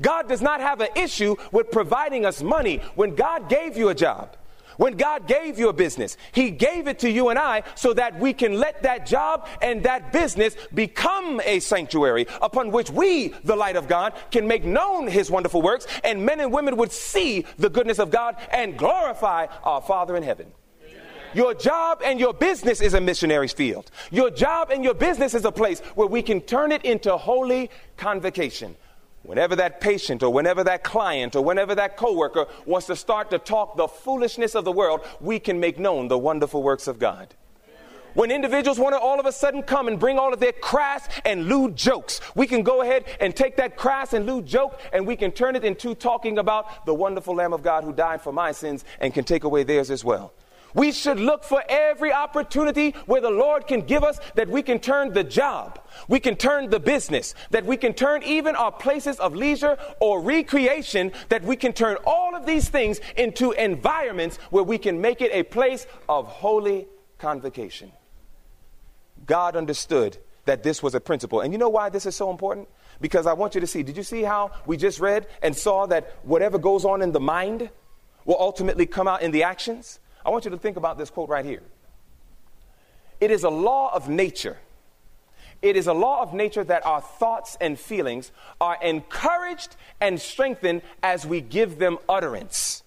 God 0.00 0.28
does 0.28 0.40
not 0.40 0.60
have 0.60 0.80
an 0.80 0.88
issue 0.96 1.36
with 1.52 1.70
providing 1.70 2.24
us 2.24 2.42
money 2.42 2.78
when 2.94 3.14
God 3.14 3.48
gave 3.48 3.76
you 3.76 3.90
a 3.90 3.94
job. 3.94 4.36
When 4.76 4.96
God 4.96 5.26
gave 5.26 5.58
you 5.58 5.68
a 5.68 5.72
business, 5.72 6.16
He 6.32 6.50
gave 6.50 6.88
it 6.88 6.98
to 7.00 7.10
you 7.10 7.28
and 7.28 7.38
I 7.38 7.62
so 7.74 7.92
that 7.94 8.18
we 8.18 8.32
can 8.32 8.58
let 8.58 8.82
that 8.82 9.06
job 9.06 9.48
and 9.60 9.82
that 9.84 10.12
business 10.12 10.56
become 10.74 11.40
a 11.44 11.60
sanctuary 11.60 12.26
upon 12.40 12.70
which 12.70 12.90
we, 12.90 13.28
the 13.44 13.56
light 13.56 13.76
of 13.76 13.88
God, 13.88 14.14
can 14.30 14.46
make 14.46 14.64
known 14.64 15.06
His 15.06 15.30
wonderful 15.30 15.62
works, 15.62 15.86
and 16.04 16.24
men 16.24 16.40
and 16.40 16.52
women 16.52 16.76
would 16.76 16.92
see 16.92 17.46
the 17.58 17.70
goodness 17.70 17.98
of 17.98 18.10
God 18.10 18.36
and 18.50 18.76
glorify 18.76 19.46
our 19.62 19.80
Father 19.80 20.16
in 20.16 20.22
heaven. 20.22 20.52
Your 21.34 21.54
job 21.54 22.02
and 22.04 22.20
your 22.20 22.34
business 22.34 22.80
is 22.80 22.94
a 22.94 23.00
missionary's 23.00 23.52
field. 23.52 23.90
Your 24.10 24.30
job 24.30 24.70
and 24.70 24.84
your 24.84 24.94
business 24.94 25.34
is 25.34 25.44
a 25.44 25.52
place 25.52 25.80
where 25.94 26.06
we 26.06 26.22
can 26.22 26.40
turn 26.42 26.72
it 26.72 26.84
into 26.84 27.16
holy 27.16 27.70
convocation. 27.96 28.76
Whenever 29.22 29.54
that 29.56 29.80
patient 29.80 30.22
or 30.22 30.32
whenever 30.32 30.64
that 30.64 30.82
client 30.82 31.36
or 31.36 31.44
whenever 31.44 31.74
that 31.76 31.96
coworker 31.96 32.46
wants 32.66 32.88
to 32.88 32.96
start 32.96 33.30
to 33.30 33.38
talk 33.38 33.76
the 33.76 33.86
foolishness 33.86 34.54
of 34.54 34.64
the 34.64 34.72
world, 34.72 35.00
we 35.20 35.38
can 35.38 35.60
make 35.60 35.78
known 35.78 36.08
the 36.08 36.18
wonderful 36.18 36.62
works 36.62 36.88
of 36.88 36.98
God. 36.98 37.34
When 38.14 38.30
individuals 38.30 38.78
want 38.78 38.94
to 38.94 38.98
all 38.98 39.18
of 39.18 39.24
a 39.24 39.32
sudden 39.32 39.62
come 39.62 39.88
and 39.88 39.98
bring 39.98 40.18
all 40.18 40.34
of 40.34 40.40
their 40.40 40.52
crass 40.52 41.08
and 41.24 41.46
lewd 41.46 41.76
jokes, 41.76 42.20
we 42.34 42.46
can 42.46 42.62
go 42.62 42.82
ahead 42.82 43.04
and 43.20 43.34
take 43.34 43.56
that 43.56 43.76
crass 43.76 44.12
and 44.12 44.26
lewd 44.26 44.44
joke 44.44 44.78
and 44.92 45.06
we 45.06 45.16
can 45.16 45.30
turn 45.32 45.56
it 45.56 45.64
into 45.64 45.94
talking 45.94 46.38
about 46.38 46.84
the 46.84 46.92
wonderful 46.92 47.34
Lamb 47.34 47.54
of 47.54 47.62
God 47.62 47.84
who 47.84 47.92
died 47.92 48.20
for 48.20 48.32
my 48.32 48.52
sins 48.52 48.84
and 49.00 49.14
can 49.14 49.24
take 49.24 49.44
away 49.44 49.62
theirs 49.62 49.90
as 49.90 50.04
well. 50.04 50.34
We 50.74 50.92
should 50.92 51.20
look 51.20 51.44
for 51.44 51.62
every 51.68 52.12
opportunity 52.12 52.94
where 53.06 53.20
the 53.20 53.30
Lord 53.30 53.66
can 53.66 53.82
give 53.82 54.02
us 54.04 54.18
that 54.34 54.48
we 54.48 54.62
can 54.62 54.78
turn 54.78 55.12
the 55.12 55.24
job, 55.24 55.80
we 56.08 56.20
can 56.20 56.36
turn 56.36 56.70
the 56.70 56.80
business, 56.80 57.34
that 57.50 57.64
we 57.66 57.76
can 57.76 57.92
turn 57.92 58.22
even 58.22 58.56
our 58.56 58.72
places 58.72 59.18
of 59.18 59.34
leisure 59.34 59.76
or 60.00 60.20
recreation, 60.20 61.12
that 61.28 61.42
we 61.44 61.56
can 61.56 61.72
turn 61.72 61.96
all 62.06 62.34
of 62.34 62.46
these 62.46 62.68
things 62.68 63.00
into 63.16 63.52
environments 63.52 64.36
where 64.50 64.64
we 64.64 64.78
can 64.78 65.00
make 65.00 65.20
it 65.20 65.30
a 65.32 65.42
place 65.42 65.86
of 66.08 66.26
holy 66.26 66.86
convocation. 67.18 67.92
God 69.26 69.56
understood 69.56 70.18
that 70.44 70.62
this 70.62 70.82
was 70.82 70.94
a 70.94 71.00
principle. 71.00 71.40
And 71.40 71.52
you 71.52 71.58
know 71.58 71.68
why 71.68 71.88
this 71.88 72.06
is 72.06 72.16
so 72.16 72.30
important? 72.30 72.68
Because 73.00 73.26
I 73.26 73.32
want 73.32 73.54
you 73.54 73.60
to 73.60 73.66
see, 73.66 73.82
did 73.82 73.96
you 73.96 74.02
see 74.02 74.22
how 74.22 74.50
we 74.66 74.76
just 74.76 75.00
read 75.00 75.26
and 75.42 75.56
saw 75.56 75.86
that 75.86 76.16
whatever 76.22 76.58
goes 76.58 76.84
on 76.84 77.02
in 77.02 77.12
the 77.12 77.20
mind 77.20 77.70
will 78.24 78.38
ultimately 78.38 78.86
come 78.86 79.06
out 79.06 79.22
in 79.22 79.30
the 79.30 79.44
actions? 79.44 80.00
I 80.24 80.30
want 80.30 80.44
you 80.44 80.50
to 80.50 80.58
think 80.58 80.76
about 80.76 80.98
this 80.98 81.10
quote 81.10 81.28
right 81.28 81.44
here. 81.44 81.62
It 83.20 83.30
is 83.30 83.44
a 83.44 83.50
law 83.50 83.94
of 83.94 84.08
nature. 84.08 84.58
It 85.62 85.76
is 85.76 85.86
a 85.86 85.92
law 85.92 86.22
of 86.22 86.34
nature 86.34 86.64
that 86.64 86.84
our 86.84 87.00
thoughts 87.00 87.56
and 87.60 87.78
feelings 87.78 88.32
are 88.60 88.76
encouraged 88.82 89.76
and 90.00 90.20
strengthened 90.20 90.82
as 91.02 91.24
we 91.24 91.40
give 91.40 91.78
them 91.78 91.98
utterance. 92.08 92.82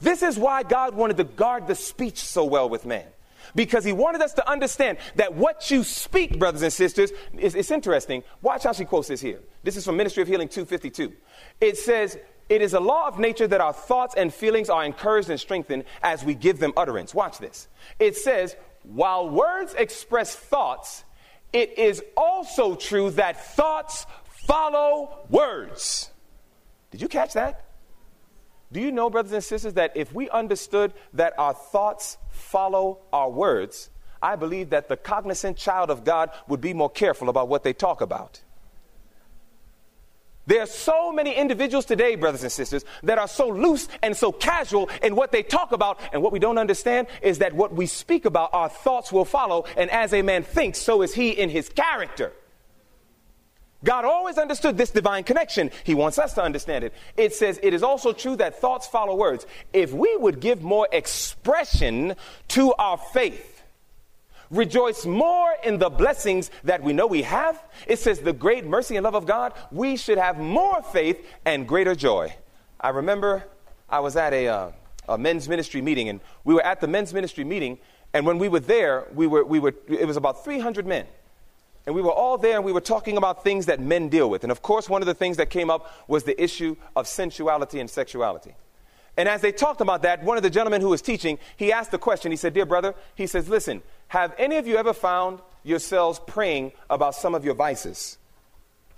This 0.00 0.22
is 0.22 0.36
why 0.36 0.64
God 0.64 0.94
wanted 0.94 1.16
to 1.18 1.24
guard 1.24 1.68
the 1.68 1.74
speech 1.74 2.18
so 2.18 2.44
well 2.44 2.68
with 2.68 2.84
man. 2.84 3.06
Because 3.54 3.84
he 3.84 3.92
wanted 3.92 4.20
us 4.20 4.34
to 4.34 4.50
understand 4.50 4.98
that 5.14 5.34
what 5.34 5.70
you 5.70 5.84
speak, 5.84 6.38
brothers 6.38 6.62
and 6.62 6.72
sisters, 6.72 7.12
is, 7.38 7.54
it's 7.54 7.70
interesting. 7.70 8.24
Watch 8.42 8.64
how 8.64 8.72
she 8.72 8.84
quotes 8.84 9.08
this 9.08 9.20
here. 9.20 9.40
This 9.62 9.76
is 9.76 9.84
from 9.84 9.96
Ministry 9.96 10.22
of 10.22 10.28
Healing 10.28 10.48
252. 10.48 11.12
It 11.60 11.78
says, 11.78 12.18
It 12.48 12.62
is 12.62 12.74
a 12.74 12.80
law 12.80 13.08
of 13.08 13.18
nature 13.18 13.46
that 13.48 13.60
our 13.60 13.72
thoughts 13.72 14.14
and 14.16 14.32
feelings 14.32 14.70
are 14.70 14.84
encouraged 14.84 15.30
and 15.30 15.40
strengthened 15.40 15.84
as 16.02 16.24
we 16.24 16.34
give 16.34 16.58
them 16.58 16.72
utterance. 16.76 17.14
Watch 17.14 17.38
this. 17.38 17.68
It 17.98 18.16
says, 18.16 18.56
While 18.84 19.28
words 19.30 19.74
express 19.74 20.36
thoughts, 20.36 21.04
it 21.52 21.78
is 21.78 22.02
also 22.16 22.76
true 22.76 23.10
that 23.12 23.54
thoughts 23.54 24.06
follow 24.46 25.26
words. 25.28 26.10
Did 26.90 27.00
you 27.00 27.08
catch 27.08 27.32
that? 27.32 27.64
Do 28.72 28.80
you 28.80 28.92
know, 28.92 29.10
brothers 29.10 29.32
and 29.32 29.42
sisters, 29.42 29.74
that 29.74 29.96
if 29.96 30.12
we 30.12 30.28
understood 30.30 30.92
that 31.14 31.34
our 31.38 31.54
thoughts 31.54 32.18
follow 32.30 33.00
our 33.12 33.30
words, 33.30 33.90
I 34.20 34.36
believe 34.36 34.70
that 34.70 34.88
the 34.88 34.96
cognizant 34.96 35.56
child 35.56 35.90
of 35.90 36.04
God 36.04 36.30
would 36.48 36.60
be 36.60 36.74
more 36.74 36.90
careful 36.90 37.28
about 37.28 37.48
what 37.48 37.62
they 37.62 37.72
talk 37.72 38.00
about. 38.00 38.40
There 40.46 40.62
are 40.62 40.66
so 40.66 41.12
many 41.12 41.34
individuals 41.34 41.84
today, 41.84 42.14
brothers 42.14 42.42
and 42.42 42.52
sisters, 42.52 42.84
that 43.02 43.18
are 43.18 43.26
so 43.26 43.48
loose 43.48 43.88
and 44.02 44.16
so 44.16 44.30
casual 44.30 44.88
in 45.02 45.16
what 45.16 45.32
they 45.32 45.42
talk 45.42 45.72
about. 45.72 45.98
And 46.12 46.22
what 46.22 46.32
we 46.32 46.38
don't 46.38 46.58
understand 46.58 47.08
is 47.20 47.38
that 47.38 47.52
what 47.52 47.74
we 47.74 47.86
speak 47.86 48.24
about, 48.24 48.50
our 48.52 48.68
thoughts 48.68 49.10
will 49.10 49.24
follow. 49.24 49.64
And 49.76 49.90
as 49.90 50.12
a 50.12 50.22
man 50.22 50.44
thinks, 50.44 50.78
so 50.78 51.02
is 51.02 51.14
he 51.14 51.30
in 51.30 51.50
his 51.50 51.68
character. 51.68 52.32
God 53.84 54.04
always 54.04 54.38
understood 54.38 54.78
this 54.78 54.90
divine 54.90 55.24
connection. 55.24 55.70
He 55.84 55.94
wants 55.94 56.18
us 56.18 56.34
to 56.34 56.42
understand 56.42 56.84
it. 56.84 56.92
It 57.16 57.34
says, 57.34 57.60
It 57.62 57.74
is 57.74 57.82
also 57.82 58.12
true 58.12 58.36
that 58.36 58.60
thoughts 58.60 58.86
follow 58.86 59.14
words. 59.14 59.46
If 59.72 59.92
we 59.92 60.16
would 60.16 60.40
give 60.40 60.62
more 60.62 60.88
expression 60.90 62.16
to 62.48 62.72
our 62.74 62.98
faith, 62.98 63.55
rejoice 64.50 65.06
more 65.06 65.54
in 65.64 65.78
the 65.78 65.90
blessings 65.90 66.50
that 66.64 66.82
we 66.82 66.92
know 66.92 67.06
we 67.06 67.22
have, 67.22 67.62
it 67.86 67.98
says, 67.98 68.20
The 68.20 68.32
great 68.32 68.64
mercy 68.64 68.96
and 68.96 69.04
love 69.04 69.14
of 69.14 69.26
God, 69.26 69.52
we 69.70 69.96
should 69.96 70.18
have 70.18 70.38
more 70.38 70.82
faith 70.82 71.24
and 71.44 71.66
greater 71.66 71.94
joy. 71.94 72.34
I 72.80 72.90
remember 72.90 73.44
I 73.88 74.00
was 74.00 74.16
at 74.16 74.32
a, 74.32 74.48
uh, 74.48 74.72
a 75.08 75.18
men's 75.18 75.48
ministry 75.48 75.80
meeting, 75.80 76.08
and 76.08 76.20
we 76.44 76.54
were 76.54 76.64
at 76.64 76.80
the 76.80 76.88
men's 76.88 77.14
ministry 77.14 77.44
meeting, 77.44 77.78
and 78.12 78.26
when 78.26 78.38
we 78.38 78.48
were 78.48 78.60
there, 78.60 79.06
we 79.14 79.26
were, 79.26 79.44
we 79.44 79.58
were, 79.58 79.74
it 79.88 80.06
was 80.06 80.16
about 80.16 80.44
300 80.44 80.86
men. 80.86 81.06
And 81.86 81.94
we 81.94 82.02
were 82.02 82.12
all 82.12 82.36
there 82.36 82.56
and 82.56 82.64
we 82.64 82.72
were 82.72 82.80
talking 82.80 83.16
about 83.16 83.44
things 83.44 83.66
that 83.66 83.78
men 83.78 84.08
deal 84.08 84.28
with. 84.28 84.42
And 84.42 84.50
of 84.50 84.60
course, 84.60 84.88
one 84.88 85.02
of 85.02 85.06
the 85.06 85.14
things 85.14 85.36
that 85.36 85.50
came 85.50 85.70
up 85.70 85.92
was 86.08 86.24
the 86.24 86.40
issue 86.42 86.76
of 86.96 87.06
sensuality 87.06 87.78
and 87.78 87.88
sexuality. 87.88 88.56
And 89.16 89.28
as 89.28 89.40
they 89.40 89.52
talked 89.52 89.80
about 89.80 90.02
that, 90.02 90.22
one 90.22 90.36
of 90.36 90.42
the 90.42 90.50
gentlemen 90.50 90.80
who 90.80 90.90
was 90.90 91.00
teaching, 91.00 91.38
he 91.56 91.72
asked 91.72 91.90
the 91.90 91.98
question. 91.98 92.30
He 92.30 92.36
said, 92.36 92.52
Dear 92.52 92.66
brother, 92.66 92.94
he 93.14 93.26
says, 93.26 93.48
Listen, 93.48 93.82
have 94.08 94.34
any 94.38 94.56
of 94.56 94.66
you 94.66 94.76
ever 94.76 94.92
found 94.92 95.40
yourselves 95.62 96.20
praying 96.26 96.72
about 96.90 97.14
some 97.14 97.34
of 97.34 97.44
your 97.44 97.54
vices? 97.54 98.18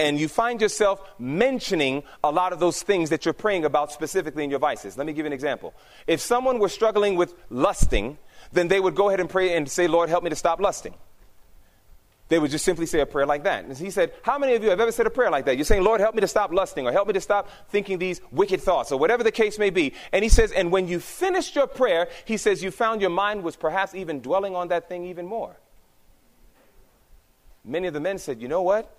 And 0.01 0.19
you 0.19 0.29
find 0.29 0.61
yourself 0.61 1.01
mentioning 1.19 2.05
a 2.23 2.31
lot 2.31 2.53
of 2.53 2.61
those 2.61 2.83
things 2.83 3.11
that 3.11 3.25
you're 3.25 3.35
praying 3.35 3.65
about 3.65 3.91
specifically 3.91 4.45
in 4.45 4.51
your 4.51 4.61
vices. 4.61 4.97
Let 4.97 5.07
me 5.07 5.13
give 5.13 5.25
you 5.25 5.29
an 5.29 5.33
example. 5.33 5.75
If 6.07 6.21
someone 6.21 6.61
were 6.61 6.69
struggling 6.69 7.17
with 7.17 7.35
lusting, 7.51 8.19
then 8.53 8.69
they 8.69 8.79
would 8.79 8.95
go 8.95 9.09
ahead 9.09 9.19
and 9.19 9.29
pray 9.29 9.57
and 9.57 9.69
say, 9.69 9.89
Lord, 9.89 10.09
help 10.09 10.23
me 10.23 10.31
to 10.31 10.37
stop 10.37 10.61
lusting 10.61 10.95
they 12.29 12.39
would 12.39 12.51
just 12.51 12.65
simply 12.65 12.85
say 12.85 13.01
a 13.01 13.07
prayer 13.07 13.25
like 13.25 13.45
that. 13.45 13.65
And 13.65 13.77
he 13.77 13.91
said, 13.91 14.13
How 14.23 14.39
many 14.39 14.55
of 14.55 14.63
you 14.63 14.71
have 14.71 14.81
ever 14.81 14.93
said 14.93 15.07
a 15.07 15.11
prayer 15.11 15.31
like 15.31 15.47
that? 15.47 15.57
You're 15.57 15.65
saying, 15.65 15.83
Lord, 15.83 16.01
help 16.01 16.15
me 16.15 16.21
to 16.21 16.29
stop 16.29 16.53
lusting, 16.53 16.87
or 16.87 16.93
help 16.93 17.09
me 17.09 17.15
to 17.15 17.21
stop 17.21 17.49
thinking 17.71 17.99
these 17.99 18.21
wicked 18.31 18.61
thoughts, 18.61 18.93
or 18.93 18.99
whatever 18.99 19.25
the 19.25 19.33
case 19.33 19.59
may 19.59 19.71
be. 19.71 19.95
And 20.13 20.23
he 20.23 20.29
says, 20.29 20.53
And 20.53 20.71
when 20.71 20.89
you 20.89 21.01
finished 21.01 21.57
your 21.57 21.67
prayer, 21.67 22.09
he 22.27 22.37
says, 22.37 22.63
You 22.63 22.71
found 22.71 23.01
your 23.01 23.11
mind 23.11 23.43
was 23.43 23.57
perhaps 23.57 23.95
even 23.95 24.21
dwelling 24.21 24.55
on 24.55 24.69
that 24.69 24.89
thing 24.89 25.07
even 25.07 25.27
more. 25.27 25.57
Many 27.65 27.89
of 27.89 27.95
the 27.95 28.01
men 28.01 28.19
said, 28.19 28.43
You 28.43 28.49
know 28.49 28.63
what? 28.63 28.95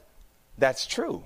That's 0.58 0.88
true. 0.88 1.24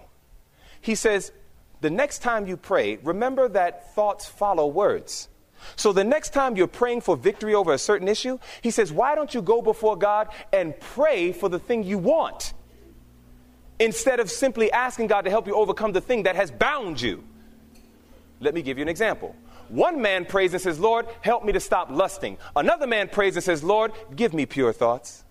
He 0.81 0.95
says, 0.95 1.31
The 1.79 1.89
next 1.89 2.19
time 2.19 2.47
you 2.47 2.57
pray, 2.57 2.97
remember 2.97 3.47
that 3.47 3.95
thoughts 3.95 4.25
follow 4.25 4.67
words. 4.67 5.29
So 5.75 5.93
the 5.93 6.03
next 6.03 6.33
time 6.33 6.55
you're 6.55 6.67
praying 6.67 7.01
for 7.01 7.15
victory 7.15 7.53
over 7.53 7.73
a 7.73 7.77
certain 7.77 8.07
issue, 8.07 8.39
he 8.61 8.71
says, 8.71 8.91
Why 8.91 9.15
don't 9.15 9.33
you 9.33 9.41
go 9.41 9.61
before 9.61 9.95
God 9.95 10.29
and 10.51 10.79
pray 10.79 11.31
for 11.31 11.49
the 11.49 11.59
thing 11.59 11.83
you 11.83 11.97
want? 11.97 12.53
Instead 13.79 14.19
of 14.19 14.29
simply 14.29 14.71
asking 14.71 15.07
God 15.07 15.21
to 15.21 15.29
help 15.29 15.47
you 15.47 15.55
overcome 15.55 15.91
the 15.91 16.01
thing 16.01 16.23
that 16.23 16.35
has 16.35 16.51
bound 16.51 17.01
you. 17.01 17.23
Let 18.39 18.53
me 18.53 18.61
give 18.61 18.77
you 18.77 18.81
an 18.81 18.89
example. 18.89 19.35
One 19.69 20.01
man 20.01 20.25
prays 20.25 20.53
and 20.53 20.61
says, 20.61 20.79
Lord, 20.79 21.07
help 21.21 21.43
me 21.43 21.53
to 21.53 21.59
stop 21.59 21.89
lusting. 21.89 22.37
Another 22.55 22.85
man 22.85 23.09
prays 23.09 23.35
and 23.35 23.43
says, 23.43 23.63
Lord, 23.63 23.91
give 24.15 24.33
me 24.33 24.45
pure 24.45 24.73
thoughts. 24.73 25.22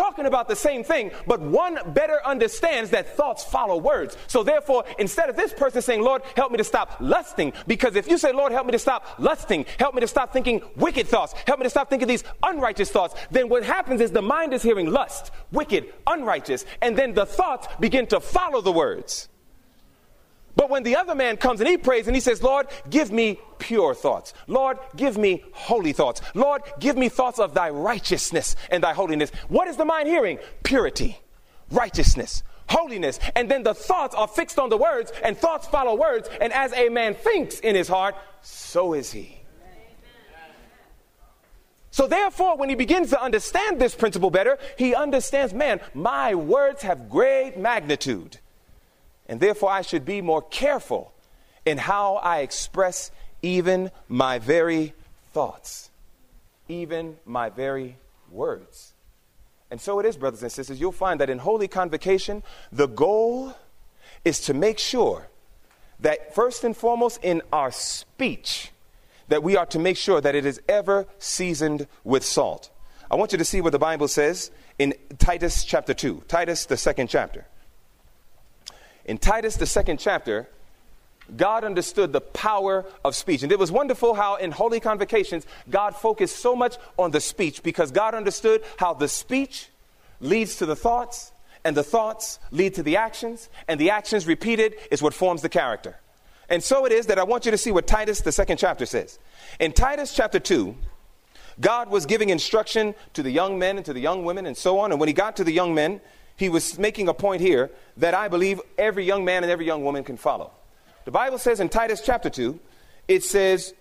Talking 0.00 0.24
about 0.24 0.48
the 0.48 0.56
same 0.56 0.82
thing, 0.82 1.10
but 1.26 1.40
one 1.42 1.78
better 1.88 2.20
understands 2.24 2.88
that 2.88 3.16
thoughts 3.18 3.44
follow 3.44 3.76
words. 3.76 4.16
So 4.28 4.42
therefore, 4.42 4.84
instead 4.98 5.28
of 5.28 5.36
this 5.36 5.52
person 5.52 5.82
saying, 5.82 6.02
Lord, 6.02 6.22
help 6.36 6.50
me 6.52 6.56
to 6.56 6.64
stop 6.64 6.96
lusting, 7.00 7.52
because 7.66 7.96
if 7.96 8.08
you 8.08 8.16
say, 8.16 8.32
Lord, 8.32 8.50
help 8.50 8.64
me 8.64 8.72
to 8.72 8.78
stop 8.78 9.18
lusting, 9.18 9.66
help 9.78 9.94
me 9.94 10.00
to 10.00 10.06
stop 10.06 10.32
thinking 10.32 10.62
wicked 10.76 11.06
thoughts, 11.06 11.34
help 11.46 11.60
me 11.60 11.64
to 11.64 11.70
stop 11.70 11.90
thinking 11.90 12.08
these 12.08 12.24
unrighteous 12.42 12.90
thoughts, 12.90 13.14
then 13.30 13.50
what 13.50 13.62
happens 13.62 14.00
is 14.00 14.10
the 14.10 14.22
mind 14.22 14.54
is 14.54 14.62
hearing 14.62 14.90
lust, 14.90 15.32
wicked, 15.52 15.92
unrighteous, 16.06 16.64
and 16.80 16.96
then 16.96 17.12
the 17.12 17.26
thoughts 17.26 17.68
begin 17.78 18.06
to 18.06 18.20
follow 18.20 18.60
the 18.62 18.72
words. 18.72 19.29
But 20.56 20.70
when 20.70 20.82
the 20.82 20.96
other 20.96 21.14
man 21.14 21.36
comes 21.36 21.60
and 21.60 21.68
he 21.68 21.76
prays 21.76 22.06
and 22.06 22.16
he 22.16 22.20
says, 22.20 22.42
Lord, 22.42 22.66
give 22.88 23.10
me 23.10 23.40
pure 23.58 23.94
thoughts. 23.94 24.34
Lord, 24.46 24.78
give 24.96 25.16
me 25.16 25.44
holy 25.52 25.92
thoughts. 25.92 26.20
Lord, 26.34 26.62
give 26.78 26.96
me 26.96 27.08
thoughts 27.08 27.38
of 27.38 27.54
thy 27.54 27.70
righteousness 27.70 28.56
and 28.70 28.82
thy 28.82 28.92
holiness. 28.92 29.30
What 29.48 29.68
is 29.68 29.76
the 29.76 29.84
mind 29.84 30.08
hearing? 30.08 30.38
Purity, 30.62 31.18
righteousness, 31.70 32.42
holiness. 32.68 33.18
And 33.36 33.50
then 33.50 33.62
the 33.62 33.74
thoughts 33.74 34.14
are 34.14 34.28
fixed 34.28 34.58
on 34.58 34.70
the 34.70 34.76
words, 34.76 35.12
and 35.22 35.36
thoughts 35.36 35.66
follow 35.66 35.94
words. 35.94 36.28
And 36.40 36.52
as 36.52 36.72
a 36.72 36.88
man 36.88 37.14
thinks 37.14 37.60
in 37.60 37.74
his 37.74 37.88
heart, 37.88 38.16
so 38.42 38.94
is 38.94 39.12
he. 39.12 39.36
So, 41.92 42.06
therefore, 42.06 42.56
when 42.56 42.68
he 42.68 42.76
begins 42.76 43.10
to 43.10 43.20
understand 43.20 43.80
this 43.80 43.96
principle 43.96 44.30
better, 44.30 44.58
he 44.78 44.94
understands 44.94 45.52
man, 45.52 45.80
my 45.92 46.36
words 46.36 46.82
have 46.82 47.10
great 47.10 47.58
magnitude. 47.58 48.38
And 49.30 49.38
therefore, 49.38 49.70
I 49.70 49.82
should 49.82 50.04
be 50.04 50.20
more 50.20 50.42
careful 50.42 51.12
in 51.64 51.78
how 51.78 52.16
I 52.16 52.40
express 52.40 53.12
even 53.42 53.92
my 54.08 54.40
very 54.40 54.92
thoughts, 55.32 55.88
even 56.68 57.16
my 57.24 57.48
very 57.48 57.96
words. 58.32 58.92
And 59.70 59.80
so 59.80 60.00
it 60.00 60.06
is, 60.06 60.16
brothers 60.16 60.42
and 60.42 60.50
sisters. 60.50 60.80
You'll 60.80 60.90
find 60.90 61.20
that 61.20 61.30
in 61.30 61.38
Holy 61.38 61.68
Convocation, 61.68 62.42
the 62.72 62.88
goal 62.88 63.54
is 64.24 64.40
to 64.40 64.52
make 64.52 64.80
sure 64.80 65.28
that, 66.00 66.34
first 66.34 66.64
and 66.64 66.76
foremost, 66.76 67.20
in 67.22 67.40
our 67.52 67.70
speech, 67.70 68.72
that 69.28 69.44
we 69.44 69.56
are 69.56 69.66
to 69.66 69.78
make 69.78 69.96
sure 69.96 70.20
that 70.20 70.34
it 70.34 70.44
is 70.44 70.60
ever 70.68 71.06
seasoned 71.20 71.86
with 72.02 72.24
salt. 72.24 72.70
I 73.08 73.14
want 73.14 73.30
you 73.30 73.38
to 73.38 73.44
see 73.44 73.60
what 73.60 73.70
the 73.70 73.78
Bible 73.78 74.08
says 74.08 74.50
in 74.80 74.92
Titus 75.18 75.62
chapter 75.62 75.94
2, 75.94 76.24
Titus, 76.26 76.66
the 76.66 76.76
second 76.76 77.08
chapter. 77.08 77.46
In 79.10 79.18
Titus, 79.18 79.56
the 79.56 79.66
second 79.66 79.98
chapter, 79.98 80.48
God 81.36 81.64
understood 81.64 82.12
the 82.12 82.20
power 82.20 82.84
of 83.04 83.16
speech. 83.16 83.42
And 83.42 83.50
it 83.50 83.58
was 83.58 83.72
wonderful 83.72 84.14
how 84.14 84.36
in 84.36 84.52
holy 84.52 84.78
convocations, 84.78 85.44
God 85.68 85.96
focused 85.96 86.36
so 86.36 86.54
much 86.54 86.76
on 86.96 87.10
the 87.10 87.20
speech 87.20 87.64
because 87.64 87.90
God 87.90 88.14
understood 88.14 88.62
how 88.76 88.94
the 88.94 89.08
speech 89.08 89.68
leads 90.20 90.54
to 90.58 90.66
the 90.66 90.76
thoughts, 90.76 91.32
and 91.64 91.76
the 91.76 91.82
thoughts 91.82 92.38
lead 92.52 92.74
to 92.74 92.84
the 92.84 92.98
actions, 92.98 93.48
and 93.66 93.80
the 93.80 93.90
actions 93.90 94.28
repeated 94.28 94.76
is 94.92 95.02
what 95.02 95.12
forms 95.12 95.42
the 95.42 95.48
character. 95.48 95.98
And 96.48 96.62
so 96.62 96.86
it 96.86 96.92
is 96.92 97.06
that 97.06 97.18
I 97.18 97.24
want 97.24 97.46
you 97.46 97.50
to 97.50 97.58
see 97.58 97.72
what 97.72 97.88
Titus, 97.88 98.20
the 98.20 98.30
second 98.30 98.58
chapter, 98.58 98.86
says. 98.86 99.18
In 99.58 99.72
Titus 99.72 100.14
chapter 100.14 100.38
2, 100.38 100.76
God 101.60 101.90
was 101.90 102.06
giving 102.06 102.28
instruction 102.28 102.94
to 103.14 103.24
the 103.24 103.32
young 103.32 103.58
men 103.58 103.76
and 103.76 103.84
to 103.86 103.92
the 103.92 103.98
young 103.98 104.24
women 104.24 104.46
and 104.46 104.56
so 104.56 104.78
on. 104.78 104.92
And 104.92 105.00
when 105.00 105.08
he 105.08 105.12
got 105.12 105.36
to 105.38 105.42
the 105.42 105.52
young 105.52 105.74
men, 105.74 106.00
he 106.40 106.48
was 106.48 106.78
making 106.78 107.06
a 107.06 107.12
point 107.12 107.42
here 107.42 107.70
that 107.98 108.14
I 108.14 108.28
believe 108.28 108.62
every 108.78 109.04
young 109.04 109.26
man 109.26 109.44
and 109.44 109.52
every 109.52 109.66
young 109.66 109.84
woman 109.84 110.02
can 110.02 110.16
follow. 110.16 110.50
The 111.04 111.10
Bible 111.10 111.36
says 111.36 111.60
in 111.60 111.68
Titus 111.68 112.00
chapter 112.00 112.30
2, 112.30 112.58
it 113.08 113.22
says, 113.22 113.74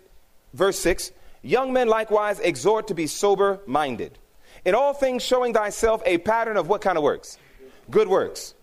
verse 0.53 0.77
6, 0.79 1.13
Young 1.41 1.71
men 1.71 1.87
likewise 1.87 2.37
exhort 2.41 2.89
to 2.89 2.93
be 2.93 3.07
sober 3.07 3.61
minded. 3.65 4.19
In 4.65 4.75
all 4.75 4.93
things, 4.93 5.23
showing 5.23 5.53
thyself 5.53 6.03
a 6.05 6.17
pattern 6.17 6.57
of 6.57 6.67
what 6.67 6.81
kind 6.81 6.97
of 6.97 7.03
works? 7.03 7.37
Good 7.89 8.09
works. 8.09 8.55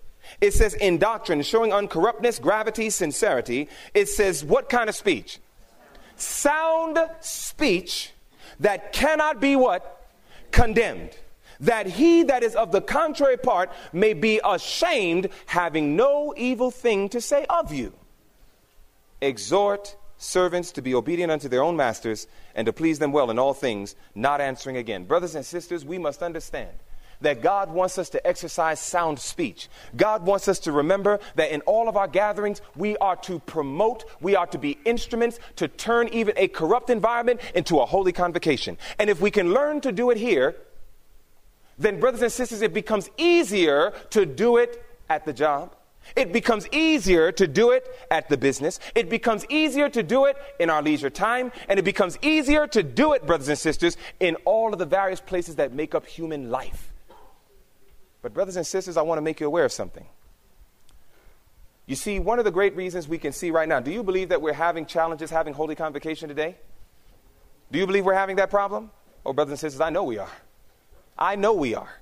It 0.43 0.53
says 0.53 0.75
in 0.75 0.99
doctrine, 0.99 1.41
showing 1.41 1.71
uncorruptness, 1.71 2.39
gravity, 2.39 2.91
sincerity. 2.91 3.67
It 3.95 4.11
says 4.11 4.45
what 4.45 4.69
kind 4.69 4.91
of 4.91 4.95
speech? 4.95 5.39
Sound 6.17 6.99
speech 7.21 8.13
that 8.61 8.93
cannot 8.93 9.41
be 9.41 9.57
what? 9.57 10.07
Condemned 10.51 11.17
that 11.61 11.87
he 11.87 12.23
that 12.25 12.43
is 12.43 12.55
of 12.55 12.73
the 12.73 12.81
contrary 12.81 13.37
part 13.37 13.71
may 13.93 14.13
be 14.15 14.41
ashamed, 14.45 15.29
having 15.47 15.97
no 15.97 16.35
evil 16.37 16.71
thing 16.71 17.09
to 17.11 17.21
say 17.21 17.47
of 17.49 17.73
you. 17.73 17.93
exhort 19.21 19.97
servants 20.19 20.73
to 20.73 20.83
be 20.83 20.95
obedient 20.95 21.31
unto 21.31 21.49
their 21.49 21.63
own 21.63 21.77
masters 21.77 22.27
and 22.55 22.67
to 22.67 22.73
please 22.73 22.99
them 22.99 23.13
well 23.13 23.31
in 23.31 23.39
all 23.39 23.55
things, 23.55 23.95
not 24.15 24.41
answering 24.41 24.77
again. 24.77 25.05
Brothers 25.05 25.35
and 25.35 25.45
sisters, 25.45 25.85
we 25.85 25.99
must 25.99 26.23
understand 26.23 26.71
that 27.23 27.41
God 27.41 27.71
wants 27.71 27.97
us 27.99 28.11
to 28.11 28.27
exercise 28.27 28.79
sound 28.79 29.19
speech. 29.19 29.69
God 29.97 30.27
wants 30.27 30.49
us 30.49 30.59
to 30.61 30.73
remember 30.73 31.19
that 31.37 31.51
in 31.51 31.63
all 31.63 31.89
of 31.89 31.97
our 31.97 32.09
gatherings, 32.09 32.61
we 32.77 32.97
are 32.99 33.17
to 33.17 33.39
promote, 33.41 34.05
we 34.21 34.37
are 34.37 34.47
to 34.49 34.59
be 34.59 34.79
instruments 34.85 35.39
to 35.57 35.67
turn 35.67 36.09
even 36.09 36.35
a 36.37 36.49
corrupt 36.49 36.91
environment 36.91 37.41
into 37.55 37.81
a 37.81 37.87
holy 37.87 38.13
convocation. 38.13 38.77
And 38.99 39.09
if 39.09 39.21
we 39.21 39.31
can 39.31 39.55
learn 39.55 39.81
to 39.83 39.93
do 39.93 40.11
it 40.11 40.19
here, 40.19 40.57
then, 41.79 42.01
brothers 42.01 42.23
and 42.23 42.33
sisters, 42.33 42.63
it 42.63 42.73
becomes 42.73 43.11
easier 43.19 43.93
to 44.11 44.25
do 44.25 44.57
it 44.57 44.83
at 45.09 45.25
the 45.25 45.33
job. 45.33 45.77
It 46.15 46.33
becomes 46.33 46.69
easier 46.71 47.33
to 47.33 47.47
do 47.47 47.73
it 47.73 47.87
at 48.11 48.29
the 48.29 48.37
business. 48.37 48.79
It 48.95 49.11
becomes 49.11 49.45
easier 49.49 49.89
to 49.91 50.03
do 50.03 50.27
it 50.27 50.37
in 50.59 50.71
our 50.71 50.81
leisure 50.81 51.11
time. 51.11 51.53
And 51.69 51.79
it 51.79 51.85
becomes 51.85 52.19
easier 52.23 52.67
to 52.69 52.83
do 52.83 53.13
it, 53.13 53.27
brothers 53.27 53.49
and 53.49 53.59
sisters, 53.59 53.97
in 54.21 54.37
all 54.45 54.73
of 54.73 54.79
the 54.79 54.87
various 54.87 55.21
places 55.21 55.57
that 55.57 55.73
make 55.73 55.95
up 55.95 56.07
human 56.07 56.51
life. 56.51 56.93
But, 58.23 58.33
brothers 58.33 58.57
and 58.57 58.67
sisters, 58.67 58.97
I 58.97 59.03
want 59.03 59.19
to 59.19 59.23
make 59.23 59.41
you 59.41 59.47
aware 59.47 59.65
of 59.65 59.73
something. 59.73 60.07
You 61.87 61.95
see, 61.95 62.19
one 62.19 62.39
of 62.39 62.45
the 62.45 62.51
great 62.51 62.75
reasons 62.75 63.07
we 63.07 63.19
can 63.19 63.33
see 63.33 63.51
right 63.51 63.69
now, 63.69 63.81
do 63.81 63.91
you 63.91 64.03
believe 64.03 64.31
that 64.31 64.41
we're 64.41 64.53
having 64.53 64.87
challenges 64.87 65.31
having 65.31 65.55
Holy 65.55 65.75
Convocation 65.75 66.29
today? 66.29 66.57
Do 67.71 67.79
you 67.79 67.87
believe 67.87 68.05
we're 68.05 68.15
having 68.15 68.37
that 68.37 68.51
problem? 68.51 68.91
Oh, 69.25 69.33
brothers 69.33 69.53
and 69.53 69.59
sisters, 69.59 69.81
I 69.81 69.91
know 69.91 70.05
we 70.05 70.19
are. 70.19 70.31
I 71.19 71.37
know 71.37 71.53
we 71.53 71.75
are. 71.75 72.01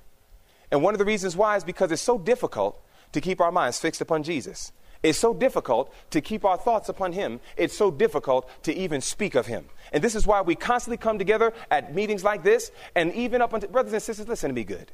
And 0.71 0.81
one 0.83 0.93
of 0.93 0.99
the 0.99 1.05
reasons 1.05 1.35
why 1.35 1.55
is 1.55 1.63
because 1.63 1.91
it's 1.91 2.01
so 2.01 2.17
difficult 2.17 2.81
to 3.13 3.21
keep 3.21 3.39
our 3.39 3.51
minds 3.51 3.79
fixed 3.79 4.01
upon 4.01 4.23
Jesus. 4.23 4.71
It's 5.03 5.19
so 5.19 5.33
difficult 5.33 5.93
to 6.09 6.19
keep 6.19 6.43
our 6.43 6.57
thoughts 6.57 6.89
upon 6.89 7.13
Him. 7.13 7.39
It's 7.57 7.77
so 7.77 7.91
difficult 7.91 8.49
to 8.63 8.73
even 8.73 9.01
speak 9.01 9.35
of 9.35 9.45
Him. 9.45 9.65
And 9.93 10.03
this 10.03 10.15
is 10.15 10.25
why 10.25 10.41
we 10.41 10.55
constantly 10.55 10.97
come 10.97 11.19
together 11.19 11.53
at 11.69 11.93
meetings 11.93 12.23
like 12.23 12.43
this, 12.43 12.71
and 12.95 13.13
even 13.13 13.41
up 13.41 13.53
until, 13.53 13.69
brothers 13.69 13.93
and 13.93 14.01
sisters, 14.01 14.27
listen 14.27 14.49
to 14.49 14.55
me 14.55 14.63
good. 14.63 14.91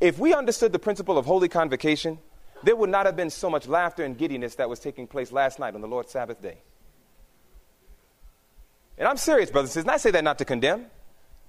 If 0.00 0.18
we 0.18 0.34
understood 0.34 0.72
the 0.72 0.78
principle 0.78 1.16
of 1.16 1.26
holy 1.26 1.48
convocation, 1.48 2.18
there 2.64 2.74
would 2.74 2.90
not 2.90 3.06
have 3.06 3.14
been 3.14 3.30
so 3.30 3.48
much 3.48 3.68
laughter 3.68 4.04
and 4.04 4.18
giddiness 4.18 4.56
that 4.56 4.68
was 4.68 4.80
taking 4.80 5.06
place 5.06 5.30
last 5.30 5.58
night 5.58 5.74
on 5.74 5.80
the 5.80 5.88
Lord's 5.88 6.10
Sabbath 6.10 6.42
day. 6.42 6.58
And 8.98 9.06
I'm 9.06 9.16
serious, 9.16 9.50
brothers 9.50 9.70
and 9.70 9.72
sisters, 9.74 9.84
and 9.84 9.90
I 9.92 9.96
say 9.98 10.10
that 10.10 10.24
not 10.24 10.38
to 10.38 10.44
condemn 10.44 10.86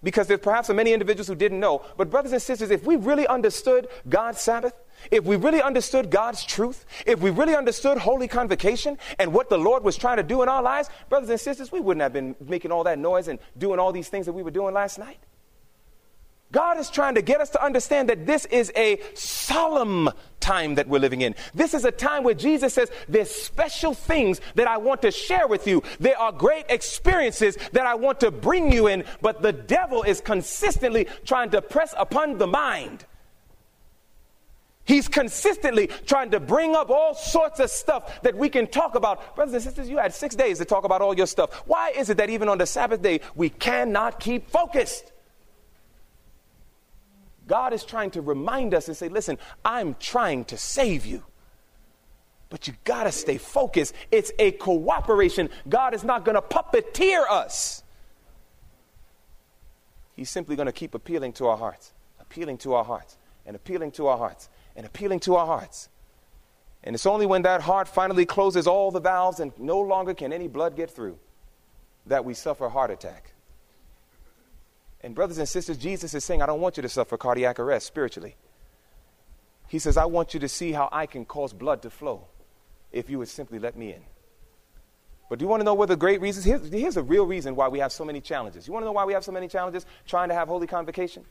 because 0.04 0.28
there's 0.28 0.40
perhaps 0.40 0.70
many 0.70 0.94
individuals 0.94 1.28
who 1.28 1.36
didn't 1.36 1.60
know. 1.60 1.84
But, 1.98 2.10
brothers 2.10 2.32
and 2.32 2.42
sisters, 2.42 2.72
if 2.72 2.84
we 2.84 2.96
really 2.96 3.28
understood 3.28 3.88
God's 4.08 4.42
Sabbath, 4.42 4.74
if 5.12 5.24
we 5.24 5.36
really 5.36 5.62
understood 5.62 6.10
God's 6.10 6.44
truth, 6.44 6.86
if 7.06 7.20
we 7.20 7.30
really 7.30 7.56
understood 7.56 7.98
Holy 7.98 8.28
Convocation 8.28 8.98
and 9.20 9.34
what 9.34 9.50
the 9.50 9.58
Lord 9.58 9.84
was 9.84 9.98
trying 9.98 10.18
to 10.18 10.24
do 10.24 10.42
in 10.42 10.50
our 10.50 10.62
lives, 10.62 10.90
brothers 11.10 11.30
and 11.30 11.40
sisters, 11.40 11.72
we 11.72 11.80
wouldn't 11.80 12.02
have 12.02 12.14
been 12.14 12.36
making 12.40 12.72
all 12.72 12.84
that 12.84 13.00
noise 13.00 13.28
and 13.28 13.40
doing 13.58 13.80
all 13.80 13.92
these 13.92 14.10
things 14.10 14.26
that 14.26 14.34
we 14.34 14.44
were 14.44 14.52
doing 14.52 14.74
last 14.74 15.00
night. 15.00 15.20
God 16.56 16.80
is 16.80 16.90
trying 16.90 17.16
to 17.16 17.22
get 17.22 17.42
us 17.42 17.50
to 17.50 17.62
understand 17.62 18.08
that 18.08 18.26
this 18.26 18.46
is 18.46 18.72
a 18.78 19.02
solemn 19.14 20.10
time 20.40 20.76
that 20.76 20.88
we're 20.88 21.00
living 21.00 21.20
in. 21.20 21.36
This 21.54 21.74
is 21.74 21.84
a 21.84 21.92
time 21.92 22.24
where 22.24 22.34
Jesus 22.34 22.74
says, 22.74 22.90
There's 23.10 23.30
special 23.30 23.94
things 23.94 24.40
that 24.56 24.66
I 24.66 24.78
want 24.78 25.02
to 25.02 25.12
share 25.12 25.48
with 25.48 25.68
you. 25.68 25.84
There 26.00 26.18
are 26.18 26.32
great 26.32 26.64
experiences 26.70 27.58
that 27.74 27.86
I 27.86 27.96
want 27.96 28.22
to 28.22 28.32
bring 28.32 28.72
you 28.72 28.88
in, 28.88 29.04
but 29.22 29.42
the 29.42 29.52
devil 29.52 30.04
is 30.04 30.22
consistently 30.22 31.08
trying 31.26 31.50
to 31.50 31.62
press 31.62 31.94
upon 31.98 32.38
the 32.38 32.48
mind. 32.48 33.04
He's 34.86 35.10
consistently 35.10 35.88
trying 36.06 36.32
to 36.32 36.40
bring 36.40 36.74
up 36.74 36.90
all 36.90 37.16
sorts 37.16 37.60
of 37.60 37.70
stuff 37.70 38.22
that 38.22 38.38
we 38.38 38.48
can 38.48 38.68
talk 38.68 38.96
about. 38.96 39.36
Brothers 39.36 39.56
and 39.56 39.64
sisters, 39.64 39.90
you 39.90 39.98
had 39.98 40.14
six 40.14 40.36
days 40.36 40.60
to 40.60 40.66
talk 40.66 40.86
about 40.86 41.02
all 41.02 41.18
your 41.18 41.28
stuff. 41.28 41.54
Why 41.66 41.90
is 41.90 42.10
it 42.10 42.16
that 42.16 42.30
even 42.30 42.48
on 42.48 42.60
the 42.60 42.66
Sabbath 42.66 43.02
day, 43.02 43.20
we 43.36 43.50
cannot 43.50 44.22
keep 44.22 44.50
focused? 44.50 45.12
God 47.48 47.74
is 47.74 47.84
trying 47.84 48.12
to 48.12 48.22
remind 48.22 48.74
us 48.74 48.88
and 48.88 48.98
say, 48.98 49.10
listen, 49.10 49.38
I'm 49.64 49.96
trying 50.00 50.46
to 50.46 50.58
save 50.58 51.06
you. 51.06 51.24
But 52.50 52.68
you 52.68 52.74
got 52.84 53.04
to 53.04 53.12
stay 53.12 53.38
focused. 53.38 53.94
It's 54.12 54.32
a 54.40 54.52
cooperation. 54.52 55.50
God 55.68 55.94
is 55.94 56.04
not 56.04 56.26
to 56.36 56.42
puppeteer 56.42 57.24
us. 57.30 57.84
He's 60.16 60.30
simply 60.30 60.56
to 60.68 60.74
keep 60.74 60.96
appealing 60.96 61.34
to 61.34 61.48
our 61.48 61.58
hearts, 61.58 61.92
appealing 62.20 62.58
to 62.60 62.74
our 62.74 62.84
hearts, 62.84 63.18
and 63.46 63.56
appealing 63.56 63.92
to 63.94 64.08
our 64.08 64.18
hearts, 64.18 64.50
and 64.76 64.86
appealing 64.86 65.20
to 65.22 65.36
our 65.36 65.46
hearts. 65.46 65.90
And 66.84 66.96
it's 66.96 67.06
only 67.06 67.26
when 67.26 67.42
that 67.42 67.62
heart 67.62 67.88
finally 67.88 68.26
closes 68.26 68.68
all 68.68 68.92
the 68.92 69.02
valves 69.02 69.40
and 69.40 69.52
no 69.60 69.80
longer 69.80 70.14
can 70.14 70.32
any 70.32 70.48
blood 70.48 70.76
get 70.76 70.90
through 70.90 71.18
that 72.06 72.24
we 72.24 72.34
suffer 72.34 72.70
heart 72.70 72.92
attack. 72.92 73.34
And, 75.06 75.14
brothers 75.14 75.38
and 75.38 75.48
sisters, 75.48 75.78
Jesus 75.78 76.16
is 76.16 76.26
saying, 76.26 76.42
I 76.42 76.48
don't 76.48 76.60
want 76.60 76.78
you 76.78 76.82
to 76.82 76.90
suffer 76.90 77.16
cardiac 77.16 77.60
arrest 77.60 77.86
spiritually. 77.86 78.36
He 79.68 79.78
says, 79.78 79.98
I 79.98 80.06
want 80.06 80.34
you 80.34 80.40
to 80.40 80.50
see 80.50 80.72
how 80.72 80.90
I 80.92 81.06
can 81.06 81.26
cause 81.26 81.54
blood 81.54 81.84
to 81.84 81.92
flow 81.92 82.26
if 82.92 83.08
you 83.08 83.20
would 83.20 83.28
simply 83.28 83.60
let 83.60 83.78
me 83.78 83.94
in. 83.94 84.02
But 85.30 85.38
do 85.38 85.46
you 85.46 85.50
want 85.50 85.60
to 85.60 85.64
know 85.64 85.76
what 85.76 85.90
the 85.90 85.96
great 85.96 86.22
reasons? 86.22 86.44
Here's, 86.44 86.72
here's 86.72 86.96
the 86.96 87.04
real 87.04 87.28
reason 87.28 87.56
why 87.56 87.68
we 87.68 87.78
have 87.78 87.92
so 87.92 88.04
many 88.04 88.20
challenges. 88.20 88.66
You 88.66 88.74
want 88.74 88.82
to 88.82 88.88
know 88.88 88.94
why 88.94 89.06
we 89.06 89.14
have 89.14 89.24
so 89.24 89.32
many 89.32 89.48
challenges 89.48 89.86
trying 90.08 90.30
to 90.30 90.34
have 90.34 90.48
holy 90.48 90.66
convocation? 90.66 91.24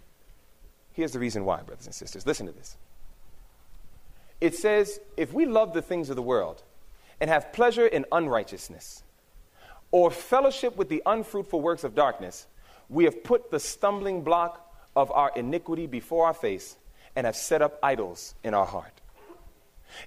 Here's 0.93 1.11
the 1.11 1.19
reason 1.19 1.45
why, 1.45 1.63
brothers 1.63 1.87
and 1.87 1.95
sisters. 1.97 2.25
Listen 2.29 2.47
to 2.47 2.53
this. 2.53 2.77
It 4.41 4.55
says, 4.55 5.01
if 5.17 5.33
we 5.33 5.47
love 5.47 5.73
the 5.73 5.83
things 5.83 6.11
of 6.11 6.17
the 6.17 6.23
world 6.23 6.63
and 7.21 7.29
have 7.29 7.53
pleasure 7.53 7.89
in 7.89 8.05
unrighteousness, 8.13 9.03
or 9.91 10.13
fellowship 10.13 10.77
with 10.77 10.89
the 10.89 11.03
unfruitful 11.07 11.61
works 11.61 11.83
of 11.83 11.97
darkness, 11.97 12.47
we 12.89 13.05
have 13.05 13.25
put 13.25 13.51
the 13.51 13.61
stumbling 13.61 14.23
block 14.23 14.61
of 14.97 15.11
our 15.11 15.33
iniquity 15.35 15.87
before 15.87 16.27
our 16.27 16.35
face 16.35 16.77
and 17.17 17.27
have 17.27 17.37
set 17.37 17.63
up 17.63 17.79
idols 17.83 18.35
in 18.43 18.55
our 18.55 18.67
heart. 18.67 19.01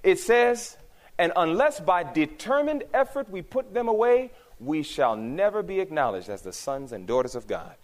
It 0.02 0.18
says, 0.18 0.76
and 1.18 1.32
unless 1.34 1.80
by 1.80 2.04
determined 2.04 2.84
effort 2.94 3.30
we 3.30 3.42
put 3.42 3.74
them 3.74 3.88
away, 3.88 4.30
we 4.60 4.82
shall 4.82 5.16
never 5.16 5.62
be 5.62 5.80
acknowledged 5.80 6.28
as 6.28 6.42
the 6.42 6.52
sons 6.52 6.92
and 6.92 7.06
daughters 7.06 7.34
of 7.34 7.46
God. 7.46 7.74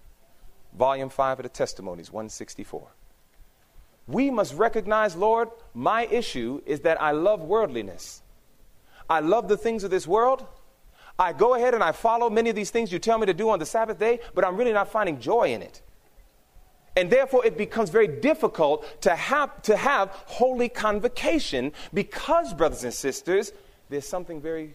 Volume 0.77 1.09
5 1.09 1.41
of 1.41 1.43
the 1.45 1.49
Testimonies, 1.49 2.11
164. 2.11 2.89
We 4.07 4.31
must 4.31 4.55
recognize, 4.55 5.17
Lord, 5.17 5.49
my 5.73 6.07
issue 6.07 6.61
is 6.67 6.81
that 6.81 7.01
I 7.01 7.13
love 7.13 7.41
worldliness. 7.43 8.23
I 9.09 9.21
love 9.21 9.49
the 9.49 9.57
things 9.57 9.85
of 9.85 9.91
this 9.91 10.07
world. 10.07 10.45
I 11.19 11.33
go 11.33 11.55
ahead 11.55 11.75
and 11.75 11.83
I 11.83 11.93
follow 11.93 12.29
many 12.29 12.51
of 12.51 12.57
these 12.57 12.71
things 12.71 12.93
you 12.93 12.99
tell 12.99 13.19
me 13.19 13.27
to 13.27 13.35
do 13.35 13.51
on 13.51 13.59
the 13.59 13.67
Sabbath 13.67 13.99
day, 13.99 14.21
but 14.35 14.45
I'm 14.45 14.57
really 14.57 14.73
not 14.73 14.91
finding 14.91 15.21
joy 15.21 15.53
in 15.53 15.63
it. 15.63 15.81
And 16.97 17.11
therefore, 17.11 17.45
it 17.45 17.57
becomes 17.57 17.91
very 17.91 18.07
difficult 18.07 19.03
to 19.03 19.15
have, 19.15 19.63
to 19.63 19.77
have 19.77 20.11
holy 20.27 20.69
convocation 20.69 21.73
because, 21.93 22.55
brothers 22.55 22.85
and 22.85 22.95
sisters, 22.95 23.53
there's 23.89 24.07
something 24.07 24.41
very 24.41 24.75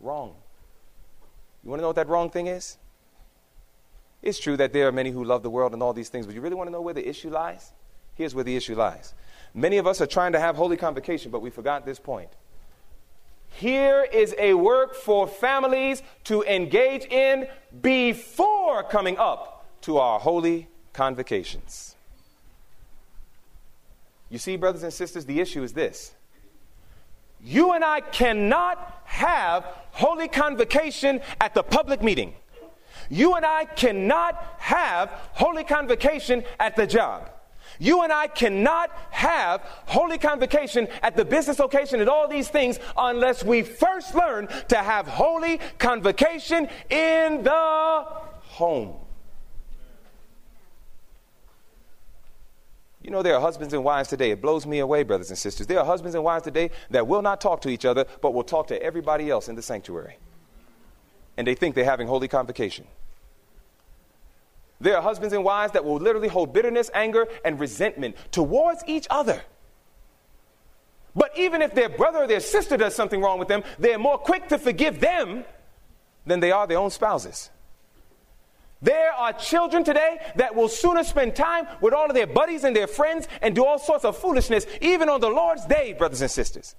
wrong. 0.00 0.34
You 1.62 1.70
want 1.70 1.80
to 1.80 1.82
know 1.82 1.88
what 1.88 1.96
that 1.96 2.08
wrong 2.08 2.28
thing 2.30 2.46
is? 2.46 2.76
It's 4.20 4.38
true 4.38 4.56
that 4.58 4.72
there 4.72 4.88
are 4.88 4.92
many 4.92 5.10
who 5.10 5.24
love 5.24 5.42
the 5.42 5.50
world 5.50 5.72
and 5.72 5.82
all 5.82 5.92
these 5.92 6.08
things, 6.08 6.26
but 6.26 6.34
you 6.34 6.40
really 6.40 6.54
want 6.54 6.68
to 6.68 6.72
know 6.72 6.82
where 6.82 6.94
the 6.94 7.06
issue 7.06 7.30
lies? 7.30 7.72
Here's 8.14 8.34
where 8.34 8.44
the 8.44 8.56
issue 8.56 8.74
lies. 8.74 9.14
Many 9.54 9.78
of 9.78 9.86
us 9.86 10.00
are 10.00 10.06
trying 10.06 10.32
to 10.32 10.40
have 10.40 10.56
holy 10.56 10.76
convocation, 10.76 11.30
but 11.30 11.40
we 11.40 11.50
forgot 11.50 11.84
this 11.84 11.98
point. 11.98 12.30
Here 13.56 14.02
is 14.02 14.34
a 14.36 14.54
work 14.54 14.96
for 14.96 15.28
families 15.28 16.02
to 16.24 16.42
engage 16.42 17.04
in 17.04 17.46
before 17.80 18.82
coming 18.82 19.16
up 19.16 19.66
to 19.82 19.98
our 19.98 20.18
holy 20.18 20.66
convocations. 20.92 21.94
You 24.28 24.38
see, 24.38 24.56
brothers 24.56 24.82
and 24.82 24.92
sisters, 24.92 25.24
the 25.24 25.38
issue 25.38 25.62
is 25.62 25.72
this. 25.72 26.14
You 27.44 27.72
and 27.72 27.84
I 27.84 28.00
cannot 28.00 29.02
have 29.04 29.64
holy 29.92 30.26
convocation 30.26 31.20
at 31.40 31.54
the 31.54 31.62
public 31.62 32.02
meeting. 32.02 32.34
You 33.08 33.34
and 33.34 33.46
I 33.46 33.66
cannot 33.66 34.42
have 34.58 35.10
holy 35.34 35.62
convocation 35.62 36.42
at 36.58 36.74
the 36.74 36.88
job. 36.88 37.30
You 37.78 38.02
and 38.02 38.12
I 38.12 38.26
cannot 38.26 38.90
have 39.10 39.60
holy 39.86 40.18
convocation 40.18 40.88
at 41.02 41.16
the 41.16 41.24
business 41.24 41.58
location 41.58 42.00
and 42.00 42.08
all 42.08 42.28
these 42.28 42.48
things 42.48 42.78
unless 42.96 43.44
we 43.44 43.62
first 43.62 44.14
learn 44.14 44.48
to 44.68 44.76
have 44.76 45.06
holy 45.06 45.58
convocation 45.78 46.68
in 46.90 47.42
the 47.42 48.04
home. 48.40 48.94
You 53.04 53.10
know, 53.10 53.22
there 53.22 53.34
are 53.34 53.40
husbands 53.40 53.74
and 53.74 53.84
wives 53.84 54.08
today. 54.08 54.30
It 54.30 54.40
blows 54.40 54.64
me 54.64 54.78
away, 54.78 55.02
brothers 55.02 55.28
and 55.28 55.38
sisters. 55.38 55.66
There 55.66 55.78
are 55.78 55.84
husbands 55.84 56.14
and 56.14 56.24
wives 56.24 56.44
today 56.44 56.70
that 56.90 57.06
will 57.06 57.20
not 57.20 57.38
talk 57.38 57.60
to 57.60 57.68
each 57.68 57.84
other, 57.84 58.06
but 58.22 58.32
will 58.32 58.44
talk 58.44 58.68
to 58.68 58.82
everybody 58.82 59.28
else 59.28 59.48
in 59.48 59.56
the 59.56 59.62
sanctuary. 59.62 60.16
And 61.36 61.46
they 61.46 61.54
think 61.54 61.74
they're 61.74 61.84
having 61.84 62.06
holy 62.06 62.28
convocation. 62.28 62.86
There 64.84 64.98
are 64.98 65.02
husbands 65.02 65.32
and 65.32 65.42
wives 65.42 65.72
that 65.72 65.82
will 65.82 65.96
literally 65.96 66.28
hold 66.28 66.52
bitterness, 66.52 66.90
anger, 66.92 67.26
and 67.42 67.58
resentment 67.58 68.16
towards 68.30 68.84
each 68.86 69.06
other. 69.08 69.40
But 71.16 71.30
even 71.38 71.62
if 71.62 71.74
their 71.74 71.88
brother 71.88 72.24
or 72.24 72.26
their 72.26 72.40
sister 72.40 72.76
does 72.76 72.94
something 72.94 73.22
wrong 73.22 73.38
with 73.38 73.48
them, 73.48 73.64
they're 73.78 73.98
more 73.98 74.18
quick 74.18 74.48
to 74.48 74.58
forgive 74.58 75.00
them 75.00 75.46
than 76.26 76.40
they 76.40 76.52
are 76.52 76.66
their 76.66 76.76
own 76.76 76.90
spouses. 76.90 77.48
There 78.82 79.10
are 79.12 79.32
children 79.32 79.84
today 79.84 80.18
that 80.36 80.54
will 80.54 80.68
sooner 80.68 81.02
spend 81.02 81.34
time 81.34 81.66
with 81.80 81.94
all 81.94 82.04
of 82.04 82.14
their 82.14 82.26
buddies 82.26 82.64
and 82.64 82.76
their 82.76 82.86
friends 82.86 83.26
and 83.40 83.54
do 83.54 83.64
all 83.64 83.78
sorts 83.78 84.04
of 84.04 84.18
foolishness, 84.18 84.66
even 84.82 85.08
on 85.08 85.22
the 85.22 85.30
Lord's 85.30 85.64
day, 85.64 85.94
brothers 85.94 86.20
and 86.20 86.30
sisters. 86.30 86.74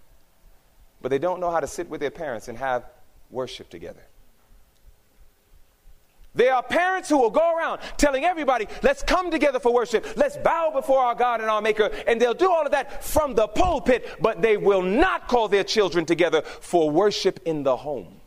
But 1.02 1.10
they 1.10 1.18
don't 1.18 1.40
know 1.40 1.50
how 1.50 1.60
to 1.60 1.68
sit 1.68 1.90
with 1.90 2.02
their 2.02 2.12
parents 2.12 2.50
and 2.50 2.58
have 2.60 2.84
worship 3.32 3.72
together. 3.72 4.04
There 6.36 6.54
are 6.54 6.62
parents 6.62 7.10
who 7.10 7.18
will 7.18 7.32
go 7.32 7.56
around 7.56 7.80
telling 7.98 8.26
everybody, 8.26 8.68
let's 8.84 9.02
come 9.02 9.32
together 9.32 9.60
for 9.60 9.74
worship. 9.74 10.06
Let's 10.18 10.38
bow 10.38 10.70
before 10.74 11.00
our 11.00 11.16
God 11.16 11.40
and 11.40 11.50
our 11.50 11.62
Maker. 11.62 11.90
And 12.06 12.22
they'll 12.22 12.34
do 12.34 12.52
all 12.52 12.66
of 12.66 12.72
that 12.74 13.04
from 13.04 13.36
the 13.36 13.48
pulpit, 13.48 14.18
but 14.22 14.42
they 14.42 14.58
will 14.58 14.82
not 14.82 15.30
call 15.30 15.48
their 15.48 15.64
children 15.64 16.06
together 16.06 16.42
for 16.42 16.92
worship 16.92 17.40
in 17.46 17.64
the 17.64 17.78
home. 17.78 18.20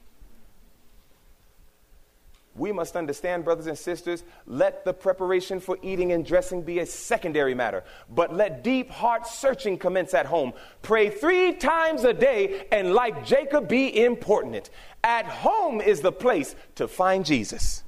We 2.54 2.72
must 2.72 2.96
understand, 2.96 3.44
brothers 3.44 3.68
and 3.68 3.78
sisters, 3.78 4.24
let 4.46 4.84
the 4.84 4.92
preparation 4.92 5.60
for 5.60 5.78
eating 5.80 6.10
and 6.10 6.26
dressing 6.26 6.62
be 6.62 6.80
a 6.80 6.86
secondary 6.86 7.54
matter, 7.54 7.84
but 8.10 8.34
let 8.34 8.64
deep 8.64 8.90
heart 8.90 9.28
searching 9.28 9.78
commence 9.78 10.12
at 10.12 10.26
home. 10.26 10.52
Pray 10.82 11.08
three 11.08 11.52
times 11.54 12.02
a 12.02 12.12
day, 12.12 12.66
and 12.72 12.94
like 12.94 13.24
Jacob, 13.24 13.68
be 13.68 14.04
important. 14.04 14.70
At 15.04 15.26
home 15.26 15.80
is 15.80 16.00
the 16.00 16.10
place 16.10 16.56
to 16.74 16.88
find 16.88 17.24
Jesus. 17.24 17.84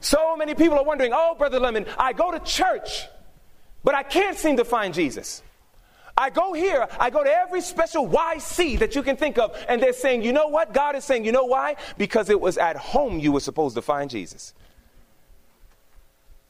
So 0.00 0.36
many 0.36 0.54
people 0.54 0.78
are 0.78 0.84
wondering, 0.84 1.12
oh, 1.14 1.34
Brother 1.36 1.58
Lemon, 1.58 1.86
I 1.98 2.12
go 2.12 2.30
to 2.30 2.38
church, 2.40 3.06
but 3.82 3.94
I 3.94 4.02
can't 4.02 4.36
seem 4.36 4.56
to 4.58 4.64
find 4.64 4.94
Jesus. 4.94 5.42
I 6.16 6.30
go 6.30 6.52
here, 6.52 6.88
I 6.98 7.10
go 7.10 7.22
to 7.22 7.30
every 7.30 7.60
special 7.60 8.08
YC 8.08 8.80
that 8.80 8.96
you 8.96 9.04
can 9.04 9.16
think 9.16 9.38
of, 9.38 9.56
and 9.68 9.80
they're 9.80 9.92
saying, 9.92 10.24
you 10.24 10.32
know 10.32 10.48
what? 10.48 10.74
God 10.74 10.96
is 10.96 11.04
saying, 11.04 11.24
you 11.24 11.30
know 11.30 11.44
why? 11.44 11.76
Because 11.96 12.28
it 12.28 12.40
was 12.40 12.58
at 12.58 12.76
home 12.76 13.20
you 13.20 13.30
were 13.30 13.40
supposed 13.40 13.76
to 13.76 13.82
find 13.82 14.10
Jesus. 14.10 14.52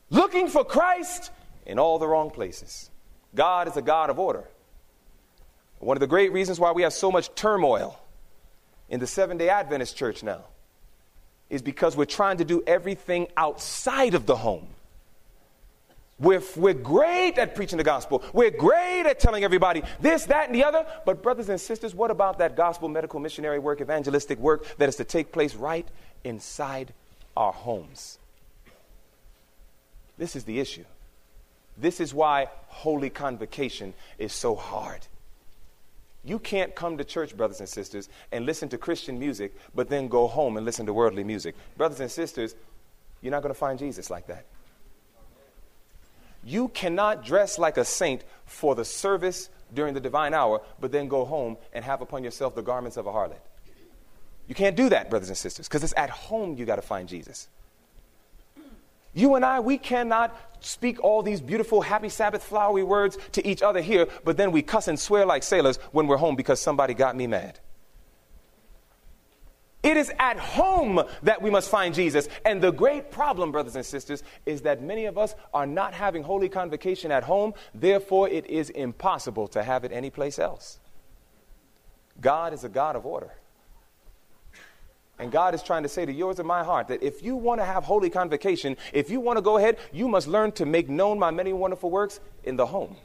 Looking 0.09 0.49
for 0.49 0.65
Christ 0.65 1.31
in 1.67 1.79
all 1.79 1.99
the 1.99 2.09
wrong 2.09 2.31
places. 2.31 2.91
God 3.35 3.69
is 3.69 3.77
a 3.77 3.83
God 3.83 4.09
of 4.09 4.19
order. 4.19 4.45
One 5.81 5.97
of 5.97 6.01
the 6.01 6.07
great 6.07 6.33
reasons 6.33 6.59
why 6.59 6.73
we 6.73 6.83
have 6.83 6.95
so 6.95 7.13
much 7.13 7.35
turmoil 7.35 8.01
in 8.89 9.01
the 9.01 9.07
Seventh 9.07 9.39
day 9.39 9.51
Adventist 9.51 9.97
church 9.97 10.23
now 10.23 10.45
is 11.51 11.63
because 11.63 11.97
we're 11.97 12.05
trying 12.05 12.39
to 12.39 12.45
do 12.45 12.63
everything 12.67 13.29
outside 13.37 14.15
of 14.15 14.27
the 14.27 14.37
home. 14.37 14.67
We're, 16.21 16.43
we're 16.57 16.75
great 16.75 17.39
at 17.39 17.55
preaching 17.55 17.79
the 17.79 17.85
gospel. 17.85 18.25
We're 18.33 18.51
great 18.51 19.07
at 19.07 19.21
telling 19.21 19.45
everybody 19.45 19.83
this, 20.01 20.25
that, 20.27 20.47
and 20.47 20.55
the 20.55 20.65
other. 20.65 20.85
But, 21.07 21.23
brothers 21.23 21.49
and 21.49 21.61
sisters, 21.61 21.95
what 21.95 22.11
about 22.11 22.39
that 22.39 22.57
gospel, 22.57 22.89
medical, 22.89 23.21
missionary 23.21 23.61
work, 23.61 23.81
evangelistic 23.81 24.39
work 24.39 24.77
that 24.79 24.89
is 24.89 24.97
to 24.97 25.05
take 25.05 25.31
place 25.31 25.55
right 25.55 25.87
inside 26.25 26.93
our 27.37 27.53
homes? 27.53 28.19
This 30.19 30.35
is 30.35 30.43
the 30.43 30.59
issue. 30.59 30.85
This 31.77 32.01
is 32.01 32.13
why 32.13 32.49
holy 32.67 33.11
convocation 33.11 33.95
is 34.19 34.33
so 34.33 34.57
hard. 34.57 35.07
You 36.25 36.39
can't 36.39 36.75
come 36.75 36.99
to 36.99 37.05
church, 37.05 37.37
brothers 37.37 37.61
and 37.61 37.69
sisters, 37.69 38.09
and 38.33 38.45
listen 38.45 38.69
to 38.71 38.79
Christian 38.79 39.19
music, 39.19 39.55
but 39.75 39.89
then 39.89 40.09
go 40.09 40.27
home 40.27 40.57
and 40.57 40.67
listen 40.67 40.87
to 40.87 40.93
worldly 40.93 41.25
music. 41.25 41.55
Brothers 41.77 42.01
and 42.01 42.11
sisters, 42.11 42.55
you're 43.23 43.31
not 43.31 43.43
going 43.43 43.55
to 43.55 43.59
find 43.59 43.79
Jesus 43.79 44.11
like 44.11 44.27
that. 44.27 44.45
You 46.45 46.69
cannot 46.69 47.25
dress 47.25 47.59
like 47.59 47.77
a 47.77 47.85
saint 47.85 48.25
for 48.47 48.75
the 48.75 48.85
service 48.85 49.51
during 49.75 49.95
the 49.95 50.01
divine 50.01 50.35
hour, 50.35 50.61
but 50.81 50.93
then 50.93 51.09
go 51.09 51.25
home 51.25 51.57
and 51.73 51.85
have 51.85 52.01
upon 52.01 52.25
yourself 52.25 52.55
the 52.55 52.63
garments 52.63 52.97
of 52.97 53.07
a 53.07 53.13
harlot. 53.13 53.41
You 54.47 54.55
can't 54.55 54.77
do 54.77 54.89
that, 54.89 55.11
brothers 55.11 55.29
and 55.29 55.37
sisters, 55.37 55.69
because 55.69 55.85
it's 55.85 55.95
at 55.97 56.11
home 56.11 56.57
you 56.57 56.65
got 56.65 56.77
to 56.77 56.83
find 56.83 57.09
Jesus. 57.09 57.49
You 59.19 59.35
and 59.35 59.45
I, 59.45 59.59
we 59.59 59.79
cannot 59.79 60.37
speak 60.61 61.03
all 61.03 61.25
these 61.25 61.41
beautiful, 61.41 61.83
happy 61.83 62.09
Sabbath, 62.09 62.45
flowery 62.45 62.85
words 62.85 63.19
to 63.33 63.45
each 63.45 63.63
other 63.63 63.81
here, 63.81 64.07
but 64.23 64.37
then 64.37 64.53
we 64.53 64.63
cuss 64.63 64.87
and 64.87 64.99
swear 64.99 65.27
like 65.27 65.43
sailors 65.43 65.79
when 65.91 66.07
we're 66.07 66.19
home 66.19 66.37
because 66.37 66.61
somebody 66.61 66.95
got 66.95 67.17
me 67.17 67.27
mad. 67.27 67.59
It 69.83 69.97
is 69.97 70.13
at 70.21 70.39
home 70.39 71.03
that 71.25 71.43
we 71.43 71.51
must 71.51 71.69
find 71.69 71.97
Jesus. 71.97 72.29
And 72.45 72.63
the 72.63 72.71
great 72.71 73.11
problem, 73.11 73.51
brothers 73.51 73.75
and 73.75 73.85
sisters, 73.85 74.23
is 74.47 74.63
that 74.63 74.83
many 74.83 75.07
of 75.07 75.19
us 75.19 75.35
are 75.53 75.67
not 75.67 75.95
having 75.95 76.23
holy 76.23 76.49
convocation 76.49 77.11
at 77.11 77.25
home. 77.25 77.55
Therefore, 77.75 78.29
it 78.29 78.47
is 78.47 78.71
impossible 78.71 79.49
to 79.49 79.65
have 79.65 79.83
it 79.83 79.91
anyplace 79.91 80.39
else. 80.39 80.79
God 82.21 82.53
is 82.53 82.63
a 82.63 82.69
God 82.69 82.95
of 82.95 83.05
order. 83.05 83.33
And 85.19 85.33
God 85.33 85.55
is 85.55 85.63
trying 85.63 85.83
to 85.83 85.89
say 85.89 86.07
to 86.07 86.13
yours 86.13 86.39
and 86.39 86.47
my 86.47 86.63
heart 86.63 86.89
that 86.89 87.03
if 87.03 87.23
you 87.23 87.35
want 87.35 87.61
to 87.61 87.65
have 87.65 87.85
holy 87.85 88.09
convocation, 88.09 88.77
if 88.93 89.11
you 89.11 89.19
want 89.19 89.37
to 89.37 89.43
go 89.43 89.57
ahead, 89.57 89.79
you 89.93 90.07
must 90.09 90.29
learn 90.29 90.53
to 90.53 90.67
make 90.67 90.89
known 90.89 91.19
my 91.19 91.31
many 91.31 91.53
wonderful 91.53 91.91
works 91.91 92.21
in 92.45 92.57
the 92.57 92.67
home. 92.67 92.97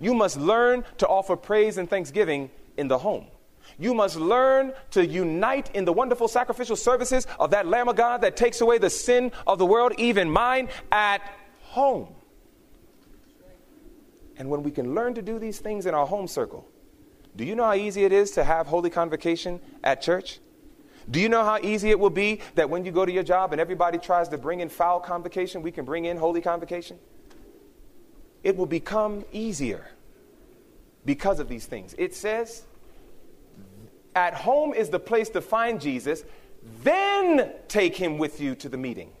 You 0.00 0.14
must 0.14 0.36
learn 0.36 0.84
to 0.98 1.06
offer 1.06 1.36
praise 1.36 1.78
and 1.78 1.88
thanksgiving 1.88 2.50
in 2.76 2.88
the 2.88 2.98
home. 2.98 3.26
You 3.78 3.94
must 3.94 4.16
learn 4.16 4.72
to 4.92 5.06
unite 5.06 5.70
in 5.74 5.84
the 5.84 5.92
wonderful 5.92 6.26
sacrificial 6.26 6.76
services 6.76 7.26
of 7.38 7.50
that 7.50 7.66
Lamb 7.66 7.88
of 7.88 7.96
God 7.96 8.22
that 8.22 8.36
takes 8.36 8.60
away 8.60 8.78
the 8.78 8.90
sin 8.90 9.30
of 9.46 9.58
the 9.58 9.66
world, 9.66 9.92
even 9.98 10.30
mine, 10.30 10.68
at 10.90 11.20
home. 11.62 12.08
And 14.36 14.48
when 14.50 14.62
we 14.62 14.70
can 14.70 14.94
learn 14.94 15.14
to 15.14 15.22
do 15.22 15.38
these 15.38 15.58
things 15.58 15.86
in 15.86 15.94
our 15.94 16.06
home 16.06 16.26
circle, 16.26 16.66
do 17.36 17.44
you 17.44 17.54
know 17.54 17.64
how 17.64 17.74
easy 17.74 18.04
it 18.04 18.12
is 18.12 18.32
to 18.32 18.44
have 18.44 18.66
holy 18.66 18.90
convocation 18.90 19.60
at 19.84 20.00
church? 20.00 20.40
Do 21.10 21.20
you 21.20 21.28
know 21.28 21.44
how 21.44 21.58
easy 21.62 21.90
it 21.90 21.98
will 21.98 22.10
be 22.10 22.40
that 22.54 22.68
when 22.68 22.84
you 22.84 22.92
go 22.92 23.06
to 23.06 23.12
your 23.12 23.22
job 23.22 23.52
and 23.52 23.60
everybody 23.60 23.98
tries 23.98 24.28
to 24.28 24.38
bring 24.38 24.60
in 24.60 24.68
foul 24.68 25.00
convocation, 25.00 25.62
we 25.62 25.72
can 25.72 25.84
bring 25.84 26.04
in 26.04 26.16
holy 26.16 26.40
convocation? 26.40 26.98
It 28.42 28.56
will 28.56 28.66
become 28.66 29.24
easier 29.32 29.88
because 31.04 31.40
of 31.40 31.48
these 31.48 31.66
things. 31.66 31.94
It 31.98 32.14
says, 32.14 32.64
at 34.14 34.34
home 34.34 34.74
is 34.74 34.90
the 34.90 34.98
place 34.98 35.30
to 35.30 35.40
find 35.40 35.80
Jesus, 35.80 36.24
then 36.82 37.52
take 37.68 37.96
him 37.96 38.18
with 38.18 38.40
you 38.40 38.54
to 38.56 38.68
the 38.68 38.76
meeting. 38.76 39.12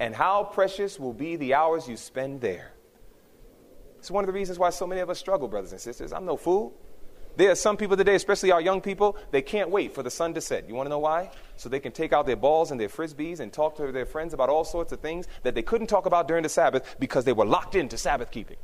And 0.00 0.14
how 0.14 0.44
precious 0.44 0.98
will 0.98 1.12
be 1.12 1.36
the 1.36 1.54
hours 1.54 1.88
you 1.88 1.96
spend 1.96 2.40
there. 2.40 2.72
It's 3.98 4.10
one 4.10 4.24
of 4.24 4.26
the 4.26 4.32
reasons 4.32 4.58
why 4.58 4.70
so 4.70 4.86
many 4.86 5.00
of 5.00 5.08
us 5.08 5.18
struggle, 5.18 5.46
brothers 5.46 5.72
and 5.72 5.80
sisters. 5.80 6.12
I'm 6.12 6.24
no 6.24 6.36
fool. 6.36 6.74
There 7.36 7.50
are 7.50 7.56
some 7.56 7.76
people 7.76 7.96
today, 7.96 8.14
especially 8.14 8.52
our 8.52 8.60
young 8.60 8.80
people, 8.80 9.16
they 9.32 9.42
can't 9.42 9.70
wait 9.70 9.94
for 9.94 10.02
the 10.02 10.10
sun 10.10 10.34
to 10.34 10.40
set. 10.40 10.68
You 10.68 10.74
want 10.74 10.86
to 10.86 10.90
know 10.90 11.00
why? 11.00 11.30
So 11.56 11.68
they 11.68 11.80
can 11.80 11.90
take 11.90 12.12
out 12.12 12.26
their 12.26 12.36
balls 12.36 12.70
and 12.70 12.80
their 12.80 12.88
frisbees 12.88 13.40
and 13.40 13.52
talk 13.52 13.76
to 13.76 13.90
their 13.90 14.06
friends 14.06 14.34
about 14.34 14.48
all 14.48 14.64
sorts 14.64 14.92
of 14.92 15.00
things 15.00 15.26
that 15.42 15.54
they 15.54 15.62
couldn't 15.62 15.88
talk 15.88 16.06
about 16.06 16.28
during 16.28 16.44
the 16.44 16.48
Sabbath 16.48 16.96
because 17.00 17.24
they 17.24 17.32
were 17.32 17.44
locked 17.44 17.74
into 17.74 17.98
Sabbath 17.98 18.30
keeping. 18.30 18.56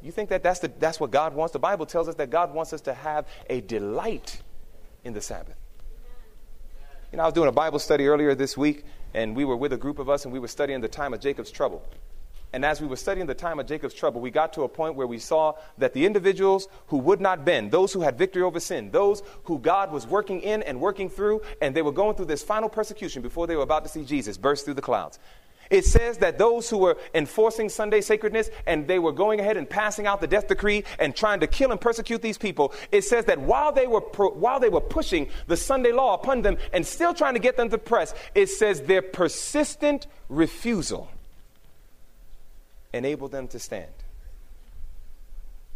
You 0.00 0.12
think 0.12 0.28
that 0.28 0.44
that's, 0.44 0.60
the, 0.60 0.68
that's 0.78 1.00
what 1.00 1.10
God 1.10 1.34
wants? 1.34 1.52
The 1.52 1.58
Bible 1.58 1.84
tells 1.84 2.08
us 2.08 2.14
that 2.16 2.30
God 2.30 2.54
wants 2.54 2.72
us 2.72 2.82
to 2.82 2.94
have 2.94 3.26
a 3.50 3.60
delight 3.60 4.40
in 5.02 5.12
the 5.12 5.20
Sabbath. 5.20 5.56
You 7.10 7.16
know, 7.16 7.24
I 7.24 7.26
was 7.26 7.34
doing 7.34 7.48
a 7.48 7.52
Bible 7.52 7.78
study 7.78 8.06
earlier 8.06 8.34
this 8.34 8.56
week, 8.56 8.84
and 9.14 9.34
we 9.34 9.44
were 9.44 9.56
with 9.56 9.72
a 9.72 9.76
group 9.76 9.98
of 9.98 10.08
us, 10.08 10.24
and 10.24 10.32
we 10.32 10.38
were 10.38 10.48
studying 10.48 10.80
the 10.80 10.88
time 10.88 11.14
of 11.14 11.20
Jacob's 11.20 11.50
trouble. 11.50 11.82
And 12.52 12.64
as 12.64 12.80
we 12.80 12.86
were 12.86 12.96
studying 12.96 13.26
the 13.26 13.34
time 13.34 13.58
of 13.58 13.66
Jacob's 13.66 13.94
trouble, 13.94 14.20
we 14.20 14.30
got 14.30 14.54
to 14.54 14.62
a 14.62 14.68
point 14.68 14.94
where 14.94 15.06
we 15.06 15.18
saw 15.18 15.54
that 15.76 15.92
the 15.92 16.06
individuals 16.06 16.68
who 16.86 16.96
would 16.98 17.20
not 17.20 17.44
bend, 17.44 17.70
those 17.70 17.92
who 17.92 18.00
had 18.00 18.16
victory 18.16 18.42
over 18.42 18.58
sin, 18.58 18.90
those 18.90 19.22
who 19.44 19.58
God 19.58 19.92
was 19.92 20.06
working 20.06 20.40
in 20.40 20.62
and 20.62 20.80
working 20.80 21.10
through, 21.10 21.42
and 21.60 21.74
they 21.74 21.82
were 21.82 21.92
going 21.92 22.16
through 22.16 22.26
this 22.26 22.42
final 22.42 22.70
persecution 22.70 23.20
before 23.20 23.46
they 23.46 23.56
were 23.56 23.62
about 23.62 23.84
to 23.84 23.90
see 23.90 24.04
Jesus 24.04 24.38
burst 24.38 24.64
through 24.64 24.74
the 24.74 24.82
clouds. 24.82 25.18
It 25.70 25.84
says 25.84 26.16
that 26.18 26.38
those 26.38 26.70
who 26.70 26.78
were 26.78 26.96
enforcing 27.14 27.68
Sunday 27.68 28.00
sacredness 28.00 28.48
and 28.66 28.88
they 28.88 28.98
were 28.98 29.12
going 29.12 29.38
ahead 29.40 29.58
and 29.58 29.68
passing 29.68 30.06
out 30.06 30.22
the 30.22 30.26
death 30.26 30.48
decree 30.48 30.84
and 30.98 31.14
trying 31.14 31.40
to 31.40 31.46
kill 31.46 31.70
and 31.70 31.78
persecute 31.78 32.22
these 32.22 32.38
people, 32.38 32.72
it 32.90 33.02
says 33.02 33.26
that 33.26 33.38
while 33.38 33.72
they 33.72 33.86
were, 33.86 34.00
while 34.00 34.60
they 34.60 34.70
were 34.70 34.80
pushing 34.80 35.28
the 35.46 35.58
Sunday 35.58 35.92
law 35.92 36.14
upon 36.14 36.40
them 36.40 36.56
and 36.72 36.86
still 36.86 37.12
trying 37.12 37.34
to 37.34 37.40
get 37.40 37.58
them 37.58 37.68
to 37.68 37.76
press, 37.76 38.14
it 38.34 38.46
says 38.46 38.80
their 38.82 39.02
persistent 39.02 40.06
refusal 40.30 41.10
enabled 42.92 43.32
them 43.32 43.48
to 43.48 43.58
stand. 43.58 43.92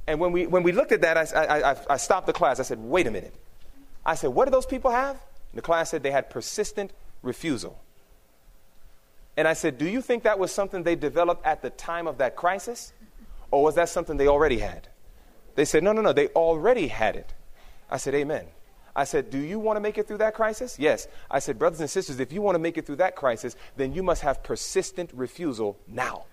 And 0.06 0.18
when 0.18 0.32
we, 0.32 0.46
when 0.46 0.62
we 0.62 0.72
looked 0.72 0.92
at 0.92 1.02
that, 1.02 1.16
I, 1.16 1.70
I, 1.72 1.76
I 1.90 1.96
stopped 1.96 2.26
the 2.26 2.32
class. 2.32 2.58
I 2.58 2.64
said, 2.64 2.78
wait 2.78 3.06
a 3.06 3.10
minute. 3.10 3.34
I 4.04 4.14
said, 4.14 4.30
what 4.30 4.46
do 4.46 4.50
those 4.50 4.66
people 4.66 4.90
have? 4.90 5.16
And 5.52 5.58
the 5.58 5.62
class 5.62 5.90
said 5.90 6.02
they 6.02 6.10
had 6.10 6.28
persistent 6.28 6.90
refusal. 7.22 7.80
And 9.36 9.46
I 9.46 9.52
said, 9.52 9.78
do 9.78 9.88
you 9.88 10.02
think 10.02 10.24
that 10.24 10.38
was 10.38 10.52
something 10.52 10.82
they 10.82 10.96
developed 10.96 11.46
at 11.46 11.62
the 11.62 11.70
time 11.70 12.06
of 12.06 12.18
that 12.18 12.36
crisis? 12.36 12.92
Or 13.50 13.62
was 13.62 13.76
that 13.76 13.88
something 13.88 14.16
they 14.16 14.28
already 14.28 14.58
had? 14.58 14.88
They 15.54 15.64
said, 15.64 15.82
no, 15.82 15.92
no, 15.92 16.02
no, 16.02 16.12
they 16.12 16.28
already 16.28 16.88
had 16.88 17.16
it. 17.16 17.32
I 17.88 17.98
said, 17.98 18.14
amen. 18.14 18.46
I 18.94 19.04
said, 19.04 19.30
Do 19.30 19.38
you 19.38 19.58
want 19.58 19.76
to 19.76 19.80
make 19.80 19.96
it 19.96 20.06
through 20.06 20.18
that 20.18 20.34
crisis? 20.34 20.78
Yes. 20.78 21.08
I 21.30 21.38
said, 21.38 21.58
Brothers 21.58 21.80
and 21.80 21.88
sisters, 21.88 22.20
if 22.20 22.32
you 22.32 22.42
want 22.42 22.56
to 22.56 22.58
make 22.58 22.76
it 22.76 22.86
through 22.86 22.96
that 22.96 23.16
crisis, 23.16 23.56
then 23.76 23.94
you 23.94 24.02
must 24.02 24.22
have 24.22 24.42
persistent 24.42 25.10
refusal 25.14 25.78
now. 25.88 26.24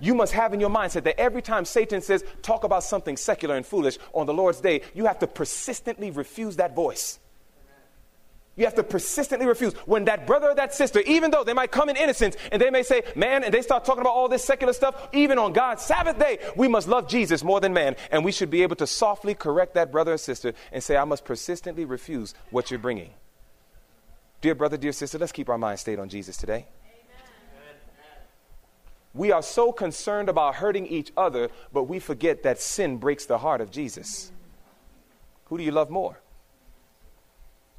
You 0.00 0.14
must 0.14 0.32
have 0.32 0.52
in 0.52 0.60
your 0.60 0.70
mindset 0.70 1.04
that 1.04 1.20
every 1.20 1.42
time 1.42 1.64
Satan 1.64 2.00
says, 2.00 2.24
talk 2.42 2.64
about 2.64 2.82
something 2.84 3.16
secular 3.16 3.56
and 3.56 3.64
foolish 3.64 3.98
on 4.12 4.26
the 4.26 4.34
Lord's 4.34 4.60
day, 4.60 4.82
you 4.94 5.06
have 5.06 5.18
to 5.20 5.26
persistently 5.26 6.10
refuse 6.10 6.56
that 6.56 6.74
voice. 6.74 7.18
You 8.56 8.66
have 8.66 8.74
to 8.74 8.84
persistently 8.84 9.46
refuse. 9.46 9.74
When 9.84 10.04
that 10.04 10.28
brother 10.28 10.50
or 10.50 10.54
that 10.54 10.72
sister, 10.72 11.00
even 11.00 11.32
though 11.32 11.42
they 11.42 11.54
might 11.54 11.72
come 11.72 11.88
in 11.88 11.96
innocence 11.96 12.36
and 12.52 12.62
they 12.62 12.70
may 12.70 12.84
say, 12.84 13.02
man, 13.16 13.42
and 13.42 13.52
they 13.52 13.62
start 13.62 13.84
talking 13.84 14.00
about 14.00 14.12
all 14.12 14.28
this 14.28 14.44
secular 14.44 14.72
stuff, 14.72 15.08
even 15.12 15.38
on 15.38 15.52
God's 15.52 15.82
Sabbath 15.82 16.18
day, 16.18 16.38
we 16.54 16.68
must 16.68 16.86
love 16.86 17.08
Jesus 17.08 17.42
more 17.42 17.60
than 17.60 17.72
man. 17.72 17.96
And 18.12 18.24
we 18.24 18.30
should 18.30 18.50
be 18.50 18.62
able 18.62 18.76
to 18.76 18.86
softly 18.86 19.34
correct 19.34 19.74
that 19.74 19.90
brother 19.90 20.12
or 20.12 20.18
sister 20.18 20.52
and 20.70 20.82
say, 20.82 20.96
I 20.96 21.04
must 21.04 21.24
persistently 21.24 21.84
refuse 21.84 22.34
what 22.50 22.70
you're 22.70 22.78
bringing. 22.78 23.10
Dear 24.40 24.54
brother, 24.54 24.76
dear 24.76 24.92
sister, 24.92 25.18
let's 25.18 25.32
keep 25.32 25.48
our 25.48 25.58
mind 25.58 25.80
stayed 25.80 25.98
on 25.98 26.08
Jesus 26.08 26.36
today. 26.36 26.66
We 29.14 29.30
are 29.30 29.42
so 29.42 29.70
concerned 29.70 30.28
about 30.28 30.56
hurting 30.56 30.86
each 30.88 31.12
other, 31.16 31.48
but 31.72 31.84
we 31.84 32.00
forget 32.00 32.42
that 32.42 32.60
sin 32.60 32.96
breaks 32.96 33.26
the 33.26 33.38
heart 33.38 33.60
of 33.60 33.70
Jesus. 33.70 34.32
Who 35.46 35.56
do 35.56 35.64
you 35.64 35.70
love 35.70 35.88
more? 35.88 36.18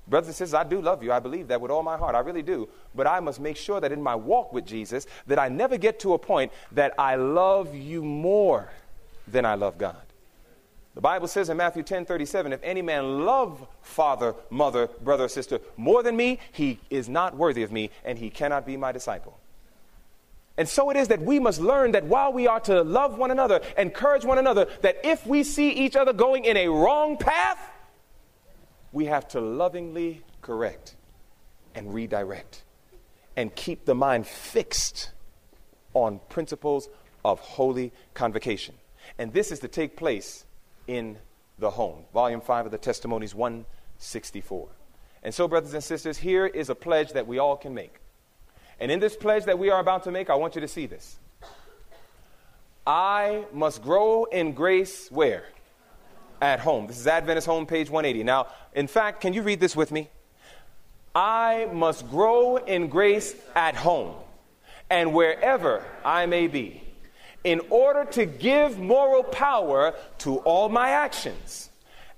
Brothers 0.07 0.27
and 0.27 0.35
sisters, 0.35 0.53
I 0.53 0.63
do 0.63 0.81
love 0.81 1.03
you. 1.03 1.11
I 1.11 1.19
believe 1.19 1.47
that 1.47 1.59
with 1.59 1.71
all 1.71 1.83
my 1.83 1.97
heart. 1.97 2.15
I 2.15 2.19
really 2.19 2.43
do. 2.43 2.69
But 2.93 3.07
I 3.07 3.19
must 3.19 3.39
make 3.39 3.57
sure 3.57 3.81
that 3.81 3.91
in 3.91 4.01
my 4.01 4.15
walk 4.15 4.53
with 4.53 4.65
Jesus, 4.65 5.07
that 5.27 5.39
I 5.39 5.49
never 5.49 5.77
get 5.77 5.99
to 6.01 6.13
a 6.13 6.19
point 6.19 6.51
that 6.71 6.93
I 6.97 7.15
love 7.15 7.75
you 7.75 8.03
more 8.03 8.69
than 9.27 9.45
I 9.45 9.55
love 9.55 9.77
God. 9.77 9.97
The 10.93 11.01
Bible 11.01 11.27
says 11.27 11.49
in 11.49 11.57
Matthew 11.57 11.83
10 11.83 12.05
37, 12.05 12.53
if 12.53 12.63
any 12.63 12.81
man 12.81 13.25
love 13.25 13.67
father, 13.81 14.35
mother, 14.49 14.87
brother, 15.01 15.27
sister 15.27 15.59
more 15.75 16.01
than 16.03 16.15
me, 16.15 16.39
he 16.53 16.79
is 16.89 17.09
not 17.09 17.35
worthy 17.35 17.63
of 17.63 17.71
me, 17.71 17.89
and 18.05 18.17
he 18.17 18.29
cannot 18.29 18.65
be 18.65 18.77
my 18.77 18.93
disciple. 18.93 19.37
And 20.57 20.69
so 20.69 20.89
it 20.89 20.97
is 20.97 21.09
that 21.09 21.21
we 21.21 21.39
must 21.39 21.59
learn 21.59 21.91
that 21.91 22.05
while 22.05 22.31
we 22.31 22.47
are 22.47 22.61
to 22.61 22.81
love 22.81 23.17
one 23.17 23.31
another, 23.31 23.61
encourage 23.77 24.23
one 24.23 24.37
another, 24.37 24.67
that 24.81 24.97
if 25.03 25.25
we 25.27 25.43
see 25.43 25.71
each 25.71 25.95
other 25.95 26.13
going 26.13 26.45
in 26.45 26.55
a 26.55 26.69
wrong 26.69 27.17
path, 27.17 27.59
we 28.93 29.05
have 29.05 29.27
to 29.29 29.41
lovingly 29.41 30.23
correct 30.41 30.95
and 31.73 31.93
redirect 31.93 32.63
and 33.35 33.53
keep 33.53 33.83
the 33.83 33.95
mind 33.95 34.25
fixed 34.25 35.11
on 35.93 36.21
principles 36.29 36.87
of 37.25 37.39
holy 37.39 37.91
convocation. 38.13 38.75
And 39.17 39.33
this 39.33 39.51
is 39.51 39.59
to 39.59 39.67
take 39.67 39.97
place 39.97 40.45
in 40.87 41.17
the 41.59 41.69
home. 41.69 42.05
Volume 42.13 42.41
5 42.41 42.67
of 42.67 42.71
the 42.71 42.77
Testimonies 42.77 43.35
164. 43.35 44.69
And 45.23 45.33
so, 45.33 45.47
brothers 45.47 45.73
and 45.73 45.83
sisters, 45.83 46.17
here 46.17 46.45
is 46.45 46.69
a 46.69 46.75
pledge 46.75 47.13
that 47.13 47.27
we 47.27 47.39
all 47.39 47.57
can 47.57 47.73
make. 47.73 47.95
And 48.79 48.91
in 48.91 48.99
this 48.99 49.15
pledge 49.15 49.45
that 49.45 49.57
we 49.57 49.69
are 49.69 49.79
about 49.79 50.03
to 50.03 50.11
make, 50.11 50.29
I 50.29 50.35
want 50.35 50.55
you 50.55 50.61
to 50.61 50.67
see 50.67 50.85
this. 50.85 51.17
I 52.85 53.45
must 53.51 53.81
grow 53.81 54.25
in 54.25 54.53
grace 54.53 55.09
where? 55.09 55.45
at 56.41 56.59
home. 56.59 56.87
This 56.87 56.99
is 56.99 57.07
Adventist 57.07 57.47
Home, 57.47 57.65
page 57.65 57.89
180. 57.89 58.23
Now, 58.23 58.47
in 58.73 58.87
fact, 58.87 59.21
can 59.21 59.33
you 59.33 59.41
read 59.41 59.59
this 59.59 59.75
with 59.75 59.91
me? 59.91 60.09
I 61.13 61.67
must 61.71 62.09
grow 62.09 62.57
in 62.57 62.87
grace 62.87 63.35
at 63.55 63.75
home 63.75 64.15
and 64.89 65.13
wherever 65.13 65.83
I 66.03 66.25
may 66.25 66.47
be 66.47 66.83
in 67.43 67.61
order 67.69 68.05
to 68.11 68.25
give 68.25 68.77
moral 68.79 69.23
power 69.23 69.93
to 70.19 70.37
all 70.39 70.67
my 70.67 70.89
actions. 70.89 71.69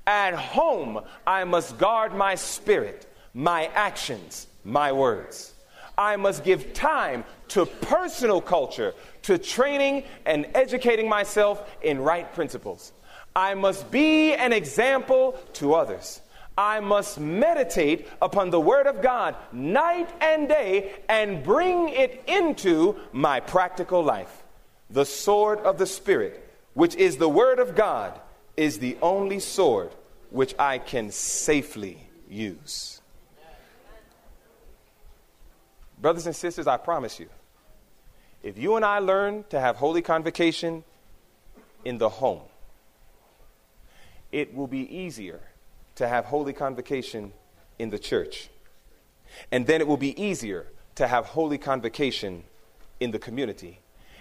At 0.05 0.33
home, 0.33 1.01
I 1.25 1.43
must 1.43 1.77
guard 1.77 2.13
my 2.13 2.35
spirit, 2.35 3.05
my 3.33 3.65
actions, 3.75 4.47
my 4.63 4.93
words. 4.93 5.53
I 5.97 6.15
must 6.15 6.43
give 6.43 6.73
time 6.73 7.23
to 7.49 7.65
personal 7.65 8.41
culture, 8.41 8.93
to 9.23 9.37
training 9.37 10.03
and 10.25 10.47
educating 10.53 11.09
myself 11.09 11.67
in 11.81 11.99
right 11.99 12.31
principles. 12.33 12.91
I 13.35 13.53
must 13.55 13.89
be 13.91 14.33
an 14.33 14.53
example 14.53 15.39
to 15.53 15.73
others. 15.73 16.21
I 16.57 16.79
must 16.79 17.19
meditate 17.19 18.07
upon 18.19 18.49
the 18.49 18.59
Word 18.59 18.87
of 18.87 19.01
God 19.01 19.35
night 19.51 20.09
and 20.21 20.47
day 20.47 20.93
and 21.07 21.43
bring 21.43 21.89
it 21.89 22.23
into 22.27 22.95
my 23.11 23.39
practical 23.39 24.03
life. 24.03 24.43
The 24.89 25.05
sword 25.05 25.59
of 25.59 25.77
the 25.77 25.85
Spirit, 25.85 26.51
which 26.73 26.95
is 26.95 27.17
the 27.17 27.29
Word 27.29 27.59
of 27.59 27.75
God, 27.75 28.19
is 28.55 28.79
the 28.79 28.97
only 29.03 29.39
sword 29.39 29.91
which 30.31 30.55
I 30.57 30.79
can 30.79 31.11
safely 31.11 32.09
use. 32.27 32.96
Brothers 35.99 36.25
and 36.27 36.35
sisters, 36.35 36.67
I 36.67 36.77
promise 36.77 37.19
you, 37.19 37.27
if 38.43 38.57
you 38.57 38.75
and 38.75 38.85
I 38.85 38.99
learn 38.99 39.45
to 39.49 39.59
have 39.59 39.77
holy 39.77 40.01
convocation 40.01 40.83
in 41.83 41.97
the 41.97 42.09
home, 42.09 42.41
it 44.31 44.53
will 44.53 44.67
be 44.67 44.95
easier 44.95 45.39
to 45.95 46.07
have 46.07 46.25
holy 46.25 46.53
convocation 46.53 47.33
in 47.79 47.89
the 47.89 47.97
church. 47.97 48.49
And 49.51 49.65
then 49.65 49.81
it 49.81 49.87
will 49.87 49.97
be 49.97 50.21
easier 50.21 50.67
to 50.95 51.07
have 51.07 51.25
holy 51.25 51.57
convocation 51.57 52.43
in 52.99 53.11
the 53.11 53.19
community. 53.19 53.79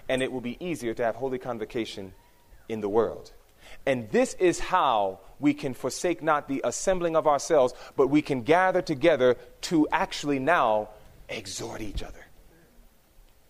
And 0.09 0.23
it 0.23 0.33
will 0.33 0.41
be 0.41 0.57
easier 0.65 0.95
to 0.95 1.05
have 1.05 1.17
holy 1.17 1.39
convocation 1.39 2.15
in 2.69 2.81
the 2.81 2.89
world. 2.89 3.33
And 3.85 4.11
this 4.11 4.35
is 4.35 4.59
how 4.61 5.21
we 5.39 5.53
can 5.53 5.75
forsake 5.75 6.23
not 6.23 6.49
the 6.49 6.61
assembling 6.65 7.17
of 7.17 7.27
ourselves, 7.27 7.75
but 7.97 8.09
we 8.09 8.23
can 8.23 8.43
gather 8.43 8.81
together 8.81 9.37
to 9.63 9.87
actually 9.93 10.39
now 10.39 10.89
exhort 11.29 11.81
each 11.81 12.03
other. 12.03 12.27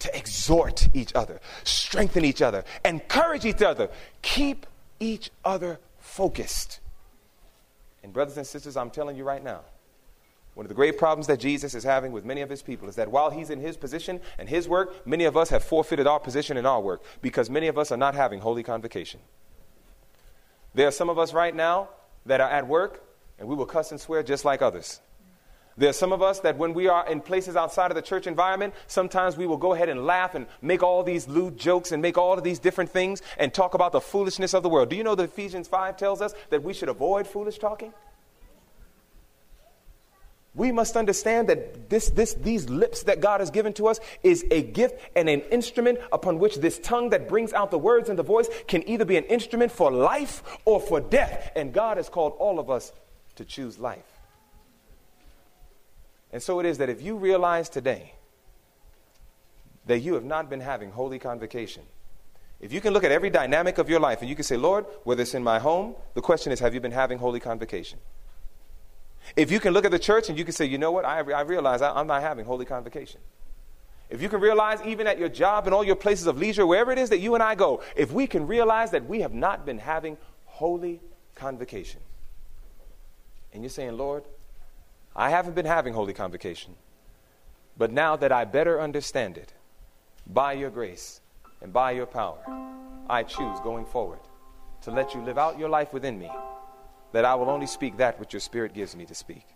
To 0.01 0.17
exhort 0.17 0.89
each 0.95 1.15
other, 1.15 1.41
strengthen 1.65 2.25
each 2.25 2.43
other, 2.43 2.65
encourage 2.85 3.45
each 3.45 3.63
other, 3.63 3.89
keep 4.21 4.67
each 5.01 5.31
other 5.45 5.81
focused. 5.99 6.81
And, 8.03 8.13
brothers 8.13 8.37
and 8.37 8.47
sisters, 8.47 8.77
I'm 8.77 8.91
telling 8.91 9.17
you 9.17 9.25
right 9.25 9.43
now, 9.43 9.63
one 10.55 10.65
of 10.65 10.69
the 10.69 10.75
great 10.75 10.97
problems 10.97 11.27
that 11.27 11.39
Jesus 11.39 11.75
is 11.75 11.85
having 11.85 12.13
with 12.13 12.25
many 12.25 12.41
of 12.41 12.49
his 12.49 12.63
people 12.63 12.89
is 12.89 12.97
that 12.97 13.11
while 13.11 13.31
he's 13.31 13.51
in 13.51 13.61
his 13.61 13.77
position 13.77 14.21
and 14.39 14.49
his 14.49 14.67
work, 14.69 15.07
many 15.07 15.25
of 15.25 15.37
us 15.37 15.51
have 15.51 15.63
forfeited 15.63 16.07
our 16.07 16.19
position 16.19 16.57
and 16.57 16.67
our 16.67 16.81
work 16.81 17.03
because 17.21 17.51
many 17.51 17.67
of 17.67 17.77
us 17.77 17.93
are 17.93 17.99
not 17.99 18.15
having 18.15 18.41
holy 18.41 18.63
convocation. 18.63 19.21
There 20.73 20.89
are 20.89 20.93
some 20.93 21.11
of 21.11 21.19
us 21.19 21.35
right 21.35 21.55
now 21.55 21.91
that 22.25 22.41
are 22.41 22.49
at 22.49 22.67
work 22.67 23.03
and 23.39 23.49
we 23.49 23.55
will 23.55 23.67
cuss 23.67 23.91
and 23.91 24.01
swear 24.01 24.23
just 24.23 24.47
like 24.47 24.63
others. 24.63 25.01
There 25.79 25.91
are 25.91 25.95
some 25.95 26.13
of 26.13 26.23
us 26.23 26.41
that 26.41 26.57
when 26.57 26.73
we 26.73 26.89
are 26.89 27.07
in 27.07 27.21
places 27.21 27.55
outside 27.55 27.91
of 27.91 27.97
the 27.97 28.03
church 28.03 28.27
environment, 28.27 28.73
sometimes 28.87 29.37
we 29.37 29.47
will 29.47 29.59
go 29.59 29.75
ahead 29.75 29.91
and 29.91 30.07
laugh 30.07 30.35
and 30.35 30.47
make 30.63 30.83
all 30.83 31.03
these 31.03 31.29
lewd 31.29 31.59
jokes 31.59 31.93
and 31.93 32.01
make 32.01 32.17
all 32.17 32.39
of 32.39 32.45
these 32.45 32.59
different 32.59 32.91
things 32.91 33.21
and 33.37 33.53
talk 33.53 33.75
about 33.75 33.93
the 33.93 34.01
foolishness 34.01 34.55
of 34.55 34.63
the 34.63 34.71
world. 34.71 34.89
Do 34.89 34.97
you 34.97 35.05
know 35.05 35.15
that 35.15 35.25
Ephesians 35.25 35.69
5 35.69 35.99
tells 35.99 36.23
us 36.23 36.33
that 36.49 36.63
we 36.63 36.73
should 36.73 36.89
avoid 36.89 37.27
foolish 37.27 37.59
talking? 37.59 37.93
We 40.55 40.73
must 40.73 40.97
understand 40.97 41.51
that 41.51 41.91
this, 41.91 42.09
this, 42.09 42.33
these 42.33 42.71
lips 42.71 43.03
that 43.03 43.21
God 43.21 43.41
has 43.41 43.51
given 43.51 43.75
to 43.75 43.89
us 43.89 44.01
is 44.23 44.47
a 44.51 44.63
gift 44.63 44.99
and 45.15 45.29
an 45.29 45.43
instrument 45.43 45.99
upon 46.11 46.39
which 46.39 46.57
this 46.57 46.79
tongue 46.79 47.11
that 47.11 47.29
brings 47.29 47.53
out 47.53 47.71
the 47.71 47.79
words 47.79 48.09
and 48.09 48.19
the 48.19 48.23
voice 48.23 48.49
can 48.67 48.89
either 48.89 49.05
be 49.05 49.19
an 49.19 49.25
instrument 49.25 49.71
for 49.71 49.93
life 49.93 50.43
or 50.65 50.81
for 50.81 50.99
death. 50.99 51.53
And 51.55 51.75
God 51.75 51.99
has 51.99 52.09
called 52.09 52.33
all 52.39 52.59
of 52.59 52.71
us 52.71 52.95
to 53.35 53.45
choose 53.45 53.79
life. 53.79 54.16
And 56.37 56.43
so 56.43 56.61
it 56.61 56.67
is 56.67 56.77
that 56.77 56.91
if 56.91 57.01
you 57.01 57.17
realize 57.17 57.71
today 57.71 58.13
that 59.87 60.01
you 60.01 60.13
have 60.13 60.25
not 60.27 60.51
been 60.51 60.61
having 60.61 60.91
holy 60.91 61.19
convocation, 61.19 61.83
if 62.61 62.75
you 62.75 62.83
can 62.83 62.93
look 62.93 63.05
at 63.05 63.11
every 63.11 63.31
dynamic 63.31 63.79
of 63.79 63.89
your 63.89 64.01
life 64.01 64.21
and 64.21 64.29
you 64.29 64.35
can 64.35 64.45
say, 64.45 64.59
Lord, 64.59 64.85
whether 65.05 65.23
it's 65.23 65.33
in 65.33 65.43
my 65.43 65.59
home, 65.59 65.95
the 66.13 66.21
question 66.21 66.53
is, 66.53 66.61
have 66.61 66.75
you 66.75 66.81
been 66.81 66.93
having 66.93 67.17
holy 67.17 67.41
convocation? 67.41 68.01
If 69.35 69.51
you 69.51 69.59
can 69.59 69.73
look 69.73 69.87
at 69.87 69.93
the 69.93 69.99
church 69.99 70.29
and 70.29 70.37
you 70.37 70.45
can 70.45 70.53
say, 70.53 70.67
you 70.67 70.77
know 70.77 70.93
what, 70.93 71.07
I, 71.07 71.21
I 71.21 71.41
realize 71.41 71.81
I, 71.81 71.91
I'm 71.93 72.07
not 72.07 72.21
having 72.21 72.45
holy 72.45 72.67
convocation. 72.67 73.23
If 74.11 74.21
you 74.21 74.29
can 74.29 74.43
realize, 74.43 74.83
even 74.85 75.07
at 75.07 75.19
your 75.19 75.31
job 75.31 75.65
and 75.65 75.73
all 75.73 75.85
your 75.85 75.97
places 75.97 76.27
of 76.27 76.37
leisure, 76.37 76.67
wherever 76.67 76.93
it 76.93 76.99
is 76.99 77.09
that 77.09 77.21
you 77.21 77.33
and 77.33 77.43
I 77.43 77.55
go, 77.55 77.83
if 77.97 78.13
we 78.13 78.27
can 78.27 78.47
realize 78.47 78.91
that 78.91 79.09
we 79.09 79.23
have 79.23 79.33
not 79.33 79.65
been 79.65 79.79
having 79.79 80.19
holy 80.45 81.01
convocation, 81.35 82.03
and 83.55 83.63
you're 83.63 83.71
saying, 83.71 83.97
Lord, 83.97 84.25
I 85.19 85.31
haven't 85.31 85.55
been 85.55 85.65
having 85.65 85.95
Holy 85.95 86.13
Convocation. 86.13 86.75
But 87.79 87.91
now 87.91 88.17
that 88.17 88.33
I 88.33 88.45
better 88.45 88.81
understand 88.81 89.39
it, 89.39 89.55
by 90.27 90.53
your 90.53 90.69
grace 90.69 91.23
and 91.63 91.73
by 91.73 91.93
your 91.93 92.05
power, 92.05 92.39
I 93.09 93.23
choose 93.23 93.59
going 93.61 93.87
forward 93.87 94.19
to 94.83 94.91
let 94.91 95.15
you 95.15 95.23
live 95.23 95.39
out 95.39 95.59
your 95.59 95.71
life 95.71 95.95
within 95.95 96.19
me, 96.19 96.31
that 97.13 97.25
I 97.25 97.35
will 97.35 97.49
only 97.49 97.67
speak 97.67 97.97
that 97.97 98.21
which 98.21 98.35
your 98.35 98.41
Spirit 98.41 98.75
gives 98.75 98.95
me 98.95 99.07
to 99.07 99.15
speak. 99.15 99.47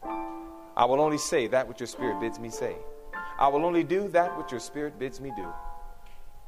I 0.77 0.87
will 0.87 1.01
only 1.01 1.19
say 1.19 1.47
that 1.49 1.69
which 1.69 1.81
your 1.81 1.87
Spirit 1.87 2.21
bids 2.21 2.39
me 2.39 2.49
say. 2.49 2.75
I 3.39 3.49
will 3.49 3.67
only 3.67 3.85
do 3.85 4.09
that 4.09 4.39
which 4.39 4.51
your 4.51 4.61
Spirit 4.61 4.99
bids 4.99 5.21
me 5.21 5.31
do. 5.37 5.47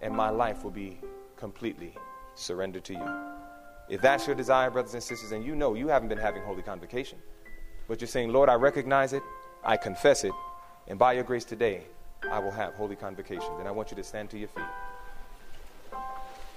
And 0.00 0.14
my 0.14 0.30
life 0.30 0.64
will 0.64 0.70
be 0.70 0.98
completely 1.36 1.94
surrendered 2.34 2.84
to 2.84 2.94
you. 2.94 3.08
If 3.90 4.00
that's 4.00 4.26
your 4.26 4.36
desire, 4.36 4.70
brothers 4.70 4.94
and 4.94 5.02
sisters, 5.02 5.32
and 5.32 5.44
you 5.44 5.54
know 5.54 5.74
you 5.74 5.88
haven't 5.88 6.08
been 6.08 6.18
having 6.18 6.42
Holy 6.44 6.62
Convocation, 6.62 7.18
but 7.92 8.00
you're 8.00 8.08
saying, 8.08 8.32
Lord, 8.32 8.48
I 8.48 8.54
recognize 8.54 9.12
it, 9.12 9.22
I 9.62 9.76
confess 9.76 10.24
it, 10.24 10.32
and 10.88 10.98
by 10.98 11.12
your 11.12 11.24
grace 11.24 11.44
today, 11.44 11.82
I 12.30 12.38
will 12.38 12.50
have 12.50 12.72
holy 12.72 12.96
convocation. 12.96 13.50
Then 13.58 13.66
I 13.66 13.70
want 13.70 13.90
you 13.90 13.96
to 13.98 14.02
stand 14.02 14.30
to 14.30 14.38
your 14.38 14.48
feet. 14.48 14.64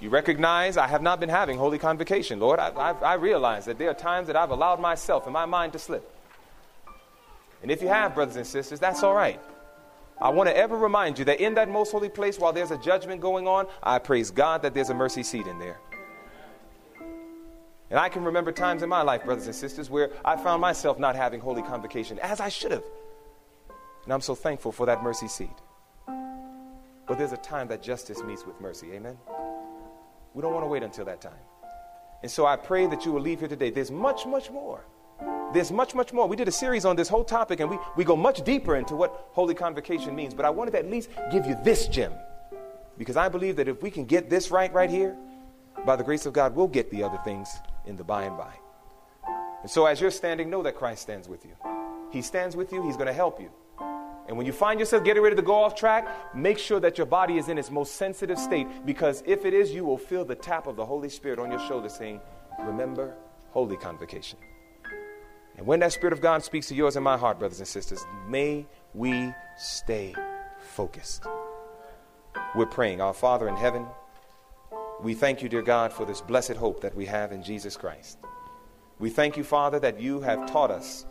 You 0.00 0.08
recognize 0.08 0.78
I 0.78 0.86
have 0.86 1.02
not 1.02 1.20
been 1.20 1.28
having 1.28 1.58
holy 1.58 1.78
convocation, 1.78 2.40
Lord. 2.40 2.58
I, 2.58 2.70
I, 2.70 2.92
I 2.92 3.14
realize 3.16 3.66
that 3.66 3.76
there 3.76 3.90
are 3.90 3.94
times 3.94 4.28
that 4.28 4.36
I've 4.36 4.48
allowed 4.48 4.80
myself 4.80 5.26
and 5.26 5.34
my 5.34 5.44
mind 5.44 5.74
to 5.74 5.78
slip. 5.78 6.10
And 7.60 7.70
if 7.70 7.82
you 7.82 7.88
have, 7.88 8.14
brothers 8.14 8.36
and 8.36 8.46
sisters, 8.46 8.80
that's 8.80 9.02
all 9.02 9.12
right. 9.12 9.38
I 10.18 10.30
want 10.30 10.48
to 10.48 10.56
ever 10.56 10.78
remind 10.78 11.18
you 11.18 11.26
that 11.26 11.38
in 11.38 11.52
that 11.56 11.68
most 11.68 11.92
holy 11.92 12.08
place, 12.08 12.38
while 12.38 12.54
there's 12.54 12.70
a 12.70 12.78
judgment 12.78 13.20
going 13.20 13.46
on, 13.46 13.66
I 13.82 13.98
praise 13.98 14.30
God 14.30 14.62
that 14.62 14.72
there's 14.72 14.88
a 14.88 14.94
mercy 14.94 15.22
seat 15.22 15.46
in 15.46 15.58
there. 15.58 15.80
And 17.90 17.98
I 17.98 18.08
can 18.08 18.24
remember 18.24 18.50
times 18.50 18.82
in 18.82 18.88
my 18.88 19.02
life, 19.02 19.24
brothers 19.24 19.46
and 19.46 19.54
sisters, 19.54 19.88
where 19.88 20.10
I 20.24 20.36
found 20.36 20.60
myself 20.60 20.98
not 20.98 21.14
having 21.14 21.40
holy 21.40 21.62
convocation 21.62 22.18
as 22.18 22.40
I 22.40 22.48
should 22.48 22.72
have. 22.72 22.84
And 24.04 24.12
I'm 24.12 24.20
so 24.20 24.34
thankful 24.34 24.72
for 24.72 24.86
that 24.86 25.02
mercy 25.02 25.28
seat. 25.28 25.56
But 26.06 27.18
there's 27.18 27.32
a 27.32 27.36
time 27.38 27.68
that 27.68 27.82
justice 27.82 28.22
meets 28.22 28.44
with 28.44 28.60
mercy. 28.60 28.92
Amen? 28.92 29.16
We 30.34 30.42
don't 30.42 30.52
want 30.52 30.64
to 30.64 30.68
wait 30.68 30.82
until 30.82 31.04
that 31.04 31.20
time. 31.20 31.32
And 32.22 32.30
so 32.30 32.44
I 32.44 32.56
pray 32.56 32.86
that 32.86 33.04
you 33.04 33.12
will 33.12 33.20
leave 33.20 33.38
here 33.38 33.48
today. 33.48 33.70
There's 33.70 33.90
much, 33.90 34.26
much 34.26 34.50
more. 34.50 34.84
There's 35.52 35.70
much, 35.70 35.94
much 35.94 36.12
more. 36.12 36.26
We 36.26 36.34
did 36.34 36.48
a 36.48 36.52
series 36.52 36.84
on 36.84 36.96
this 36.96 37.08
whole 37.08 37.24
topic 37.24 37.60
and 37.60 37.70
we, 37.70 37.78
we 37.96 38.04
go 38.04 38.16
much 38.16 38.42
deeper 38.42 38.74
into 38.76 38.96
what 38.96 39.28
holy 39.30 39.54
convocation 39.54 40.14
means. 40.14 40.34
But 40.34 40.44
I 40.44 40.50
wanted 40.50 40.72
to 40.72 40.78
at 40.78 40.90
least 40.90 41.10
give 41.30 41.46
you 41.46 41.56
this 41.62 41.86
gem. 41.86 42.12
Because 42.98 43.16
I 43.16 43.28
believe 43.28 43.56
that 43.56 43.68
if 43.68 43.80
we 43.82 43.90
can 43.90 44.04
get 44.06 44.28
this 44.28 44.50
right, 44.50 44.72
right 44.72 44.90
here, 44.90 45.16
by 45.84 45.94
the 45.94 46.02
grace 46.02 46.26
of 46.26 46.32
God, 46.32 46.56
we'll 46.56 46.66
get 46.66 46.90
the 46.90 47.02
other 47.02 47.18
things 47.24 47.48
in 47.86 47.96
the 47.96 48.04
by 48.04 48.24
and 48.24 48.36
by. 48.36 48.54
And 49.62 49.70
so 49.70 49.86
as 49.86 50.00
you're 50.00 50.10
standing, 50.10 50.50
know 50.50 50.62
that 50.62 50.76
Christ 50.76 51.02
stands 51.02 51.28
with 51.28 51.44
you. 51.44 51.56
He 52.10 52.22
stands 52.22 52.56
with 52.56 52.72
you, 52.72 52.82
He's 52.82 52.96
going 52.96 53.08
to 53.08 53.12
help 53.12 53.40
you. 53.40 53.50
And 54.28 54.36
when 54.36 54.46
you 54.46 54.52
find 54.52 54.80
yourself 54.80 55.04
getting 55.04 55.22
ready 55.22 55.36
to 55.36 55.42
go 55.42 55.54
off 55.54 55.74
track, 55.74 56.34
make 56.34 56.58
sure 56.58 56.80
that 56.80 56.98
your 56.98 57.06
body 57.06 57.38
is 57.38 57.48
in 57.48 57.58
its 57.58 57.70
most 57.70 57.94
sensitive 57.94 58.38
state 58.38 58.66
because 58.84 59.22
if 59.24 59.44
it 59.44 59.54
is, 59.54 59.72
you 59.72 59.84
will 59.84 59.98
feel 59.98 60.24
the 60.24 60.34
tap 60.34 60.66
of 60.66 60.74
the 60.74 60.84
Holy 60.84 61.08
Spirit 61.08 61.38
on 61.38 61.50
your 61.50 61.60
shoulder 61.60 61.88
saying, 61.88 62.20
Remember, 62.60 63.14
holy 63.50 63.76
convocation. 63.76 64.38
And 65.56 65.66
when 65.66 65.80
that 65.80 65.92
Spirit 65.92 66.12
of 66.12 66.20
God 66.20 66.42
speaks 66.42 66.68
to 66.68 66.74
yours 66.74 66.96
and 66.96 67.04
my 67.04 67.16
heart, 67.16 67.38
brothers 67.38 67.60
and 67.60 67.68
sisters, 67.68 68.04
may 68.28 68.66
we 68.94 69.32
stay 69.56 70.14
focused. 70.60 71.24
We're 72.54 72.66
praying, 72.66 73.00
Our 73.00 73.14
Father 73.14 73.48
in 73.48 73.56
heaven, 73.56 73.86
we 75.02 75.14
thank 75.14 75.42
you, 75.42 75.48
dear 75.48 75.62
God, 75.62 75.92
for 75.92 76.04
this 76.04 76.20
blessed 76.20 76.54
hope 76.54 76.80
that 76.80 76.94
we 76.94 77.06
have 77.06 77.32
in 77.32 77.42
Jesus 77.42 77.76
Christ. 77.76 78.18
We 78.98 79.10
thank 79.10 79.36
you, 79.36 79.44
Father, 79.44 79.78
that 79.80 80.00
you 80.00 80.20
have 80.20 80.50
taught 80.50 80.70
us 80.70 81.06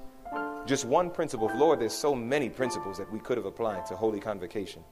just 0.66 0.86
one 0.86 1.12
principle. 1.12 1.52
Lord, 1.56 1.80
there's 1.80 1.94
so 1.94 2.16
many 2.16 2.50
principles 2.50 2.98
that 2.98 3.12
we 3.12 3.20
could 3.20 3.38
have 3.38 3.46
applied 3.46 3.86
to 3.88 3.96
Holy 3.96 4.20
Convocation. 4.20 4.84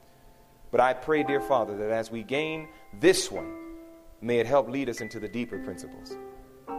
But 0.70 0.80
I 0.80 0.92
pray, 0.92 1.24
dear 1.24 1.40
Father, 1.40 1.76
that 1.76 1.90
as 1.90 2.10
we 2.10 2.22
gain 2.22 2.68
this 3.00 3.30
one, 3.30 3.52
may 4.20 4.38
it 4.38 4.46
help 4.46 4.68
lead 4.68 4.88
us 4.88 5.00
into 5.00 5.18
the 5.18 5.28
deeper 5.28 5.58
principles. 5.58 6.16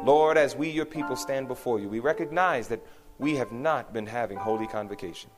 Lord, 0.03 0.37
as 0.37 0.55
we, 0.55 0.69
your 0.69 0.85
people, 0.85 1.15
stand 1.15 1.47
before 1.47 1.79
you, 1.79 1.89
we 1.89 1.99
recognize 1.99 2.67
that 2.69 2.85
we 3.17 3.35
have 3.35 3.51
not 3.51 3.93
been 3.93 4.05
having 4.05 4.37
holy 4.37 4.67
convocation. 4.67 5.29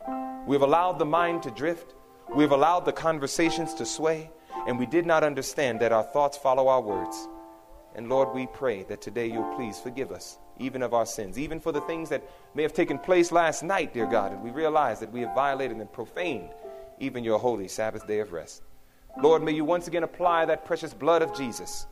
We've 0.45 0.61
allowed 0.61 0.99
the 0.99 1.05
mind 1.05 1.43
to 1.43 1.51
drift, 1.51 1.95
we've 2.35 2.51
allowed 2.51 2.85
the 2.85 2.93
conversations 2.93 3.73
to 3.75 3.85
sway, 3.85 4.29
and 4.67 4.77
we 4.77 4.85
did 4.85 5.05
not 5.05 5.23
understand 5.23 5.79
that 5.79 5.91
our 5.91 6.03
thoughts 6.03 6.37
follow 6.37 6.67
our 6.67 6.81
words. 6.81 7.27
And 7.95 8.09
Lord, 8.09 8.33
we 8.33 8.47
pray 8.47 8.83
that 8.83 9.01
today 9.01 9.27
you'll 9.27 9.55
please 9.55 9.79
forgive 9.79 10.11
us, 10.11 10.37
even 10.59 10.81
of 10.81 10.93
our 10.93 11.05
sins, 11.05 11.39
even 11.39 11.59
for 11.59 11.71
the 11.71 11.81
things 11.81 12.09
that 12.09 12.23
may 12.53 12.63
have 12.63 12.73
taken 12.73 12.99
place 12.99 13.31
last 13.31 13.63
night, 13.63 13.93
dear 13.93 14.05
God, 14.05 14.31
and 14.31 14.43
we 14.43 14.51
realize 14.51 14.99
that 14.99 15.11
we 15.11 15.21
have 15.21 15.33
violated 15.33 15.77
and 15.77 15.91
profaned 15.91 16.49
even 16.99 17.23
your 17.23 17.39
holy 17.39 17.67
Sabbath 17.67 18.07
day 18.07 18.19
of 18.19 18.31
rest. 18.31 18.63
Lord, 19.21 19.43
may 19.43 19.51
you 19.51 19.65
once 19.65 19.87
again 19.87 20.03
apply 20.03 20.45
that 20.45 20.65
precious 20.65 20.93
blood 20.93 21.21
of 21.21 21.35
Jesus 21.35 21.87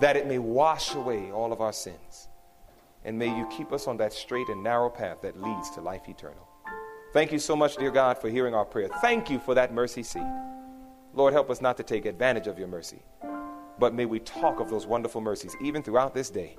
that 0.00 0.16
it 0.16 0.26
may 0.26 0.38
wash 0.38 0.94
away 0.94 1.30
all 1.32 1.52
of 1.52 1.60
our 1.60 1.72
sins. 1.72 2.28
And 3.04 3.18
may 3.18 3.28
you 3.28 3.46
keep 3.56 3.72
us 3.72 3.86
on 3.86 3.96
that 3.98 4.12
straight 4.12 4.48
and 4.48 4.62
narrow 4.62 4.90
path 4.90 5.22
that 5.22 5.40
leads 5.40 5.70
to 5.70 5.80
life 5.80 6.08
eternal. 6.08 6.48
Thank 7.12 7.32
you 7.32 7.38
so 7.38 7.56
much, 7.56 7.76
dear 7.76 7.90
God, 7.90 8.18
for 8.18 8.28
hearing 8.28 8.54
our 8.54 8.64
prayer. 8.64 8.88
Thank 9.00 9.30
you 9.30 9.38
for 9.38 9.54
that 9.54 9.72
mercy 9.72 10.02
seat. 10.02 10.55
Lord, 11.16 11.32
help 11.32 11.48
us 11.48 11.62
not 11.62 11.78
to 11.78 11.82
take 11.82 12.04
advantage 12.04 12.46
of 12.46 12.58
your 12.58 12.68
mercy, 12.68 13.02
but 13.78 13.94
may 13.94 14.04
we 14.04 14.20
talk 14.20 14.60
of 14.60 14.68
those 14.68 14.86
wonderful 14.86 15.22
mercies 15.22 15.56
even 15.62 15.82
throughout 15.82 16.12
this 16.12 16.28
day. 16.28 16.54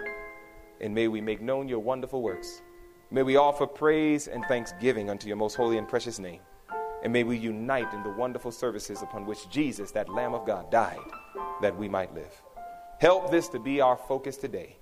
And 0.81 0.95
may 0.95 1.07
we 1.07 1.21
make 1.21 1.41
known 1.41 1.67
your 1.67 1.77
wonderful 1.77 2.23
works. 2.23 2.63
May 3.11 3.21
we 3.21 3.35
offer 3.35 3.67
praise 3.67 4.27
and 4.27 4.43
thanksgiving 4.45 5.11
unto 5.11 5.27
your 5.27 5.37
most 5.37 5.53
holy 5.53 5.77
and 5.77 5.87
precious 5.87 6.17
name. 6.17 6.41
And 7.03 7.13
may 7.13 7.23
we 7.23 7.37
unite 7.37 7.93
in 7.93 8.01
the 8.01 8.09
wonderful 8.09 8.51
services 8.51 9.03
upon 9.03 9.27
which 9.27 9.47
Jesus, 9.51 9.91
that 9.91 10.09
Lamb 10.09 10.33
of 10.33 10.47
God, 10.47 10.71
died 10.71 10.97
that 11.61 11.77
we 11.77 11.87
might 11.87 12.13
live. 12.15 12.41
Help 12.99 13.29
this 13.29 13.47
to 13.49 13.59
be 13.59 13.79
our 13.79 13.95
focus 13.95 14.37
today, 14.37 14.75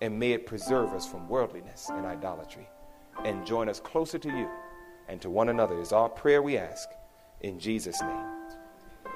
and 0.00 0.16
may 0.16 0.30
it 0.30 0.46
preserve 0.46 0.92
us 0.92 1.08
from 1.08 1.28
worldliness 1.28 1.90
and 1.90 2.06
idolatry, 2.06 2.68
and 3.24 3.44
join 3.44 3.68
us 3.68 3.80
closer 3.80 4.18
to 4.18 4.28
you 4.28 4.48
and 5.08 5.20
to 5.22 5.28
one 5.28 5.48
another 5.48 5.80
is 5.80 5.92
our 5.92 6.08
prayer 6.08 6.40
we 6.40 6.56
ask. 6.56 6.88
In 7.40 7.58
Jesus' 7.58 8.00
name, 8.00 8.37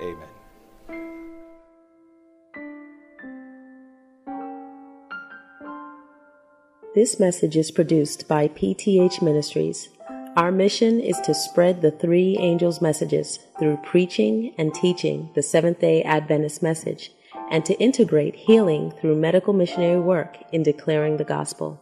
amen. 0.00 0.28
This 6.94 7.18
message 7.18 7.56
is 7.56 7.70
produced 7.70 8.28
by 8.28 8.48
PTH 8.48 9.22
Ministries. 9.22 9.88
Our 10.36 10.52
mission 10.52 11.00
is 11.00 11.18
to 11.20 11.34
spread 11.34 11.80
the 11.80 11.90
three 11.90 12.36
angels' 12.38 12.82
messages 12.82 13.38
through 13.58 13.78
preaching 13.78 14.54
and 14.58 14.74
teaching 14.74 15.30
the 15.34 15.42
Seventh 15.42 15.80
day 15.80 16.02
Adventist 16.02 16.62
message 16.62 17.12
and 17.50 17.64
to 17.64 17.78
integrate 17.80 18.34
healing 18.34 18.92
through 19.00 19.16
medical 19.16 19.52
missionary 19.52 20.00
work 20.00 20.36
in 20.52 20.62
declaring 20.62 21.16
the 21.16 21.24
gospel. 21.24 21.80